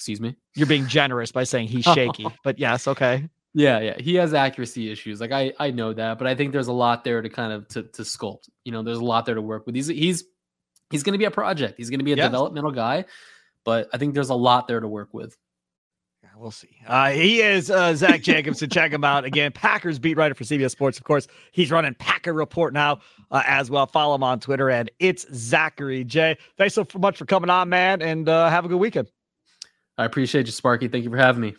Excuse 0.04 0.20
me. 0.20 0.36
You're 0.54 0.68
being 0.68 0.86
generous 0.88 1.32
by 1.32 1.46
saying 1.46 1.70
he's 1.70 1.86
shaky, 1.96 2.28
but 2.44 2.60
yes, 2.60 2.88
okay. 2.90 3.30
Yeah, 3.54 3.80
yeah, 3.80 3.98
he 3.98 4.16
has 4.16 4.34
accuracy 4.34 4.92
issues. 4.92 5.22
Like 5.22 5.32
I 5.32 5.54
I 5.60 5.72
know 5.72 5.94
that, 5.94 6.18
but 6.18 6.28
I 6.28 6.36
think 6.36 6.52
there's 6.52 6.68
a 6.68 6.74
lot 6.74 7.06
there 7.06 7.22
to 7.22 7.30
kind 7.30 7.54
of 7.54 7.68
to, 7.70 7.84
to 7.84 8.02
sculpt. 8.02 8.50
You 8.66 8.74
know, 8.74 8.84
there's 8.84 8.98
a 8.98 9.06
lot 9.06 9.26
there 9.26 9.36
to 9.36 9.42
work 9.42 9.66
with. 9.66 9.76
He's 9.76 9.88
he's 9.88 10.24
he's 10.90 11.04
going 11.04 11.14
to 11.14 11.20
be 11.20 11.26
a 11.26 11.32
project. 11.32 11.76
He's 11.78 11.90
going 11.90 12.00
to 12.00 12.04
be 12.06 12.12
a 12.14 12.18
Yes. 12.18 12.26
developmental 12.26 12.72
guy, 12.72 13.06
but 13.64 13.88
I 13.94 13.98
think 13.98 14.14
there's 14.14 14.30
a 14.30 14.36
lot 14.36 14.68
there 14.68 14.80
to 14.82 14.88
work 14.88 15.14
with. 15.14 15.38
Yeah, 16.24 16.30
We'll 16.36 16.52
see. 16.52 16.78
Uh, 16.88 17.12
he 17.12 17.42
is 17.42 17.70
uh, 17.70 17.94
Zach 17.96 18.24
Jacobson. 18.24 18.70
Check 18.70 18.92
him 18.92 19.04
out 19.04 19.24
again. 19.24 19.52
Packers 19.52 20.00
beat 20.00 20.18
writer 20.18 20.34
for 20.34 20.44
CBS 20.46 20.72
Sports. 20.72 20.98
Of 20.98 21.04
course, 21.04 21.28
he's 21.52 21.70
running 21.70 21.94
Packer 21.94 22.34
Report 22.34 22.74
now 22.74 23.00
uh, 23.30 23.44
as 23.46 23.70
well. 23.70 23.86
Follow 23.86 24.16
him 24.16 24.24
on 24.24 24.40
Twitter 24.40 24.70
and 24.70 24.90
it's 25.00 25.28
Zachary 25.34 26.04
J. 26.06 26.38
Thanks 26.58 26.74
so 26.74 26.88
much 26.98 27.18
for 27.18 27.26
coming 27.26 27.50
on, 27.52 27.70
man, 27.70 28.02
and 28.02 28.28
uh, 28.28 28.50
have 28.50 28.66
a 28.66 28.68
good 28.68 28.80
weekend. 28.80 29.10
I 29.98 30.06
appreciate 30.06 30.46
you, 30.48 30.52
Sparky. 30.52 30.88
Thank 30.88 31.04
you 31.04 31.10
for 31.10 31.18
having 31.18 31.42
me. 31.42 31.56